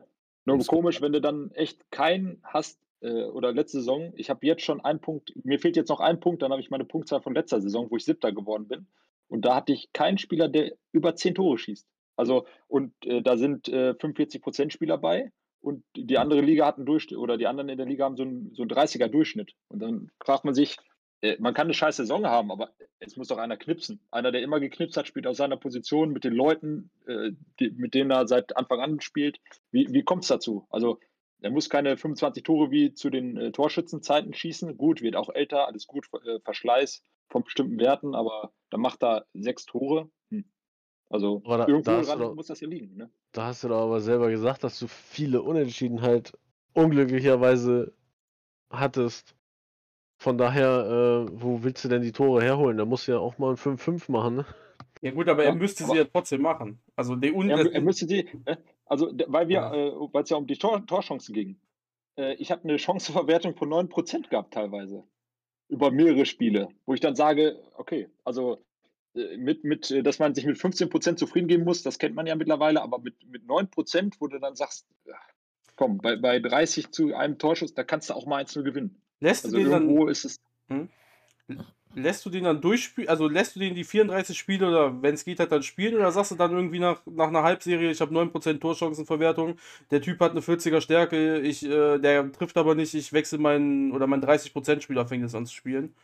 nur 0.45 0.59
komisch, 0.65 1.01
wenn 1.01 1.13
du 1.13 1.21
dann 1.21 1.51
echt 1.51 1.91
keinen 1.91 2.41
hast, 2.43 2.79
äh, 3.01 3.25
oder 3.25 3.51
letzte 3.51 3.79
Saison, 3.79 4.13
ich 4.15 4.29
habe 4.29 4.45
jetzt 4.45 4.63
schon 4.63 4.81
einen 4.81 4.99
Punkt, 4.99 5.33
mir 5.43 5.59
fehlt 5.59 5.75
jetzt 5.75 5.89
noch 5.89 5.99
ein 5.99 6.19
Punkt, 6.19 6.41
dann 6.41 6.51
habe 6.51 6.61
ich 6.61 6.69
meine 6.69 6.85
Punktzahl 6.85 7.21
von 7.21 7.35
letzter 7.35 7.61
Saison, 7.61 7.91
wo 7.91 7.97
ich 7.97 8.05
siebter 8.05 8.31
geworden 8.31 8.67
bin. 8.67 8.87
Und 9.27 9.45
da 9.45 9.55
hatte 9.55 9.73
ich 9.73 9.91
keinen 9.93 10.17
Spieler, 10.17 10.47
der 10.47 10.73
über 10.91 11.15
zehn 11.15 11.35
Tore 11.35 11.57
schießt. 11.57 11.87
Also, 12.15 12.45
und 12.67 12.93
äh, 13.05 13.21
da 13.21 13.37
sind 13.37 13.67
äh, 13.67 13.95
45 13.95 14.41
Prozent 14.41 14.73
Spieler 14.73 14.97
bei 14.97 15.31
und 15.59 15.83
die 15.95 16.17
andere 16.17 16.41
Liga 16.41 16.65
hat 16.65 16.77
einen 16.77 16.85
Durchschnitt, 16.85 17.17
oder 17.17 17.37
die 17.37 17.47
anderen 17.47 17.69
in 17.69 17.77
der 17.77 17.87
Liga 17.87 18.05
haben 18.05 18.17
so 18.17 18.23
einen, 18.23 18.53
so 18.53 18.63
einen 18.63 18.71
30er 18.71 19.07
Durchschnitt. 19.07 19.53
Und 19.69 19.79
dann 19.79 20.11
fragt 20.23 20.45
man 20.45 20.53
sich, 20.53 20.77
man 21.39 21.53
kann 21.53 21.67
eine 21.67 21.73
scheiß 21.73 21.97
Saison 21.97 22.25
haben, 22.25 22.51
aber 22.51 22.73
es 22.99 23.15
muss 23.15 23.29
doch 23.29 23.37
einer 23.37 23.57
knipsen. 23.57 23.99
Einer, 24.11 24.31
der 24.31 24.41
immer 24.41 24.59
geknipst 24.59 24.97
hat, 24.97 25.07
spielt 25.07 25.27
aus 25.27 25.37
seiner 25.37 25.57
Position 25.57 26.11
mit 26.11 26.23
den 26.23 26.33
Leuten, 26.33 26.89
äh, 27.07 27.31
die, 27.59 27.71
mit 27.71 27.93
denen 27.93 28.11
er 28.11 28.27
seit 28.27 28.57
Anfang 28.57 28.81
an 28.81 29.01
spielt. 29.01 29.39
Wie, 29.71 29.87
wie 29.91 30.03
kommt 30.03 30.23
es 30.23 30.29
dazu? 30.29 30.67
Also, 30.69 30.99
er 31.41 31.51
muss 31.51 31.69
keine 31.69 31.97
25 31.97 32.43
Tore 32.43 32.71
wie 32.71 32.93
zu 32.93 33.09
den 33.09 33.37
äh, 33.37 33.51
Torschützenzeiten 33.51 34.33
schießen. 34.33 34.77
Gut, 34.77 35.01
wird 35.01 35.15
auch 35.15 35.29
älter, 35.29 35.67
alles 35.67 35.87
gut, 35.87 36.07
äh, 36.25 36.39
Verschleiß 36.41 37.03
von 37.29 37.43
bestimmten 37.43 37.79
Werten, 37.79 38.15
aber 38.15 38.51
dann 38.69 38.81
macht 38.81 39.03
er 39.03 39.25
sechs 39.33 39.65
Tore. 39.65 40.09
Hm. 40.29 40.45
Also, 41.09 41.41
da, 41.45 41.67
irgendwo 41.67 42.01
da 42.01 42.15
doch, 42.15 42.35
muss 42.35 42.47
das 42.47 42.59
ja 42.59 42.67
liegen. 42.67 42.95
Ne? 42.95 43.09
Da 43.31 43.47
hast 43.47 43.63
du 43.63 43.67
doch 43.67 43.83
aber 43.83 44.01
selber 44.01 44.29
gesagt, 44.29 44.63
dass 44.63 44.79
du 44.79 44.87
viele 44.87 45.41
Unentschiedenheit 45.41 46.37
unglücklicherweise 46.73 47.93
hattest. 48.69 49.35
Von 50.23 50.37
daher, 50.37 51.27
äh, 51.27 51.31
wo 51.33 51.63
willst 51.63 51.83
du 51.83 51.89
denn 51.89 52.01
die 52.01 52.13
Tore 52.13 52.41
herholen? 52.41 52.77
Da 52.77 52.85
musst 52.85 53.09
du 53.09 53.11
ja 53.11 53.19
auch 53.19 53.37
mal 53.39 53.49
ein 53.49 53.57
5-5 53.57 54.09
machen, 54.09 54.37
ne? 54.37 54.45
Ja 55.01 55.11
gut, 55.11 55.27
aber 55.27 55.43
ja, 55.43 55.49
er 55.49 55.55
müsste 55.55 55.83
aber 55.83 55.91
sie 55.91 55.99
ja 55.99 56.05
trotzdem 56.05 56.41
machen. 56.41 56.79
Also 56.95 57.17
die 57.17 57.33
Un 57.33 57.49
er, 57.49 57.69
er 57.69 57.81
müsste 57.81 58.05
die, 58.05 58.29
äh, 58.45 58.55
also 58.85 59.11
weil 59.27 59.49
wir, 59.49 59.55
ja. 59.55 59.73
äh, 59.73 59.91
weil 60.13 60.23
es 60.23 60.29
ja 60.29 60.37
um 60.37 60.47
die 60.47 60.55
Tor, 60.55 60.85
Torchancen 60.85 61.35
ging. 61.35 61.59
Äh, 62.17 62.35
ich 62.35 62.51
habe 62.51 62.63
eine 62.63 62.79
Chancenverwertung 62.79 63.57
von 63.57 63.69
9% 63.69 64.29
gehabt 64.29 64.53
teilweise. 64.53 65.03
Über 65.67 65.91
mehrere 65.91 66.25
Spiele, 66.25 66.69
wo 66.85 66.93
ich 66.93 67.01
dann 67.01 67.17
sage, 67.17 67.59
okay, 67.75 68.07
also 68.23 68.63
äh, 69.15 69.35
mit, 69.35 69.65
mit, 69.65 69.91
äh, 69.91 70.03
dass 70.03 70.19
man 70.19 70.35
sich 70.35 70.45
mit 70.45 70.55
15% 70.55 71.17
zufrieden 71.17 71.49
geben 71.49 71.65
muss, 71.65 71.83
das 71.83 71.99
kennt 71.99 72.15
man 72.15 72.27
ja 72.27 72.35
mittlerweile, 72.35 72.81
aber 72.81 72.99
mit, 72.99 73.15
mit 73.29 73.43
9%, 73.43 74.13
wo 74.19 74.27
du 74.27 74.39
dann 74.39 74.55
sagst, 74.55 74.87
komm, 75.75 75.97
bei, 75.97 76.15
bei 76.15 76.39
30 76.39 76.93
zu 76.93 77.13
einem 77.13 77.37
Torschuss, 77.39 77.73
da 77.73 77.83
kannst 77.83 78.09
du 78.09 78.13
auch 78.13 78.25
mal 78.25 78.37
1 78.37 78.53
gewinnen. 78.53 79.02
Lässt 79.23 79.45
also 79.45 79.55
du 79.55 79.63
den 79.63 79.71
dann, 79.71 80.07
ist 80.09 80.25
es. 80.25 80.41
Hm? 80.67 80.89
Lässt 81.95 82.25
du 82.25 82.29
den 82.29 82.43
dann 82.43 82.59
durchspielen, 82.59 83.09
also 83.09 83.29
lässt 83.29 83.55
du 83.55 83.61
den 83.61 83.73
die 83.73 83.85
34 83.85 84.37
Spiele 84.37 84.67
oder 84.67 85.01
wenn 85.01 85.13
es 85.13 85.23
geht 85.23 85.39
halt 85.39 85.51
dann 85.51 85.63
spielen 85.63 85.95
oder 85.95 86.11
sagst 86.11 86.31
du 86.31 86.35
dann 86.35 86.51
irgendwie 86.51 86.79
nach, 86.79 87.05
nach 87.05 87.27
einer 87.27 87.43
Halbserie, 87.43 87.89
ich 87.89 88.01
habe 88.01 88.13
9% 88.13 88.59
Torchancenverwertung, 88.59 89.57
der 89.91 90.01
Typ 90.01 90.19
hat 90.19 90.31
eine 90.31 90.41
40er 90.41 90.81
Stärke, 90.81 91.39
ich, 91.39 91.63
äh, 91.63 91.99
der 91.99 92.33
trifft 92.33 92.57
aber 92.57 92.75
nicht, 92.75 92.95
ich 92.95 93.13
wechsle 93.13 93.37
meinen 93.37 93.93
oder 93.93 94.07
mein 94.07 94.21
30% 94.21 94.81
Spieler 94.81 95.07
fängt 95.07 95.23
jetzt 95.23 95.35
an 95.35 95.45
zu 95.45 95.53
spielen? 95.53 95.95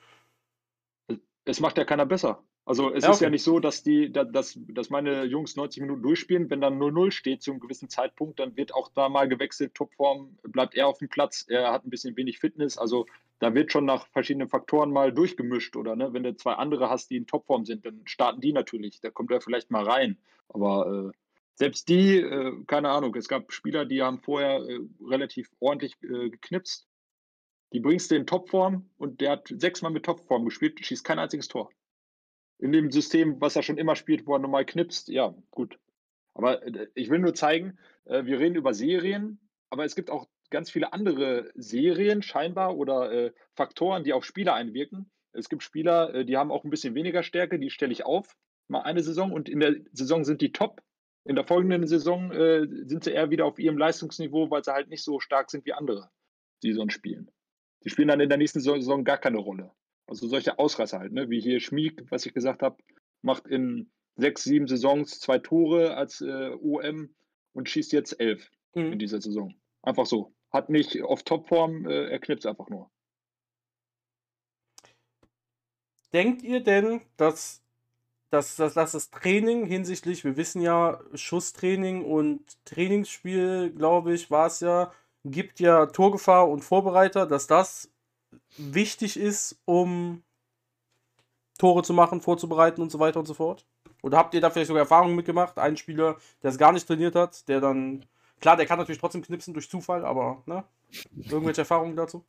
Es 1.44 1.60
macht 1.60 1.78
ja 1.78 1.84
keiner 1.84 2.06
besser. 2.06 2.42
Also 2.70 2.94
es 2.94 3.02
ja, 3.02 3.10
okay. 3.10 3.16
ist 3.16 3.22
ja 3.22 3.30
nicht 3.32 3.44
so, 3.44 3.60
dass 3.60 3.82
die, 3.82 4.12
dass, 4.12 4.60
dass 4.68 4.92
meine 4.92 5.24
Jungs 5.24 5.56
90 5.56 5.82
Minuten 5.82 6.04
durchspielen. 6.04 6.52
Wenn 6.52 6.62
dann 6.62 6.78
0-0 6.80 7.10
steht 7.10 7.42
zu 7.42 7.50
einem 7.50 7.60
gewissen 7.60 7.90
Zeitpunkt, 7.90 8.40
dann 8.40 8.56
wird 8.58 8.76
auch 8.76 8.90
da 8.94 9.10
mal 9.10 9.28
gewechselt. 9.28 9.74
Topform 9.74 10.38
bleibt 10.44 10.76
er 10.76 10.86
auf 10.86 11.00
dem 11.00 11.10
Platz. 11.10 11.44
Er 11.50 11.72
hat 11.72 11.84
ein 11.84 11.90
bisschen 11.90 12.16
wenig 12.16 12.38
Fitness. 12.38 12.78
Also 12.78 13.08
da 13.40 13.56
wird 13.56 13.72
schon 13.72 13.86
nach 13.86 14.06
verschiedenen 14.10 14.50
Faktoren 14.50 14.92
mal 14.92 15.12
durchgemischt. 15.12 15.76
Oder 15.78 15.96
ne, 15.96 16.14
wenn 16.14 16.22
du 16.22 16.36
zwei 16.36 16.54
andere 16.54 16.92
hast, 16.92 17.10
die 17.10 17.18
in 17.18 17.26
Topform 17.26 17.66
sind, 17.66 17.88
dann 17.88 18.02
starten 18.06 18.40
die 18.40 18.54
natürlich. 18.54 19.02
Da 19.02 19.10
kommt 19.10 19.32
er 19.32 19.42
vielleicht 19.42 19.72
mal 19.72 19.84
rein. 19.84 20.20
Aber 20.50 21.10
äh, 21.10 21.18
selbst 21.56 21.90
die, 21.90 22.20
äh, 22.20 22.54
keine 22.68 22.90
Ahnung, 22.90 23.16
es 23.16 23.28
gab 23.28 23.52
Spieler, 23.52 23.86
die 23.86 24.04
haben 24.04 24.20
vorher 24.20 24.60
äh, 24.60 24.80
relativ 25.04 25.50
ordentlich 25.60 25.96
äh, 26.04 26.30
geknipst. 26.30 26.88
Die 27.74 27.80
bringst 27.80 28.12
du 28.12 28.16
in 28.16 28.28
Topform 28.28 28.88
und 29.00 29.22
der 29.22 29.32
hat 29.32 29.48
sechsmal 29.58 29.92
mit 29.92 30.06
Topform 30.06 30.46
gespielt, 30.46 30.86
schießt 30.86 31.04
kein 31.04 31.18
einziges 31.18 31.48
Tor 31.48 31.72
in 32.60 32.72
dem 32.72 32.92
System, 32.92 33.40
was 33.42 33.56
er 33.56 33.64
schon 33.64 33.78
immer 33.78 33.96
spielt, 33.96 34.28
wo 34.28 34.34
er 34.34 34.40
normal 34.40 34.66
knipst, 34.66 35.08
ja, 35.08 35.34
gut. 35.50 35.80
Aber 36.34 36.64
äh, 36.64 36.88
ich 36.94 37.10
will 37.10 37.20
nur 37.20 37.34
zeigen, 37.34 37.80
äh, 38.06 38.26
wir 38.26 38.40
reden 38.40 38.56
über 38.56 38.74
Serien, 38.74 39.40
aber 39.70 39.86
es 39.86 39.96
gibt 39.96 40.10
auch 40.10 40.28
ganz 40.50 40.70
viele 40.70 40.94
andere 40.94 41.52
Serien 41.56 42.22
scheinbar 42.22 42.76
oder 42.76 43.12
äh, 43.12 43.32
Faktoren, 43.56 44.04
die 44.04 44.14
auf 44.14 44.26
Spieler 44.26 44.54
einwirken. 44.54 45.10
Es 45.32 45.48
gibt 45.48 45.64
Spieler, 45.64 46.24
die 46.24 46.38
haben 46.38 46.52
auch 46.52 46.64
ein 46.64 46.72
bisschen 46.72 46.96
weniger 46.96 47.22
Stärke, 47.22 47.60
die 47.60 47.70
stelle 47.70 47.92
ich 47.92 48.04
auf, 48.04 48.36
mal 48.68 48.82
eine 48.82 49.04
Saison 49.04 49.32
und 49.32 49.48
in 49.48 49.60
der 49.60 49.76
Saison 49.94 50.26
sind 50.26 50.42
die 50.42 50.52
top. 50.52 50.82
In 51.24 51.36
der 51.36 51.46
folgenden 51.46 51.86
Saison 51.86 52.32
sind 52.88 53.04
sie 53.04 53.12
eher 53.12 53.30
wieder 53.30 53.46
auf 53.46 53.60
ihrem 53.60 53.78
Leistungsniveau, 53.78 54.50
weil 54.50 54.64
sie 54.64 54.74
halt 54.74 54.90
nicht 54.90 55.04
so 55.04 55.20
stark 55.20 55.52
sind 55.52 55.68
wie 55.68 55.74
andere, 55.74 56.10
die 56.64 56.74
sonst 56.74 56.94
spielen. 56.94 57.30
Die 57.84 57.92
spielen 57.92 58.08
dann 58.08 58.22
in 58.22 58.30
der 58.30 58.40
nächsten 58.40 58.60
Saison 58.60 59.04
gar 59.04 59.20
keine 59.20 59.38
Rolle. 59.38 59.72
Also 60.10 60.28
solche 60.28 60.58
Ausreißer 60.58 61.00
halt, 61.00 61.14
ne? 61.14 61.30
wie 61.30 61.40
hier 61.40 61.60
Schmieg, 61.60 62.04
was 62.10 62.26
ich 62.26 62.34
gesagt 62.34 62.64
habe, 62.64 62.78
macht 63.22 63.46
in 63.46 63.92
sechs, 64.16 64.44
sieben 64.44 64.68
Saisons 64.68 65.20
zwei 65.20 65.38
Tore 65.38 65.96
als 65.96 66.22
äh, 66.22 66.50
OM 66.60 67.14
und 67.54 67.70
schießt 67.70 67.92
jetzt 67.92 68.20
elf 68.20 68.50
mhm. 68.74 68.94
in 68.94 69.00
dieser 69.00 69.22
Saison. 69.22 69.54
Einfach 69.84 70.08
so. 70.08 70.34
Hat 70.52 70.70
nicht 70.70 71.04
auf 71.04 71.22
Topform, 71.22 71.86
äh, 71.86 72.10
er 72.10 72.20
knipst 72.20 72.48
einfach 72.48 72.70
nur. 72.70 72.90
Denkt 76.12 76.42
ihr 76.42 76.62
denn, 76.62 77.02
dass, 77.18 77.62
dass, 78.32 78.56
dass, 78.56 78.74
dass 78.74 78.94
das 78.94 79.12
Training 79.12 79.68
hinsichtlich, 79.68 80.24
wir 80.24 80.38
wissen 80.38 80.60
ja, 80.60 81.00
Schusstraining 81.14 82.04
und 82.04 82.42
Trainingsspiel, 82.66 83.72
glaube 83.76 84.16
ich, 84.16 84.32
war 84.32 84.48
es 84.48 84.60
ja, 84.60 84.92
gibt 85.24 85.60
ja 85.60 85.86
Torgefahr 85.86 86.50
und 86.50 86.64
Vorbereiter, 86.64 87.28
dass 87.28 87.46
das 87.46 87.92
wichtig 88.58 89.18
ist, 89.18 89.60
um 89.66 90.24
Tore 91.58 91.84
zu 91.84 91.94
machen, 91.94 92.22
vorzubereiten 92.22 92.82
und 92.82 92.92
so 92.92 93.00
weiter 93.00 93.20
und 93.20 93.26
so 93.26 93.34
fort? 93.34 93.66
Oder 94.02 94.18
habt 94.18 94.34
ihr 94.34 94.42
da 94.42 94.50
vielleicht 94.50 94.68
sogar 94.68 94.84
Erfahrungen 94.84 95.16
mitgemacht? 95.16 95.58
Ein 95.58 95.78
Spieler, 95.78 96.18
der 96.42 96.52
es 96.52 96.58
gar 96.58 96.72
nicht 96.72 96.88
trainiert 96.88 97.16
hat, 97.16 97.48
der 97.50 97.60
dann 97.60 98.06
Klar, 98.40 98.56
der 98.56 98.66
kann 98.66 98.80
natürlich 98.80 99.00
trotzdem 99.00 99.22
knipsen 99.22 99.54
durch 99.54 99.70
Zufall, 99.70 100.06
aber 100.06 100.42
ne? 100.46 100.64
Irgendwelche 101.30 101.62
Erfahrungen 101.62 101.96
dazu? 101.96 102.26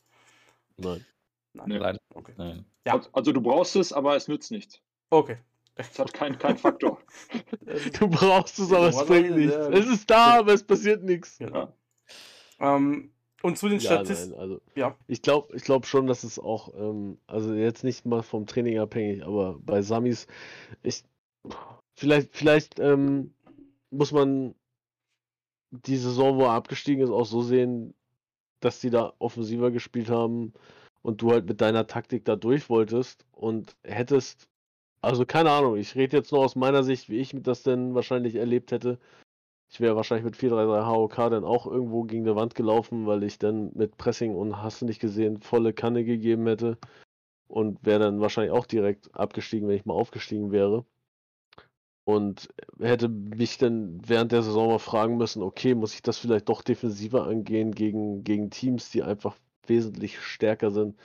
Nein. 0.77 1.05
Nein. 1.53 1.68
Nee. 1.68 1.79
Leider. 1.79 2.01
Okay. 2.14 2.35
Nein. 2.37 2.64
Ja. 2.87 2.95
Also, 2.95 3.11
also 3.12 3.33
du 3.33 3.41
brauchst 3.41 3.77
es, 3.77 3.93
aber 3.93 4.16
es 4.16 4.29
nützt 4.29 4.51
nichts. 4.51 4.81
Okay. 5.11 5.39
Es 5.77 5.99
hat 5.99 6.12
keinen 6.12 6.39
kein 6.39 6.59
Faktor. 6.59 7.01
Du 7.99 8.09
brauchst 8.09 8.59
es, 8.59 8.73
aber 8.73 8.89
es 8.89 9.07
bringt 9.07 9.37
nichts. 9.37 9.55
ja. 9.55 9.68
Es 9.68 9.87
ist 9.87 10.11
da, 10.11 10.39
aber 10.39 10.53
es 10.53 10.64
passiert 10.64 11.03
nichts. 11.03 11.39
Genau. 11.39 11.73
Ähm, 12.59 13.12
und 13.43 13.59
zu 13.59 13.68
den 13.68 13.80
Ja, 13.80 14.03
nein, 14.03 14.34
also 14.34 14.61
Ja. 14.74 14.97
ich 15.07 15.22
glaube 15.22 15.55
ich 15.57 15.62
glaub 15.62 15.86
schon, 15.86 16.07
dass 16.07 16.24
es 16.24 16.38
auch, 16.38 16.74
ähm, 16.74 17.18
also 17.26 17.55
jetzt 17.55 17.84
nicht 17.84 18.07
mal 18.07 18.22
vom 18.22 18.47
Training 18.47 18.78
abhängig, 18.78 19.24
aber 19.24 19.59
bei 19.61 19.82
Samis, 19.82 20.26
ich, 20.82 21.05
vielleicht, 21.97 22.34
vielleicht 22.36 22.78
ähm, 22.78 23.32
muss 23.91 24.12
man 24.12 24.55
die 25.70 25.97
Saison, 25.97 26.36
wo 26.36 26.43
er 26.45 26.51
abgestiegen 26.53 27.03
ist, 27.03 27.11
auch 27.11 27.26
so 27.26 27.43
sehen, 27.43 27.95
dass 28.61 28.80
die 28.80 28.91
da 28.91 29.14
offensiver 29.18 29.70
gespielt 29.70 30.11
haben 30.11 30.53
und 31.03 31.22
du 31.22 31.30
halt 31.30 31.47
mit 31.47 31.61
deiner 31.61 31.86
Taktik 31.86 32.24
da 32.24 32.36
durch 32.36 32.68
wolltest 32.68 33.24
und 33.32 33.76
hättest, 33.84 34.49
also 35.01 35.24
keine 35.24 35.51
Ahnung, 35.51 35.76
ich 35.76 35.95
rede 35.95 36.18
jetzt 36.18 36.32
nur 36.32 36.45
aus 36.45 36.57
meiner 36.57 36.82
Sicht, 36.82 37.09
wie 37.09 37.18
ich 37.18 37.34
das 37.43 37.62
denn 37.62 37.95
wahrscheinlich 37.95 38.34
erlebt 38.34 38.72
hätte. 38.72 38.99
Ich 39.71 39.81
wäre 39.81 39.95
wahrscheinlich 39.95 40.25
mit 40.25 40.37
4-3-3 40.37 40.85
HOK 40.87 41.16
dann 41.31 41.45
auch 41.45 41.66
irgendwo 41.66 42.03
gegen 42.03 42.25
die 42.25 42.35
Wand 42.35 42.57
gelaufen, 42.57 43.07
weil 43.07 43.23
ich 43.23 43.39
dann 43.39 43.71
mit 43.75 43.97
Pressing 43.97 44.35
und 44.35 44.61
hast 44.61 44.83
du 44.83 44.87
nicht 44.87 45.01
gesehen, 45.01 45.41
volle 45.41 45.73
Kanne 45.73 46.05
gegeben 46.05 46.47
hätte 46.49 46.77
und 47.47 47.85
wäre 47.85 48.01
dann 48.01 48.21
wahrscheinlich 48.21 48.53
auch 48.53 48.66
direkt 48.66 49.14
abgestiegen, 49.14 49.68
wenn 49.68 49.77
ich 49.77 49.87
mal 49.87 49.95
aufgestiegen 49.95 50.51
wäre. 50.51 50.85
Und 52.05 52.49
hätte 52.81 53.09
mich 53.09 53.59
dann 53.59 54.01
während 54.05 54.33
der 54.33 54.43
Saison 54.43 54.68
mal 54.68 54.79
fragen 54.81 55.16
müssen, 55.16 55.43
okay, 55.43 55.77
muss 55.77 55.95
ich 55.95 56.03
das 56.03 56.18
vielleicht 56.18 56.49
doch 56.49 56.62
defensiver 56.62 57.27
angehen 57.27 57.73
gegen, 57.73 58.25
gegen 58.25 58.51
Teams, 58.51 58.91
die 58.91 59.05
einfach 59.05 59.37
wesentlich 59.66 60.18
stärker 60.21 60.73
sind. 60.73 60.97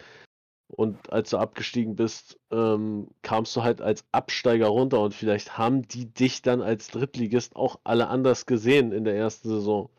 Und 0.67 1.11
als 1.13 1.29
du 1.29 1.37
abgestiegen 1.37 1.95
bist, 1.95 2.39
ähm, 2.51 3.07
kamst 3.21 3.55
du 3.55 3.63
halt 3.63 3.81
als 3.81 4.03
Absteiger 4.11 4.67
runter 4.67 4.99
und 5.01 5.13
vielleicht 5.13 5.57
haben 5.57 5.87
die 5.87 6.05
dich 6.05 6.41
dann 6.41 6.61
als 6.61 6.87
Drittligist 6.87 7.55
auch 7.55 7.79
alle 7.83 8.07
anders 8.07 8.45
gesehen 8.45 8.91
in 8.91 9.03
der 9.03 9.15
ersten 9.15 9.47
Saison 9.49 9.89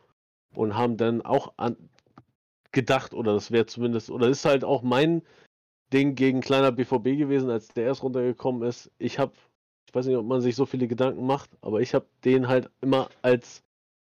und 0.54 0.74
haben 0.74 0.96
dann 0.96 1.22
auch 1.22 1.52
gedacht, 2.72 3.14
oder 3.14 3.34
das 3.34 3.50
wäre 3.50 3.66
zumindest, 3.66 4.10
oder 4.10 4.28
ist 4.28 4.44
halt 4.44 4.64
auch 4.64 4.82
mein 4.82 5.22
Ding 5.92 6.14
gegen 6.16 6.40
kleiner 6.40 6.72
BVB 6.72 7.16
gewesen, 7.16 7.48
als 7.48 7.68
der 7.68 7.84
erst 7.84 8.02
runtergekommen 8.02 8.62
ist. 8.68 8.90
Ich 8.98 9.18
habe, 9.18 9.32
ich 9.88 9.94
weiß 9.94 10.06
nicht, 10.06 10.16
ob 10.16 10.26
man 10.26 10.40
sich 10.40 10.56
so 10.56 10.66
viele 10.66 10.88
Gedanken 10.88 11.26
macht, 11.26 11.50
aber 11.60 11.80
ich 11.80 11.94
habe 11.94 12.06
den 12.24 12.48
halt 12.48 12.70
immer 12.80 13.08
als 13.22 13.62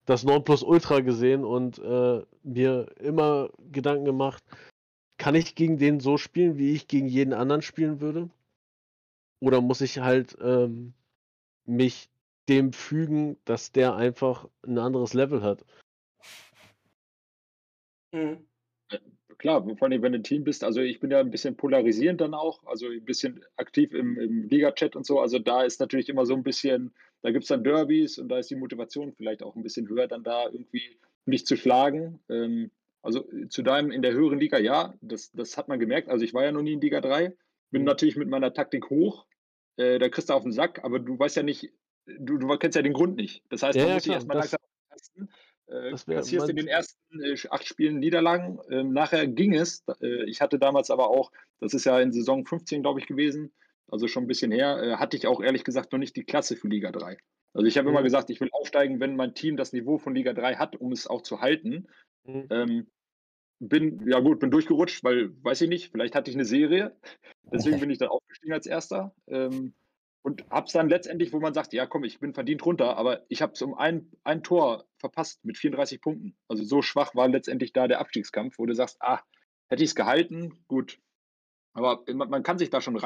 das 0.05 0.24
Nonplusultra 0.24 1.01
gesehen 1.01 1.44
und 1.44 1.78
äh, 1.78 2.22
mir 2.42 2.88
immer 2.98 3.51
Gedanken 3.70 4.05
gemacht, 4.05 4.42
kann 5.20 5.34
ich 5.34 5.54
gegen 5.54 5.76
den 5.76 6.00
so 6.00 6.16
spielen, 6.16 6.56
wie 6.56 6.72
ich 6.72 6.88
gegen 6.88 7.06
jeden 7.06 7.34
anderen 7.34 7.60
spielen 7.60 8.00
würde? 8.00 8.30
Oder 9.38 9.60
muss 9.60 9.82
ich 9.82 9.98
halt 9.98 10.36
ähm, 10.40 10.94
mich 11.66 12.08
dem 12.48 12.72
fügen, 12.72 13.36
dass 13.44 13.70
der 13.70 13.94
einfach 13.94 14.48
ein 14.66 14.78
anderes 14.78 15.12
Level 15.12 15.42
hat? 15.42 15.62
Mhm. 18.12 18.46
Klar, 19.36 19.62
vor 19.62 19.88
allem, 19.88 20.02
wenn 20.02 20.12
du 20.12 20.18
ein 20.18 20.24
Team 20.24 20.42
bist, 20.42 20.64
also 20.64 20.80
ich 20.80 21.00
bin 21.00 21.10
ja 21.10 21.20
ein 21.20 21.30
bisschen 21.30 21.54
polarisierend 21.54 22.22
dann 22.22 22.32
auch, 22.32 22.64
also 22.66 22.88
ein 22.88 23.04
bisschen 23.04 23.44
aktiv 23.56 23.92
im, 23.92 24.18
im 24.18 24.48
Liga-Chat 24.48 24.96
und 24.96 25.04
so. 25.04 25.20
Also 25.20 25.38
da 25.38 25.64
ist 25.64 25.80
natürlich 25.80 26.08
immer 26.08 26.24
so 26.24 26.34
ein 26.34 26.42
bisschen, 26.42 26.94
da 27.20 27.30
gibt 27.30 27.44
es 27.44 27.48
dann 27.48 27.62
Derbys 27.62 28.18
und 28.18 28.30
da 28.30 28.38
ist 28.38 28.50
die 28.50 28.56
Motivation 28.56 29.12
vielleicht 29.12 29.42
auch 29.42 29.54
ein 29.54 29.62
bisschen 29.62 29.86
höher, 29.86 30.08
dann 30.08 30.24
da 30.24 30.44
irgendwie 30.44 30.98
nicht 31.26 31.46
zu 31.46 31.56
schlagen. 31.56 32.20
Ähm, 32.30 32.70
also 33.03 33.24
zu 33.48 33.62
deinem 33.62 33.90
in 33.90 34.03
der 34.03 34.12
höheren 34.12 34.38
Liga, 34.38 34.59
ja, 34.59 34.94
das, 35.01 35.30
das 35.32 35.57
hat 35.57 35.68
man 35.68 35.80
gemerkt. 35.80 36.09
Also 36.09 36.24
ich 36.24 36.34
war 36.34 36.44
ja 36.44 36.53
noch 36.53 36.62
nie 36.62 36.74
in 36.74 36.80
Liga 36.80 37.01
3, 37.01 37.36
bin 37.70 37.82
Mhm. 37.82 37.86
natürlich 37.86 38.16
mit 38.16 38.28
meiner 38.28 38.53
Taktik 38.53 38.90
hoch, 38.90 39.26
äh, 39.76 39.98
da 39.98 40.09
kriegst 40.09 40.28
du 40.30 40.34
auf 40.34 40.42
den 40.42 40.53
Sack, 40.53 40.84
aber 40.84 40.98
du 40.98 41.18
weißt 41.18 41.36
ja 41.36 41.42
nicht, 41.42 41.72
du, 42.07 42.38
du 42.38 42.48
kennst 42.59 42.76
ja 42.76 42.82
den 42.82 42.92
Grund 42.92 43.16
nicht. 43.16 43.42
Das 43.48 43.62
heißt, 43.62 43.78
Ja, 43.78 43.84
man 43.84 43.88
ja, 43.88 43.94
muss 43.94 44.03
klar, 44.05 44.14
erstmal 44.16 44.36
langsam 44.38 44.61
testen. 44.92 45.30
Äh, 45.66 45.94
kassierst 46.14 46.48
in 46.48 46.57
den 46.57 46.66
ersten 46.66 47.22
äh, 47.22 47.36
acht 47.51 47.64
Spielen 47.66 47.98
Niederlagen. 48.01 48.59
Ähm, 48.70 48.92
nachher 48.92 49.26
ging 49.28 49.55
es. 49.55 49.84
Äh, 50.03 50.24
ich 50.28 50.40
hatte 50.40 50.59
damals 50.59 50.90
aber 50.90 51.09
auch, 51.11 51.30
das 51.61 51.74
ist 51.74 51.84
ja 51.84 52.01
in 52.01 52.12
Saison 52.12 52.44
15, 52.44 52.82
glaube 52.82 53.01
ich, 53.01 53.07
gewesen, 53.07 53.53
also 53.88 54.09
schon 54.09 54.24
ein 54.24 54.28
bisschen 54.28 54.51
her, 54.53 54.82
äh, 54.82 54.96
hatte 54.96 55.16
ich 55.16 55.26
auch 55.26 55.40
ehrlich 55.40 55.64
gesagt 55.64 55.92
noch 55.92 55.98
nicht 55.98 56.16
die 56.16 56.24
Klasse 56.24 56.57
für 56.57 56.68
Liga 56.68 56.90
3. 56.90 57.18
Also 57.53 57.66
ich 57.66 57.78
habe 57.78 57.88
immer 57.88 58.01
Mhm. 58.01 58.05
gesagt, 58.05 58.30
ich 58.30 58.40
will 58.40 58.48
aufsteigen, 58.53 59.01
wenn 59.01 59.16
mein 59.16 59.34
Team 59.34 59.57
das 59.57 59.72
Niveau 59.72 59.98
von 59.98 60.14
Liga 60.14 60.32
3 60.32 60.57
hat, 60.57 60.76
um 60.76 60.92
es 60.92 61.07
auch 61.07 61.22
zu 61.22 61.40
halten. 61.40 61.86
Mhm. 62.24 62.46
Ähm, 62.50 62.86
bin, 63.60 64.08
ja 64.08 64.20
gut, 64.20 64.40
bin 64.40 64.50
durchgerutscht, 64.50 65.04
weil, 65.04 65.30
weiß 65.44 65.60
ich 65.60 65.68
nicht, 65.68 65.92
vielleicht 65.92 66.14
hatte 66.14 66.30
ich 66.30 66.36
eine 66.36 66.44
Serie. 66.44 66.96
Deswegen 67.52 67.80
bin 67.80 67.90
ich 67.90 67.98
dann 67.98 68.08
aufgestiegen 68.08 68.54
als 68.54 68.66
Erster. 68.66 69.14
Ähm, 69.26 69.74
und 70.22 70.48
habe 70.50 70.66
es 70.66 70.72
dann 70.72 70.88
letztendlich, 70.88 71.32
wo 71.32 71.40
man 71.40 71.54
sagt, 71.54 71.72
ja 71.72 71.86
komm, 71.86 72.04
ich 72.04 72.20
bin 72.20 72.34
verdient 72.34 72.64
runter, 72.64 72.96
aber 72.96 73.24
ich 73.28 73.40
habe 73.40 73.52
es 73.54 73.62
um 73.62 73.74
ein, 73.74 74.10
ein 74.22 74.42
Tor 74.42 74.84
verpasst 74.98 75.44
mit 75.44 75.56
34 75.56 76.00
Punkten. 76.00 76.36
Also 76.46 76.62
so 76.64 76.82
schwach 76.82 77.14
war 77.14 77.28
letztendlich 77.28 77.72
da 77.72 77.88
der 77.88 78.00
Abstiegskampf, 78.00 78.58
wo 78.58 78.66
du 78.66 78.74
sagst, 78.74 78.98
ah, 79.00 79.20
hätte 79.68 79.82
ich 79.82 79.90
es 79.90 79.94
gehalten, 79.94 80.62
gut. 80.68 80.98
Aber 81.72 82.04
man, 82.12 82.42
kann 82.42 82.58
sich 82.58 82.70
da 82.70 82.80
schon 82.80 82.96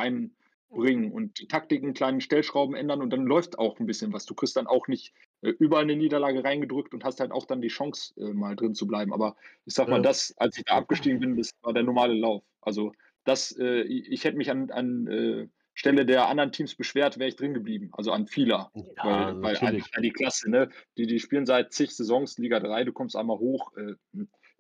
reinbringen 0.74 1.12
und 1.12 1.38
die 1.38 1.48
Taktiken, 1.48 1.94
kleinen 1.94 2.20
Stellschrauben 2.20 2.74
ändern 2.74 3.00
und 3.00 3.10
dann 3.10 3.24
läuft 3.24 3.58
auch 3.58 3.78
ein 3.78 3.86
bisschen 3.86 4.12
was. 4.12 4.26
Du 4.26 4.34
kriegst 4.34 4.56
dann 4.56 4.66
auch 4.66 4.88
nicht 4.88 5.12
äh, 5.42 5.50
überall 5.50 5.84
eine 5.84 5.96
Niederlage 5.96 6.44
reingedrückt 6.44 6.94
und 6.94 7.04
hast 7.04 7.20
halt 7.20 7.32
auch 7.32 7.46
dann 7.46 7.60
die 7.60 7.68
Chance, 7.68 8.14
äh, 8.20 8.32
mal 8.32 8.56
drin 8.56 8.74
zu 8.74 8.86
bleiben. 8.86 9.12
Aber 9.12 9.36
ich 9.64 9.74
sag 9.74 9.88
mal, 9.88 10.02
das, 10.02 10.34
als 10.36 10.58
ich 10.58 10.64
da 10.64 10.76
abgestiegen 10.76 11.20
bin, 11.20 11.36
das 11.36 11.52
war 11.62 11.72
der 11.72 11.82
normale 11.82 12.14
Lauf. 12.14 12.42
Also 12.60 12.92
das, 13.24 13.56
äh, 13.58 13.82
ich, 13.82 14.24
hätte 14.24 14.36
mich 14.36 14.50
an, 14.50 14.70
an 14.70 15.06
äh, 15.06 15.48
Stelle 15.74 16.06
der 16.06 16.28
anderen 16.28 16.52
Teams 16.52 16.74
beschwert, 16.74 17.18
wäre 17.18 17.28
ich 17.28 17.36
drin 17.36 17.54
geblieben. 17.54 17.90
Also 17.92 18.12
an 18.12 18.26
vieler. 18.26 18.70
Ja, 18.74 19.04
weil, 19.04 19.42
weil 19.42 19.52
natürlich. 19.54 19.84
einfach 19.84 20.02
die 20.02 20.12
Klasse, 20.12 20.50
ne? 20.50 20.70
Die, 20.96 21.06
die 21.06 21.18
spielen 21.18 21.46
seit 21.46 21.72
zig 21.72 21.90
Saisons 21.90 22.38
Liga 22.38 22.60
3, 22.60 22.84
du 22.84 22.92
kommst 22.92 23.16
einmal 23.16 23.38
hoch. 23.38 23.72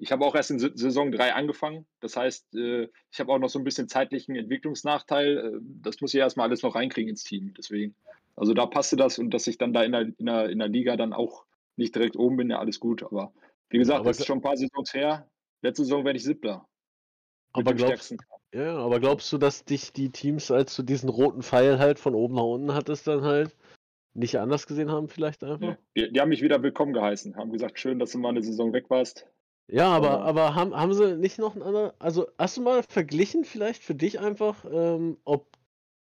Ich 0.04 0.12
habe 0.12 0.22
auch 0.26 0.34
erst 0.34 0.50
in 0.50 0.58
Sa- 0.58 0.68
Saison 0.74 1.10
3 1.10 1.32
angefangen. 1.32 1.86
Das 2.00 2.14
heißt, 2.14 2.54
äh, 2.56 2.88
ich 3.10 3.20
habe 3.20 3.32
auch 3.32 3.38
noch 3.38 3.48
so 3.48 3.58
ein 3.58 3.64
bisschen 3.64 3.88
zeitlichen 3.88 4.36
Entwicklungsnachteil. 4.36 5.38
Äh, 5.38 5.58
das 5.80 6.02
muss 6.02 6.12
ich 6.12 6.20
erstmal 6.20 6.48
alles 6.48 6.62
noch 6.62 6.74
reinkriegen 6.74 7.08
ins 7.08 7.24
Team. 7.24 7.54
Deswegen. 7.56 7.94
Also 8.36 8.52
da 8.52 8.66
passte 8.66 8.96
das 8.96 9.18
und 9.18 9.30
dass 9.30 9.46
ich 9.46 9.56
dann 9.56 9.72
da 9.72 9.82
in 9.82 9.92
der, 9.92 10.02
in 10.02 10.26
der, 10.26 10.50
in 10.50 10.58
der 10.58 10.68
Liga 10.68 10.98
dann 10.98 11.14
auch 11.14 11.46
nicht 11.76 11.94
direkt 11.94 12.16
oben 12.16 12.36
bin, 12.36 12.50
ja, 12.50 12.58
alles 12.58 12.80
gut. 12.80 13.02
Aber 13.02 13.32
wie 13.70 13.78
gesagt, 13.78 14.00
aber 14.00 14.10
das 14.10 14.18
ist 14.18 14.26
schon 14.26 14.38
ein 14.38 14.42
paar 14.42 14.58
Saisons 14.58 14.92
her. 14.92 15.26
Letzte 15.62 15.84
Saison 15.84 16.04
werde 16.04 16.18
ich 16.18 16.24
Siebter. 16.24 16.68
Aber 17.54 17.72
glaubst, 17.72 18.14
ja, 18.52 18.76
aber 18.76 19.00
glaubst 19.00 19.32
du, 19.32 19.38
dass 19.38 19.64
dich 19.64 19.94
die 19.94 20.10
Teams, 20.10 20.50
als 20.50 20.76
du 20.76 20.82
diesen 20.82 21.08
roten 21.08 21.42
Pfeil 21.42 21.78
halt 21.78 21.98
von 21.98 22.14
oben 22.14 22.34
nach 22.34 22.42
unten 22.42 22.74
hattest, 22.74 23.06
dann 23.06 23.22
halt 23.22 23.56
nicht 24.12 24.38
anders 24.38 24.66
gesehen 24.66 24.90
haben, 24.90 25.08
vielleicht 25.08 25.42
einfach? 25.42 25.66
Ja. 25.66 25.78
Die, 25.96 26.12
die 26.12 26.20
haben 26.20 26.28
mich 26.28 26.42
wieder 26.42 26.62
willkommen 26.62 26.92
geheißen, 26.92 27.36
haben 27.36 27.52
gesagt, 27.52 27.78
schön, 27.78 27.98
dass 27.98 28.12
du 28.12 28.18
mal 28.18 28.28
eine 28.28 28.42
Saison 28.42 28.74
weg 28.74 28.90
warst. 28.90 29.26
Ja, 29.68 29.88
aber, 29.88 30.10
Aber- 30.10 30.24
aber 30.24 30.54
haben, 30.54 30.74
haben 30.76 30.94
sie 30.94 31.16
nicht 31.16 31.38
noch 31.38 31.56
ein 31.56 31.62
anderer. 31.62 31.94
Also, 31.98 32.28
hast 32.38 32.56
du 32.56 32.62
mal 32.62 32.82
verglichen, 32.82 33.44
vielleicht 33.44 33.82
für 33.82 33.94
dich 33.94 34.20
einfach, 34.20 34.64
ähm, 34.70 35.16
ob 35.24 35.46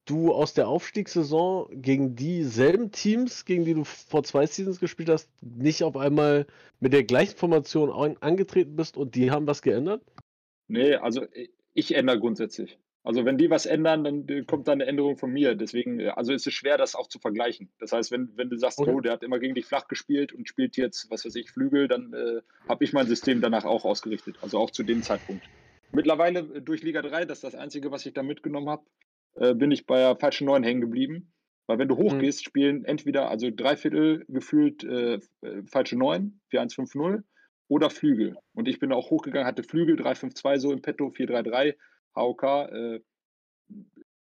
du 0.05 0.33
aus 0.33 0.55
der 0.55 0.69
Aufstiegssaison 0.69 1.69
gegen 1.83 2.15
dieselben 2.15 2.93
Teams, 2.93 3.45
gegen 3.45 3.65
die 3.65 3.75
du 3.75 3.85
vor 3.85 4.23
zwei 4.23 4.47
Seasons 4.47 4.79
gespielt 4.79 5.09
hast, 5.09 5.29
nicht 5.43 5.83
auf 5.83 5.97
einmal 5.97 6.47
mit 6.79 6.93
der 6.93 7.03
gleichen 7.03 7.37
Formation 7.37 7.91
an, 7.91 8.17
angetreten 8.21 8.77
bist 8.77 8.97
und 8.97 9.15
die 9.17 9.31
haben 9.31 9.47
was 9.47 9.63
geändert? 9.63 10.03
Nee, 10.69 10.95
also 10.95 11.23
äh, 11.23 11.49
ich 11.75 11.95
ändere 11.95 12.21
grundsätzlich. 12.21 12.79
Also 13.07 13.25
wenn 13.25 13.39
die 13.39 13.51
was 13.51 13.67
ändern, 13.67 14.03
dann 14.03 14.29
äh, 14.29 14.43
kommt 14.43 14.67
da 14.67 14.73
eine 14.73 14.85
Änderung 14.85 15.17
von 15.17 15.31
mir. 15.31 15.55
Deswegen, 15.55 16.01
äh, 16.01 16.09
also 16.09 16.33
ist 16.33 16.45
es 16.45 16.53
schwer, 16.53 16.77
das 16.77 16.97
auch 16.97 17.07
zu 17.07 17.21
vergleichen. 17.21 17.71
Das 17.79 17.93
heißt, 17.93 18.11
wenn, 18.11 18.37
wenn 18.37 18.51
du 18.51 18.59
sagst, 18.59 18.81
Okay. 18.81 18.91
oh, 18.93 19.01
der 19.01 19.13
hat 19.13 19.23
immer 19.23 19.39
gegen 19.39 19.55
dich 19.55 19.65
flach 19.67 19.87
gespielt 19.87 20.33
und 20.33 20.49
spielt 20.49 20.77
jetzt, 20.77 21.09
was 21.09 21.25
weiß 21.25 21.37
ich, 21.37 21.53
Flügel, 21.53 21.87
dann 21.87 22.13
äh, 22.13 22.41
habe 22.69 22.83
ich 22.83 22.93
mein 22.93 23.07
System 23.07 23.41
danach 23.41 23.65
auch 23.65 23.85
ausgerichtet. 23.85 24.39
Also 24.43 24.59
auch 24.59 24.73
zu 24.73 24.83
dem 24.83 25.03
Zeitpunkt. 25.03 25.47
Mittlerweile 25.93 26.41
äh, 26.41 26.61
durch 26.61 26.83
Liga 26.83 27.01
3, 27.01 27.27
das 27.27 27.39
ist 27.39 27.45
das 27.45 27.55
Einzige, 27.55 27.93
was 27.93 28.05
ich 28.07 28.13
da 28.13 28.25
mitgenommen 28.25 28.69
habe, 28.69 28.85
äh, 29.37 29.55
bin 29.55 29.71
ich 29.71 29.87
bei 29.87 29.99
der 29.99 30.17
falschen 30.17 30.47
9 30.47 30.65
hängen 30.65 30.81
geblieben. 30.81 31.33
Weil 31.69 31.79
wenn 31.79 31.89
du 31.89 31.97
hochgehst, 31.97 32.45
spielen 32.45 32.85
entweder, 32.85 33.31
also 33.31 33.51
Dreiviertel 33.55 34.25
gefühlt 34.27 34.83
äh, 34.83 35.21
falsche 35.67 35.97
9, 35.97 36.41
4-1-5-0 36.53 37.23
oder 37.69 37.89
Flügel. 37.91 38.37
Und 38.53 38.67
ich 38.67 38.81
bin 38.81 38.93
auch 38.93 39.11
hochgegangen, 39.11 39.47
hatte 39.47 39.63
Flügel 39.63 39.95
3-5-2 39.97 40.59
so 40.59 40.73
im 40.73 40.83
Petto, 40.83 41.07
4-3-3, 41.07 41.75
HOK, 42.17 42.43
äh, 42.43 43.01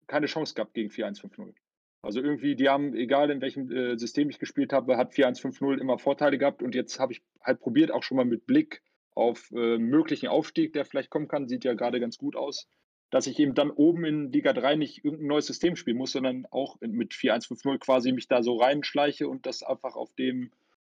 keine 0.07 0.27
Chance 0.27 0.55
gehabt 0.55 0.75
gegen 0.75 0.91
4-1-5-0. 0.91 1.55
Also 2.03 2.21
irgendwie, 2.21 2.55
die 2.55 2.69
haben, 2.69 2.95
egal 2.95 3.31
in 3.31 3.41
welchem 3.41 3.71
äh, 3.71 3.99
System 3.99 4.31
ich 4.31 4.39
gespielt 4.39 4.73
habe, 4.73 4.97
hat 4.97 5.13
4-1-5-0 5.13 5.79
immer 5.79 5.99
Vorteile 5.99 6.39
gehabt 6.39 6.63
und 6.63 6.75
jetzt 6.75 6.99
habe 7.01 7.13
ich 7.13 7.23
halt 7.43 7.61
probiert, 7.61 7.91
auch 7.91 8.03
schon 8.03 8.17
mal 8.17 8.25
mit 8.25 8.47
Blick 8.47 8.83
auf 9.15 9.51
äh, 9.51 9.79
möglichen 9.79 10.29
Aufstieg, 10.29 10.73
der 10.73 10.85
vielleicht 10.85 11.11
kommen 11.11 11.29
kann, 11.29 11.49
sieht 11.49 11.65
ja 11.65 11.75
gerade 11.75 11.99
ganz 11.99 12.17
gut 12.19 12.37
aus, 12.37 12.69
dass 13.11 13.27
ich 13.27 13.39
eben 13.41 13.55
dann 13.55 13.71
oben 13.71 14.05
in 14.05 14.33
Liga 14.33 14.53
3 14.53 14.77
nicht 14.77 15.05
irgendein 15.05 15.27
neues 15.27 15.47
System 15.47 15.75
spielen 15.75 15.97
muss, 15.97 16.13
sondern 16.13 16.47
auch 16.51 16.81
in- 16.81 16.93
mit 16.93 17.15
4-1-5-0 17.15 17.79
quasi 17.79 18.13
mich 18.13 18.29
da 18.29 18.43
so 18.43 18.57
reinschleiche 18.57 19.29
und 19.29 19.45
das 19.47 19.63
einfach 19.63 19.97
auf 19.97 20.15
dem 20.15 20.53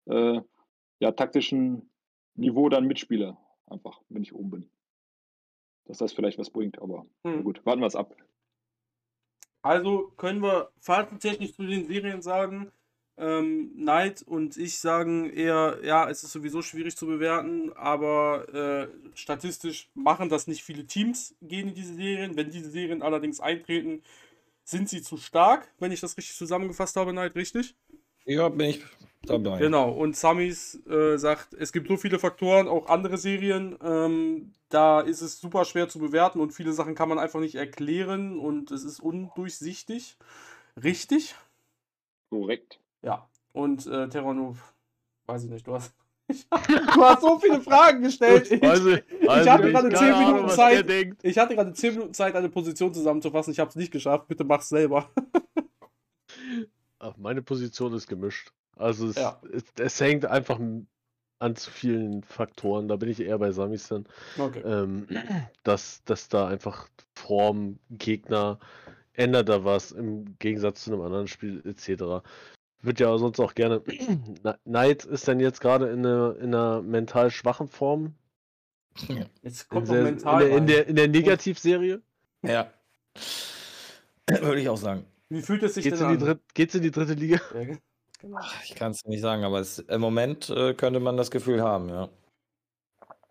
äh, 0.06 0.42
ja, 1.00 1.12
taktischen 1.14 1.90
Niveau 2.36 2.68
dann 2.68 2.86
mitspiele. 2.86 3.38
Einfach, 3.68 4.02
wenn 4.10 4.24
ich 4.24 4.34
oben 4.34 4.50
bin. 4.50 4.70
Dass 5.90 5.98
das 5.98 6.14
vielleicht 6.14 6.38
was 6.38 6.52
bringt, 6.52 6.80
aber 6.82 7.08
Hm. 7.26 7.44
gut, 7.44 7.66
warten 7.66 7.82
wir 7.82 7.88
es 7.88 7.96
ab. 7.96 8.16
Also 9.64 10.14
können 10.18 10.42
wir 10.42 10.70
fazitechnisch 10.80 11.54
zu 11.56 11.66
den 11.66 11.88
Serien 11.88 12.22
sagen, 12.22 12.72
ähm, 13.18 13.74
Knight 13.76 14.22
und 14.22 14.56
ich 14.56 14.78
sagen 14.78 15.32
eher, 15.32 15.80
ja, 15.84 16.08
es 16.08 16.24
ist 16.24 16.32
sowieso 16.32 16.62
schwierig 16.62 16.96
zu 16.96 17.08
bewerten, 17.08 17.74
aber 17.74 18.48
äh, 18.54 18.88
statistisch 19.16 19.90
machen 19.96 20.30
das 20.30 20.46
nicht 20.46 20.64
viele 20.64 20.86
Teams, 20.86 21.36
gehen 21.42 21.70
in 21.70 21.74
diese 21.74 21.96
Serien. 21.96 22.38
Wenn 22.38 22.52
diese 22.52 22.70
Serien 22.70 23.02
allerdings 23.02 23.40
eintreten, 23.40 24.04
sind 24.64 24.90
sie 24.90 25.02
zu 25.02 25.18
stark, 25.18 25.74
wenn 25.80 25.92
ich 25.92 26.02
das 26.02 26.16
richtig 26.18 26.38
zusammengefasst 26.38 26.96
habe, 26.98 27.12
Knight, 27.12 27.36
richtig? 27.36 27.76
Ja, 28.26 28.50
bin 28.50 28.70
ich 28.70 28.84
dabei. 29.24 29.60
Genau, 29.60 29.92
und 29.92 30.16
Samis 30.16 30.80
äh, 30.88 31.18
sagt, 31.18 31.54
es 31.54 31.72
gibt 31.72 31.88
so 31.88 31.98
viele 31.98 32.20
Faktoren, 32.20 32.68
auch 32.68 32.88
andere 32.88 33.18
Serien, 33.18 33.78
ähm, 33.84 34.54
da 34.70 35.02
ist 35.02 35.22
es 35.22 35.40
super 35.40 35.66
schwer 35.66 35.90
zu 35.90 36.00
bewerten 36.00 36.40
und 36.40 36.54
viele 36.54 36.74
Sachen 36.74 36.96
kann 36.96 37.10
man 37.10 37.20
einfach 37.20 37.40
nicht 37.40 37.56
erklären 37.56 38.38
und 38.40 38.72
es 38.72 38.84
ist 38.84 39.00
undurchsichtig. 39.00 40.18
Richtig? 40.82 41.36
Korrekt. 42.30 42.80
Ja. 43.02 43.28
Und 43.52 43.88
äh, 43.88 44.08
Terrano, 44.10 44.56
weiß 45.26 45.46
ich 45.46 45.50
nicht, 45.50 45.66
du 45.66 45.74
hast, 45.74 45.94
du 46.30 47.04
hast 47.04 47.22
so 47.22 47.40
viele 47.40 47.62
Fragen 47.62 48.04
gestellt. 48.04 48.50
Ich, 48.52 48.64
Also, 48.64 48.96
also 49.28 49.52
hatte 49.52 49.68
ich 49.68 49.74
gerade 49.74 49.90
keine 49.90 49.96
10 49.96 50.14
Ahnung, 50.14 50.28
Minuten 50.28 50.46
was 50.48 50.56
Zeit. 50.56 51.16
ich 51.24 51.38
hatte 51.38 51.56
gerade 51.56 51.74
10 51.74 51.94
Minuten 51.96 52.14
Zeit, 52.14 52.36
eine 52.36 52.50
Position 52.50 52.94
zusammenzufassen. 52.94 53.52
Ich 53.52 53.60
habe 53.60 53.70
es 53.70 53.76
nicht 53.76 53.92
geschafft. 53.92 54.28
Bitte 54.28 54.44
mach's 54.44 54.70
selber. 54.70 55.10
Meine 57.18 57.42
Position 57.42 57.94
ist 57.94 58.08
gemischt. 58.08 58.52
Also 58.76 59.08
es, 59.08 59.16
Ja. 59.16 59.42
es, 59.54 59.64
es 59.80 60.00
hängt 60.00 60.26
einfach 60.26 60.60
an 61.40 61.56
zu 61.56 61.72
vielen 61.72 62.24
Faktoren. 62.24 62.88
Da 62.88 62.96
bin 62.98 63.10
ich 63.10 63.20
eher 63.22 63.38
bei 63.40 63.52
Samis 63.52 63.88
dann. 63.88 64.06
Okay. 64.38 64.62
Ähm, 64.66 65.08
dass, 65.64 66.04
dass 66.04 66.28
da 66.30 66.48
einfach 66.48 66.90
Form, 67.16 67.80
Gegner, 67.90 68.60
ändert 69.14 69.50
da 69.50 69.64
was 69.66 69.92
im 69.92 70.38
Gegensatz 70.40 70.84
zu 70.84 70.92
einem 70.94 71.02
anderen 71.02 71.28
Spiel 71.28 71.62
etc. 71.66 72.26
Wird 72.82 73.00
ja 73.00 73.18
sonst 73.18 73.40
auch 73.40 73.54
gerne. 73.56 73.82
Knight 74.66 75.06
ist 75.06 75.28
dann 75.28 75.40
jetzt 75.40 75.62
gerade 75.62 75.90
in 75.90 76.06
einer, 76.06 76.36
in 76.38 76.54
einer 76.56 76.82
mental 76.82 77.32
schwachen 77.32 77.68
Form. 77.68 78.16
Jetzt 79.42 79.64
In, 79.64 79.70
kommt 79.70 79.88
noch 79.88 79.94
der, 79.94 80.00
in, 80.00 80.04
mental. 80.16 80.40
der, 80.40 80.58
in, 80.58 80.68
der, 80.68 80.88
in 80.88 80.96
der 80.96 81.08
Negativserie. 81.08 82.02
Ja. 82.44 82.72
Würde 84.28 84.62
ich 84.62 84.70
auch 84.70 84.78
sagen. 84.78 85.06
Wie 85.30 85.42
fühlt 85.42 85.62
es 85.64 85.76
sich 85.76 85.84
Geht's 85.84 86.00
denn 86.00 86.10
in, 86.12 86.18
die 86.18 86.24
an? 86.26 86.30
dritt, 86.38 86.54
geht's 86.56 86.76
in 86.76 86.82
die 86.82 86.92
dritte 86.92 87.14
Liga? 87.14 87.40
Ja, 87.54 87.64
ge- 87.64 87.78
genau. 88.20 88.40
Ich 88.64 88.76
kann 88.76 88.92
es 88.92 89.06
nicht 89.06 89.22
sagen, 89.22 89.44
aber 89.44 89.60
es, 89.60 89.80
im 89.80 90.02
Moment 90.02 90.50
äh, 90.50 90.74
könnte 90.74 91.00
man 91.00 91.18
das 91.18 91.32
Gefühl 91.32 91.62
haben, 91.62 91.90
ja. 91.90 92.10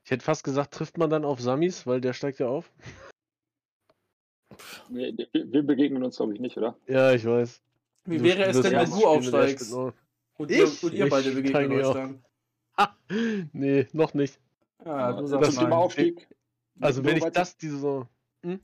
Ich 0.04 0.10
hätte 0.10 0.24
fast 0.24 0.42
gesagt, 0.44 0.72
trifft 0.72 0.96
man 0.96 1.10
dann 1.10 1.24
auf 1.24 1.40
Samis, 1.40 1.86
weil 1.86 2.00
der 2.00 2.14
steigt 2.14 2.38
ja 2.38 2.48
auf. 2.48 2.72
Wir, 4.88 5.14
wir 5.32 5.62
begegnen 5.62 6.02
uns, 6.02 6.16
glaube 6.16 6.34
ich, 6.34 6.40
nicht, 6.40 6.56
oder? 6.56 6.76
Ja, 6.86 7.12
ich 7.12 7.24
weiß. 7.24 7.60
Wie 8.06 8.16
Du 8.18 8.24
wäre 8.24 8.44
es 8.44 8.60
denn, 8.60 8.72
wenn 8.72 8.90
du 8.90 8.96
und 8.96 9.04
aufsteigst? 9.04 9.72
Und 9.72 10.50
ihr, 10.50 10.64
Ich? 10.64 10.82
und 10.82 10.94
ihr 10.94 11.08
beide 11.08 11.30
begegnen 11.32 11.72
euch 11.72 11.92
dann. 11.92 12.24
Ha! 12.78 12.96
Nee, 13.52 13.86
noch 13.92 14.14
nicht. 14.14 14.40
Ja, 14.84 15.12
du 15.12 15.22
das 15.22 15.30
sagst 15.30 15.50
Thema 15.58 15.62
nein. 15.70 15.72
Aufstieg. 15.78 16.28
Also 16.80 17.04
wenn 17.04 17.16
ich 17.16 17.24
das 17.24 17.56
diese 17.56 17.74
Saison. 17.74 18.08
äh, 18.44 18.58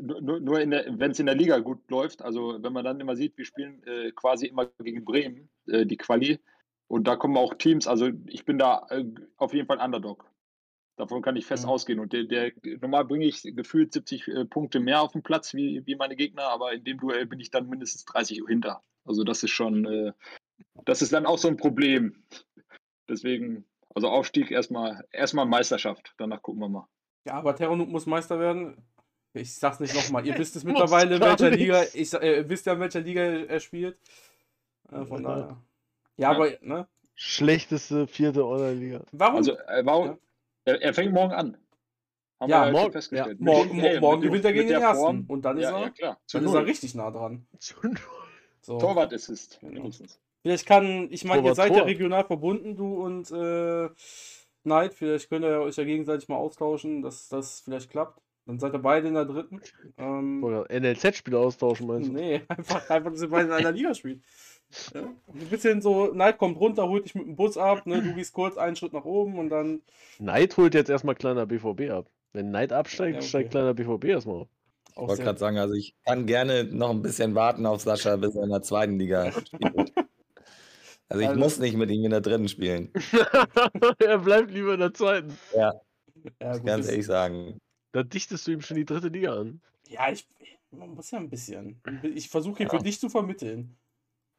Nur, 0.00 0.20
nur- 0.20 0.40
nur 0.40 0.58
wenn 0.58 1.10
es 1.10 1.18
in 1.20 1.26
der 1.26 1.34
Liga 1.34 1.58
gut 1.58 1.90
läuft, 1.90 2.22
also 2.22 2.62
wenn 2.62 2.72
man 2.72 2.84
dann 2.84 3.00
immer 3.00 3.16
sieht, 3.16 3.36
wir 3.36 3.44
spielen 3.44 3.82
äh, 3.86 4.10
quasi 4.12 4.46
immer 4.46 4.66
gegen 4.82 5.04
Bremen, 5.04 5.50
äh, 5.66 5.84
die 5.84 5.96
Quali, 5.98 6.38
und 6.88 7.06
da 7.06 7.16
kommen 7.16 7.36
auch 7.36 7.54
Teams, 7.54 7.86
also 7.86 8.10
ich 8.26 8.44
bin 8.44 8.58
da 8.58 8.86
äh, 8.90 9.04
auf 9.36 9.52
jeden 9.54 9.66
Fall 9.66 9.78
Underdog. 9.80 10.30
Davon 10.96 11.22
kann 11.22 11.34
ich 11.36 11.44
fest 11.46 11.64
Mhm. 11.64 11.70
ausgehen. 11.70 11.98
Und 11.98 12.12
der, 12.12 12.24
der, 12.24 12.52
normal 12.80 13.04
bringe 13.04 13.24
ich 13.26 13.42
gefühlt 13.42 13.92
70 13.92 14.28
äh, 14.28 14.44
Punkte 14.44 14.78
mehr 14.80 15.02
auf 15.02 15.12
den 15.12 15.22
Platz 15.24 15.52
wie, 15.52 15.82
wie 15.86 15.96
meine 15.96 16.14
Gegner, 16.14 16.44
aber 16.44 16.72
in 16.72 16.84
dem 16.84 16.98
Duell 16.98 17.26
bin 17.26 17.40
ich 17.40 17.50
dann 17.50 17.68
mindestens 17.68 18.04
30 18.04 18.42
hinter. 18.46 18.82
Also 19.04 19.24
das 19.24 19.42
ist 19.42 19.50
schon, 19.50 19.84
äh, 19.86 20.12
das 20.84 21.02
ist 21.02 21.12
dann 21.12 21.26
auch 21.26 21.38
so 21.38 21.48
ein 21.48 21.56
Problem. 21.56 22.22
Deswegen, 23.08 23.64
also 23.94 24.08
Aufstieg 24.08 24.50
erstmal, 24.50 25.04
erstmal 25.10 25.46
Meisterschaft, 25.46 26.14
danach 26.16 26.40
gucken 26.42 26.60
wir 26.62 26.68
mal. 26.68 26.88
Ja, 27.26 27.34
aber 27.34 27.56
Terranuk 27.56 27.88
muss 27.88 28.06
Meister 28.06 28.38
werden. 28.38 28.76
Ich 29.34 29.54
sag's 29.54 29.80
nicht 29.80 29.94
nochmal. 29.94 30.26
Ihr 30.26 30.38
wisst 30.38 30.54
es 30.56 30.64
mittlerweile, 30.64 31.16
in 31.16 31.20
welcher 31.20 31.50
nicht. 31.50 31.58
Liga. 31.60 31.82
Ich, 31.92 32.12
äh, 32.14 32.48
wisst 32.48 32.66
ja, 32.66 32.72
in 32.74 32.80
welcher 32.80 33.00
Liga 33.00 33.20
er 33.22 33.60
spielt. 33.60 33.98
Äh, 34.92 35.04
von 35.04 35.22
Ja. 35.22 35.28
daher. 35.28 35.46
Ja, 36.16 36.30
Ja. 36.32 36.36
aber, 36.36 36.50
ne? 36.60 36.86
Schlechteste 37.16 38.06
vierte 38.06 38.44
Online-Liga. 38.46 39.02
Warum? 39.12 39.36
Also 39.36 39.52
äh, 39.58 39.84
warum, 39.84 40.18
er, 40.64 40.80
er 40.82 40.94
fängt 40.94 41.12
morgen 41.12 41.32
an. 41.32 41.56
Haben 42.40 42.50
Ja, 42.50 42.70
morgen- 42.72 42.92
festgestellt. 42.92 43.26
ja, 43.26 43.32
Mit 43.34 43.40
morgen 43.40 43.68
den- 43.70 43.78
mo 43.80 43.86
ey, 43.86 44.00
morgen 44.00 44.22
gewinnt 44.22 44.44
er 44.44 44.52
gegen 44.52 44.68
den 44.68 44.80
ersten. 44.82 45.02
Form- 45.04 45.24
Und 45.28 45.44
dann 45.44 45.56
ist, 45.58 45.62
Ja, 45.64 45.76
er, 45.78 45.82
ja, 45.84 45.90
klar. 45.90 46.20
Dann 46.32 46.44
ist 46.44 46.54
er 46.54 46.66
richtig 46.66 46.94
nah 46.94 47.10
dran. 47.10 47.46
So. 48.60 48.78
Torwart-Assist. 48.78 49.58
Genau. 49.60 49.90
Vielleicht 50.42 50.66
kann, 50.66 51.08
ich 51.10 51.24
meine, 51.24 51.46
ihr 51.46 51.54
seid 51.54 51.70
ja 51.72 51.78
Tor. 51.78 51.86
regional 51.86 52.24
verbunden, 52.24 52.76
du 52.76 53.02
und 53.04 53.30
äh, 53.30 53.88
Knight. 54.62 54.94
Vielleicht 54.94 55.28
könnt 55.28 55.44
ihr 55.44 55.60
euch 55.60 55.76
ja 55.76 55.84
gegenseitig 55.84 56.28
mal 56.28 56.36
austauschen, 56.36 57.02
dass 57.02 57.28
das 57.28 57.60
vielleicht 57.60 57.90
klappt. 57.90 58.20
Dann 58.46 58.58
seid 58.58 58.74
ihr 58.74 58.78
beide 58.78 59.08
in 59.08 59.14
der 59.14 59.24
dritten. 59.24 59.60
Ähm, 59.96 60.44
Oder 60.44 60.66
NLZ-Spieler 60.70 61.38
austauschen, 61.38 61.86
meinst 61.86 62.10
du? 62.10 62.12
Nee, 62.12 62.42
einfach, 62.48 62.90
einfach, 62.90 63.10
dass 63.10 63.22
ihr 63.22 63.30
beide 63.30 63.46
in 63.48 63.52
einer 63.52 63.72
Liga 63.72 63.94
spielt. 63.94 64.20
Ja. 64.92 65.02
Ein 65.02 65.48
bisschen 65.50 65.80
so, 65.80 66.08
Knight 66.08 66.36
kommt 66.38 66.58
runter, 66.58 66.88
holt 66.88 67.04
dich 67.06 67.14
mit 67.14 67.26
dem 67.26 67.36
Bus 67.36 67.56
ab, 67.56 67.86
ne? 67.86 68.02
du 68.02 68.12
gehst 68.14 68.32
kurz 68.34 68.56
einen 68.58 68.76
Schritt 68.76 68.92
nach 68.92 69.04
oben 69.04 69.38
und 69.38 69.48
dann. 69.50 69.82
Neid 70.18 70.56
holt 70.56 70.74
jetzt 70.74 70.90
erstmal 70.90 71.14
kleiner 71.14 71.46
BVB 71.46 71.90
ab. 71.90 72.06
Wenn 72.32 72.50
Neid 72.50 72.72
absteigt, 72.72 73.14
Ja, 73.14 73.18
okay. 73.20 73.28
steigt 73.28 73.50
kleiner 73.52 73.72
BVB 73.74 74.04
erstmal 74.06 74.42
ab. 74.42 74.48
Ich 74.90 74.96
wollte 74.96 75.22
gerade 75.22 75.38
sagen, 75.38 75.58
also 75.58 75.74
ich 75.74 75.94
kann 76.04 76.26
gerne 76.26 76.64
noch 76.64 76.90
ein 76.90 77.02
bisschen 77.02 77.34
warten 77.34 77.66
auf 77.66 77.80
Sascha, 77.82 78.16
bis 78.16 78.36
er 78.36 78.44
in 78.44 78.50
der 78.50 78.62
zweiten 78.62 78.98
Liga 78.98 79.30
spielt. 79.46 79.92
Also 81.08 81.20
ich 81.22 81.28
Also- 81.28 81.38
muss 81.40 81.58
nicht 81.58 81.76
mit 81.76 81.90
ihm 81.90 82.04
in 82.04 82.10
der 82.10 82.20
dritten 82.20 82.48
spielen, 82.48 82.92
er 84.04 84.18
bleibt 84.18 84.50
lieber 84.50 84.74
in 84.74 84.80
der 84.80 84.94
zweiten. 84.94 85.36
ja, 85.56 85.72
gut, 85.72 86.64
ganz 86.66 86.88
ehrlich 86.88 87.06
sagen. 87.06 87.58
Da 87.94 88.02
dichtest 88.02 88.44
du 88.46 88.50
ihm 88.50 88.60
schon 88.60 88.76
die 88.76 88.84
dritte 88.84 89.06
Liga 89.06 89.34
an. 89.38 89.60
Ja, 89.88 90.10
ich. 90.10 90.26
Man 90.72 90.90
muss 90.90 91.12
ja 91.12 91.18
ein 91.20 91.30
bisschen. 91.30 91.80
Ich 92.02 92.28
versuche 92.28 92.58
hier 92.58 92.68
für 92.68 92.80
dich 92.80 92.98
zu 92.98 93.08
vermitteln. 93.08 93.76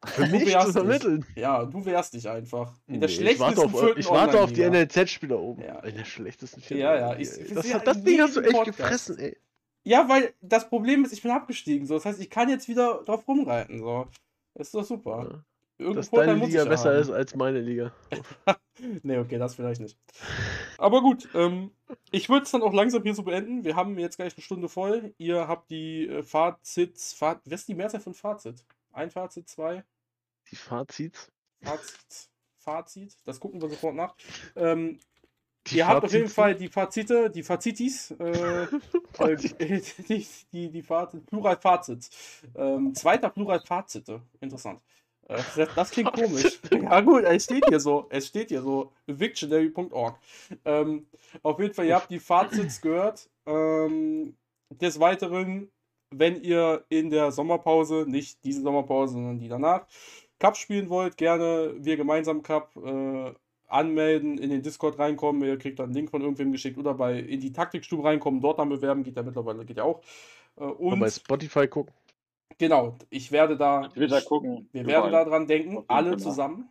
Für 0.04 0.26
mich 0.26 0.40
zu 0.44 0.64
dich. 0.64 0.72
vermitteln. 0.72 1.24
Ja, 1.36 1.64
du 1.64 1.82
wehrst 1.86 2.12
dich 2.12 2.28
einfach. 2.28 2.74
In 2.86 3.00
der 3.00 3.08
Nee, 3.08 3.14
ich 3.30 3.38
warte 3.38 3.54
schlechtesten 3.56 3.74
auf, 3.74 3.80
vierten 3.80 4.00
ich 4.00 4.10
warte 4.10 4.40
auf 4.42 4.52
die. 4.52 4.60
NLZ-Spieler 4.62 5.38
oben. 5.40 5.62
Ja. 5.62 5.78
In 5.80 5.96
der 5.96 6.04
schlechtesten 6.04 6.60
vierten 6.60 6.82
Ja, 6.82 6.94
ja, 6.96 7.16
ich- 7.18 7.30
ey. 7.32 7.54
das, 7.54 7.66
ja, 7.66 7.78
das 7.78 8.02
Ding 8.04 8.20
hast 8.20 8.36
du 8.36 8.40
echt 8.42 8.52
Podcast. 8.52 8.76
gefressen, 8.76 9.18
ey. 9.18 9.38
Ja, 9.84 10.06
weil 10.06 10.34
das 10.42 10.68
Problem 10.68 11.06
ist, 11.06 11.12
ich 11.14 11.22
bin 11.22 11.30
abgestiegen. 11.30 11.86
So. 11.86 11.94
Das 11.94 12.04
heißt, 12.04 12.20
ich 12.20 12.28
kann 12.28 12.50
jetzt 12.50 12.68
wieder 12.68 13.02
drauf 13.06 13.26
rumreiten. 13.26 13.78
So. 13.78 14.06
Das 14.52 14.66
ist 14.68 14.74
doch 14.74 14.84
super. 14.84 15.28
Ja. 15.32 15.44
Irgendein 15.78 15.96
Dass 15.96 16.10
deine 16.10 16.34
Liga 16.34 16.64
besser 16.64 16.90
haben. 16.90 17.00
ist 17.00 17.10
als 17.10 17.34
meine 17.34 17.60
Liga. 17.60 17.92
Nee, 19.02 19.16
okay, 19.16 19.38
das 19.38 19.54
vielleicht 19.54 19.80
nicht. 19.80 19.96
Aber 20.76 21.00
gut, 21.00 21.30
ähm, 21.32 21.70
ich 22.10 22.28
würde 22.28 22.44
es 22.44 22.50
dann 22.50 22.60
auch 22.60 22.74
langsam 22.74 23.02
hier 23.02 23.14
so 23.14 23.22
beenden. 23.22 23.64
Wir 23.64 23.74
haben 23.74 23.98
jetzt 23.98 24.16
gleich 24.16 24.34
eine 24.36 24.42
Stunde 24.42 24.68
voll. 24.68 25.14
Ihr 25.16 25.48
habt 25.48 25.70
die 25.70 26.06
äh, 26.06 26.22
Fazits. 26.22 27.14
Faz 27.14 27.40
Was 27.46 27.60
ist 27.60 27.68
die 27.68 27.74
Mehrzahl 27.74 28.00
von 28.00 28.12
Fazit? 28.12 28.62
Ein 28.92 29.10
Fazit, 29.10 29.48
zwei? 29.48 29.82
Die 30.50 30.56
Fazits. 30.56 31.32
Fazit? 31.62 32.28
Fazit? 32.58 33.16
Das 33.24 33.40
gucken 33.40 33.62
wir 33.62 33.70
sofort 33.70 33.94
nach. 33.94 34.14
Ähm, 34.56 34.98
Die 35.68 35.76
ihr 35.78 35.86
habt 35.86 36.04
auf 36.04 36.12
jeden 36.12 36.28
Fall 36.28 36.54
die 36.54 36.68
Fazite, 36.68 37.30
die 37.30 37.42
Fazitis, 37.42 38.10
äh, 38.10 38.64
äh, 39.18 39.36
die, 40.08 40.26
die, 40.52 40.70
die 40.70 40.82
Fazit, 40.82 41.24
Plural 41.24 41.56
Fazit. 41.56 42.10
Ähm, 42.54 42.94
zweiter 42.94 43.30
Plural 43.30 43.60
Fazite. 43.60 44.20
Interessant. 44.40 44.82
Das, 45.28 45.58
das 45.74 45.90
klingt 45.90 46.12
komisch. 46.12 46.60
Ja 46.70 47.00
gut, 47.00 47.24
es 47.24 47.44
steht 47.44 47.64
hier 47.68 47.80
so. 47.80 48.06
Es 48.10 48.28
steht 48.28 48.48
hier 48.48 48.62
so. 48.62 48.92
Victionary.org. 49.06 50.18
Ähm, 50.64 51.06
auf 51.42 51.58
jeden 51.58 51.74
Fall, 51.74 51.86
ihr 51.86 51.96
habt 51.96 52.10
die 52.10 52.20
Fazits 52.20 52.80
gehört. 52.80 53.28
Ähm, 53.46 54.36
des 54.70 55.00
Weiteren, 55.00 55.70
wenn 56.10 56.40
ihr 56.42 56.84
in 56.88 57.10
der 57.10 57.32
Sommerpause, 57.32 58.04
nicht 58.06 58.44
diese 58.44 58.62
Sommerpause, 58.62 59.14
sondern 59.14 59.38
die 59.38 59.48
danach, 59.48 59.86
Cup 60.38 60.56
spielen 60.56 60.90
wollt, 60.90 61.16
gerne 61.16 61.74
wir 61.78 61.96
gemeinsam 61.96 62.42
Cup 62.42 62.76
äh, 62.76 63.32
anmelden, 63.68 64.38
in 64.38 64.50
den 64.50 64.62
Discord 64.62 64.98
reinkommen. 64.98 65.42
Ihr 65.42 65.58
kriegt 65.58 65.78
dann 65.78 65.86
einen 65.86 65.94
Link 65.94 66.10
von 66.10 66.22
irgendwem 66.22 66.52
geschickt 66.52 66.78
oder 66.78 66.94
bei 66.94 67.18
in 67.18 67.40
die 67.40 67.52
Taktikstube 67.52 68.04
reinkommen, 68.04 68.40
dort 68.40 68.58
dann 68.58 68.68
bewerben, 68.68 69.02
geht 69.02 69.16
ja 69.16 69.22
mittlerweile, 69.22 69.64
geht 69.64 69.78
ja 69.78 69.84
auch. 69.84 70.02
Äh, 70.56 70.64
Mal 70.64 70.72
und 70.72 71.00
bei 71.00 71.10
Spotify 71.10 71.66
gucken. 71.66 71.92
Genau, 72.58 72.96
ich 73.10 73.32
werde 73.32 73.56
da, 73.56 73.88
Twitter 73.88 74.22
gucken. 74.22 74.68
wir 74.72 74.82
überall. 74.82 75.02
werden 75.02 75.12
da 75.12 75.24
dran 75.24 75.46
denken, 75.46 75.84
alle 75.88 76.10
Fall. 76.10 76.18
zusammen. 76.18 76.68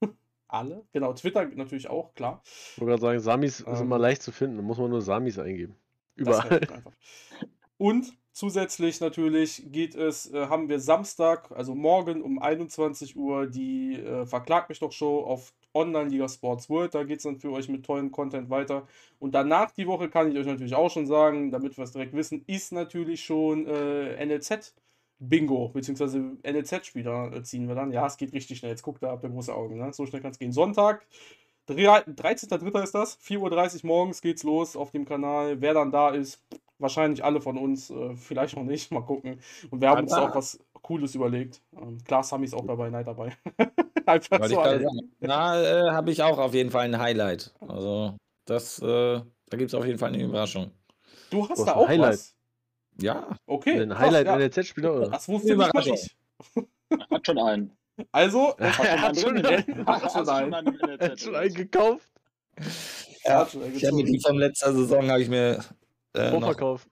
alle, 0.48 0.84
genau, 0.92 1.12
Twitter 1.12 1.44
natürlich 1.46 1.88
auch, 1.88 2.14
klar. 2.14 2.42
Ich 2.44 2.80
wollte 2.80 2.90
gerade 2.90 3.02
sagen, 3.02 3.20
Samis 3.20 3.60
ist 3.60 3.66
Ähm, 3.66 3.86
immer 3.86 3.98
leicht 3.98 4.22
zu 4.22 4.32
finden. 4.32 4.56
Da 4.56 4.62
muss 4.62 4.78
man 4.78 4.90
nur 4.90 5.02
Samis 5.02 5.38
eingeben. 5.38 5.76
Das 6.16 6.44
Überall. 6.44 6.60
Und 7.78 8.16
zusätzlich 8.32 9.00
natürlich 9.00 9.70
geht 9.70 9.94
es, 9.94 10.32
äh, 10.32 10.46
haben 10.46 10.68
wir 10.68 10.80
Samstag, 10.80 11.50
also 11.52 11.74
morgen 11.74 12.22
um 12.22 12.38
21 12.38 13.16
Uhr, 13.16 13.46
die 13.46 13.94
äh, 13.94 14.26
Verklag 14.26 14.68
mich 14.68 14.78
doch 14.78 14.92
Show 14.92 15.20
auf 15.20 15.52
Online-Liga 15.74 16.28
Sports 16.28 16.70
World. 16.70 16.94
Da 16.94 17.04
geht 17.04 17.18
es 17.18 17.24
dann 17.24 17.36
für 17.36 17.52
euch 17.52 17.68
mit 17.68 17.84
tollen 17.84 18.10
Content 18.10 18.48
weiter. 18.50 18.86
Und 19.18 19.34
danach 19.34 19.70
die 19.70 19.86
Woche 19.86 20.08
kann 20.08 20.30
ich 20.30 20.38
euch 20.38 20.46
natürlich 20.46 20.74
auch 20.74 20.90
schon 20.90 21.06
sagen, 21.06 21.50
damit 21.50 21.76
wir 21.76 21.84
es 21.84 21.92
direkt 21.92 22.14
wissen, 22.14 22.42
ist 22.46 22.72
natürlich 22.72 23.24
schon 23.24 23.66
äh, 23.66 24.24
NLZ. 24.24 24.74
Bingo, 25.18 25.68
beziehungsweise 25.70 26.18
NLZ-Spieler 26.42 27.32
äh, 27.32 27.42
ziehen 27.42 27.68
wir 27.68 27.74
dann. 27.74 27.92
Ja, 27.92 28.06
es 28.06 28.16
geht 28.16 28.32
richtig 28.32 28.58
schnell. 28.58 28.70
Jetzt 28.70 28.82
guckt 28.82 29.02
da, 29.02 29.08
habt 29.08 29.24
ihr 29.24 29.30
große 29.30 29.54
Augen. 29.54 29.78
Ne? 29.78 29.92
So 29.92 30.06
schnell 30.06 30.20
kann 30.20 30.32
es 30.32 30.38
gehen. 30.38 30.52
Sonntag, 30.52 31.06
13.03. 31.68 32.82
ist 32.82 32.94
das. 32.94 33.18
4.30 33.20 33.82
Uhr 33.82 33.86
morgens 33.86 34.20
geht's 34.20 34.42
los 34.42 34.76
auf 34.76 34.90
dem 34.90 35.04
Kanal. 35.04 35.60
Wer 35.60 35.74
dann 35.74 35.90
da 35.90 36.10
ist, 36.10 36.42
wahrscheinlich 36.78 37.24
alle 37.24 37.40
von 37.40 37.56
uns, 37.56 37.90
äh, 37.90 38.14
vielleicht 38.14 38.56
noch 38.56 38.64
nicht. 38.64 38.90
Mal 38.92 39.02
gucken. 39.02 39.40
Und 39.70 39.80
wir 39.80 39.90
haben 39.90 40.02
uns 40.02 40.12
auch 40.12 40.34
was 40.34 40.58
Cooles 40.82 41.14
überlegt. 41.14 41.62
Ähm, 41.76 41.98
klar, 42.04 42.22
Sammy 42.22 42.44
ist 42.44 42.54
auch 42.54 42.66
dabei, 42.66 42.90
Nein 42.90 43.04
dabei. 43.04 43.32
Einfach 44.06 44.44
so. 44.44 44.62
Na, 45.20 45.62
äh, 45.62 45.90
habe 45.90 46.12
ich 46.12 46.22
auch 46.22 46.38
auf 46.38 46.54
jeden 46.54 46.70
Fall 46.70 46.84
ein 46.84 46.98
Highlight. 46.98 47.52
Also, 47.60 48.14
das, 48.44 48.78
äh, 48.80 48.84
da 48.84 49.56
gibt 49.56 49.70
es 49.70 49.74
auf 49.74 49.84
jeden 49.84 49.98
Fall 49.98 50.10
eine 50.12 50.22
Überraschung. 50.22 50.70
Du 51.30 51.48
hast 51.48 51.64
da 51.64 51.74
auch 51.74 51.88
Highlight. 51.88 52.12
was? 52.12 52.35
Ja. 53.00 53.28
Okay. 53.46 53.80
Ein 53.80 53.98
Highlight 53.98 54.26
ja. 54.26 54.36
NLZ-Spieler, 54.36 54.94
oder? 54.94 55.10
Das 55.10 55.28
wusste 55.28 55.52
ich 55.52 55.58
nicht 55.58 55.86
ich. 55.86 56.16
Hat 57.10 57.26
schon 57.26 57.38
einen. 57.38 57.76
Also, 58.12 58.54
er 58.58 59.02
hat 59.02 59.18
schon 59.18 59.44
einen. 59.44 59.86
Hat 59.86 60.12
schon 60.12 60.28
einen. 60.28 60.80
Er 60.98 61.10
hat 61.10 61.20
schon 61.20 61.34
einen 61.34 61.54
gekauft. 61.54 62.08
Ja, 63.24 63.46
ich 63.74 63.84
habe 63.84 63.96
mir 63.96 64.04
die 64.04 64.20
von 64.20 64.36
letzter 64.36 64.72
Saison 64.72 65.10
habe 65.10 65.20
ich 65.20 65.28
mir 65.28 65.62
äh, 66.14 66.30
Vorverkauf. 66.30 66.86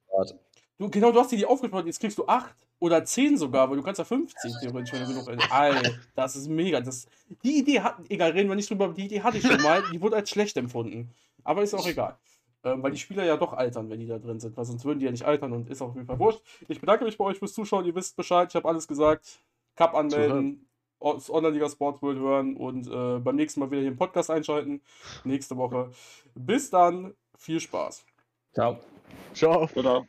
Du, 0.78 0.90
genau, 0.90 1.12
du 1.12 1.20
hast 1.20 1.30
dir 1.30 1.36
die 1.36 1.46
aufgespart, 1.46 1.86
jetzt 1.86 2.00
kriegst 2.00 2.18
du 2.18 2.26
8 2.26 2.52
oder 2.80 3.04
10 3.04 3.38
sogar, 3.38 3.70
weil 3.70 3.76
du 3.76 3.82
kannst 3.82 3.98
ja 3.98 4.04
15 4.04 4.52
theoretisch, 4.60 4.92
wenn 4.92 5.08
du 5.08 5.24
genug 5.24 5.52
Alter, 5.52 5.92
das 6.16 6.34
ist 6.34 6.48
mega. 6.48 6.80
Das, 6.80 7.06
die 7.44 7.58
Idee 7.58 7.80
hat, 7.80 7.96
egal, 8.08 8.32
reden 8.32 8.48
wir 8.48 8.56
nicht 8.56 8.68
drüber, 8.68 8.88
die 8.88 9.04
Idee 9.04 9.22
hatte 9.22 9.38
ich 9.38 9.46
schon 9.46 9.62
mal, 9.62 9.82
die 9.92 10.00
wurde 10.00 10.16
als 10.16 10.30
schlecht 10.30 10.56
empfunden. 10.56 11.10
Aber 11.44 11.62
ist 11.62 11.74
auch 11.74 11.86
egal. 11.86 12.18
Ähm, 12.64 12.82
weil 12.82 12.92
die 12.92 12.98
Spieler 12.98 13.24
ja 13.24 13.36
doch 13.36 13.52
altern, 13.52 13.90
wenn 13.90 14.00
die 14.00 14.06
da 14.06 14.18
drin 14.18 14.40
sind, 14.40 14.56
weil 14.56 14.64
sonst 14.64 14.84
würden 14.84 14.98
die 14.98 15.04
ja 15.04 15.10
nicht 15.10 15.24
altern 15.24 15.52
und 15.52 15.68
ist 15.68 15.82
auch 15.82 15.90
auf 15.90 15.94
jeden 15.94 16.06
Fall 16.06 16.18
wurscht. 16.18 16.40
Ich 16.66 16.80
bedanke 16.80 17.04
mich 17.04 17.18
bei 17.18 17.24
euch 17.24 17.38
fürs 17.38 17.52
Zuschauen, 17.52 17.84
ihr 17.84 17.94
wisst 17.94 18.16
Bescheid, 18.16 18.48
ich 18.48 18.56
habe 18.56 18.68
alles 18.68 18.88
gesagt. 18.88 19.40
Cup 19.76 19.94
anmelden, 19.94 20.66
das 21.00 21.30
Online-Liga 21.30 21.68
Sports 21.68 22.00
World 22.00 22.18
hören 22.18 22.56
und 22.56 22.86
äh, 22.86 23.18
beim 23.18 23.36
nächsten 23.36 23.60
Mal 23.60 23.70
wieder 23.70 23.80
hier 23.80 23.90
im 23.90 23.96
Podcast 23.96 24.30
einschalten. 24.30 24.80
Nächste 25.24 25.56
Woche. 25.56 25.90
Bis 26.34 26.70
dann, 26.70 27.14
viel 27.36 27.60
Spaß. 27.60 28.04
Ciao. 28.52 28.78
Ciao. 29.34 29.66
Ciao. 29.66 30.06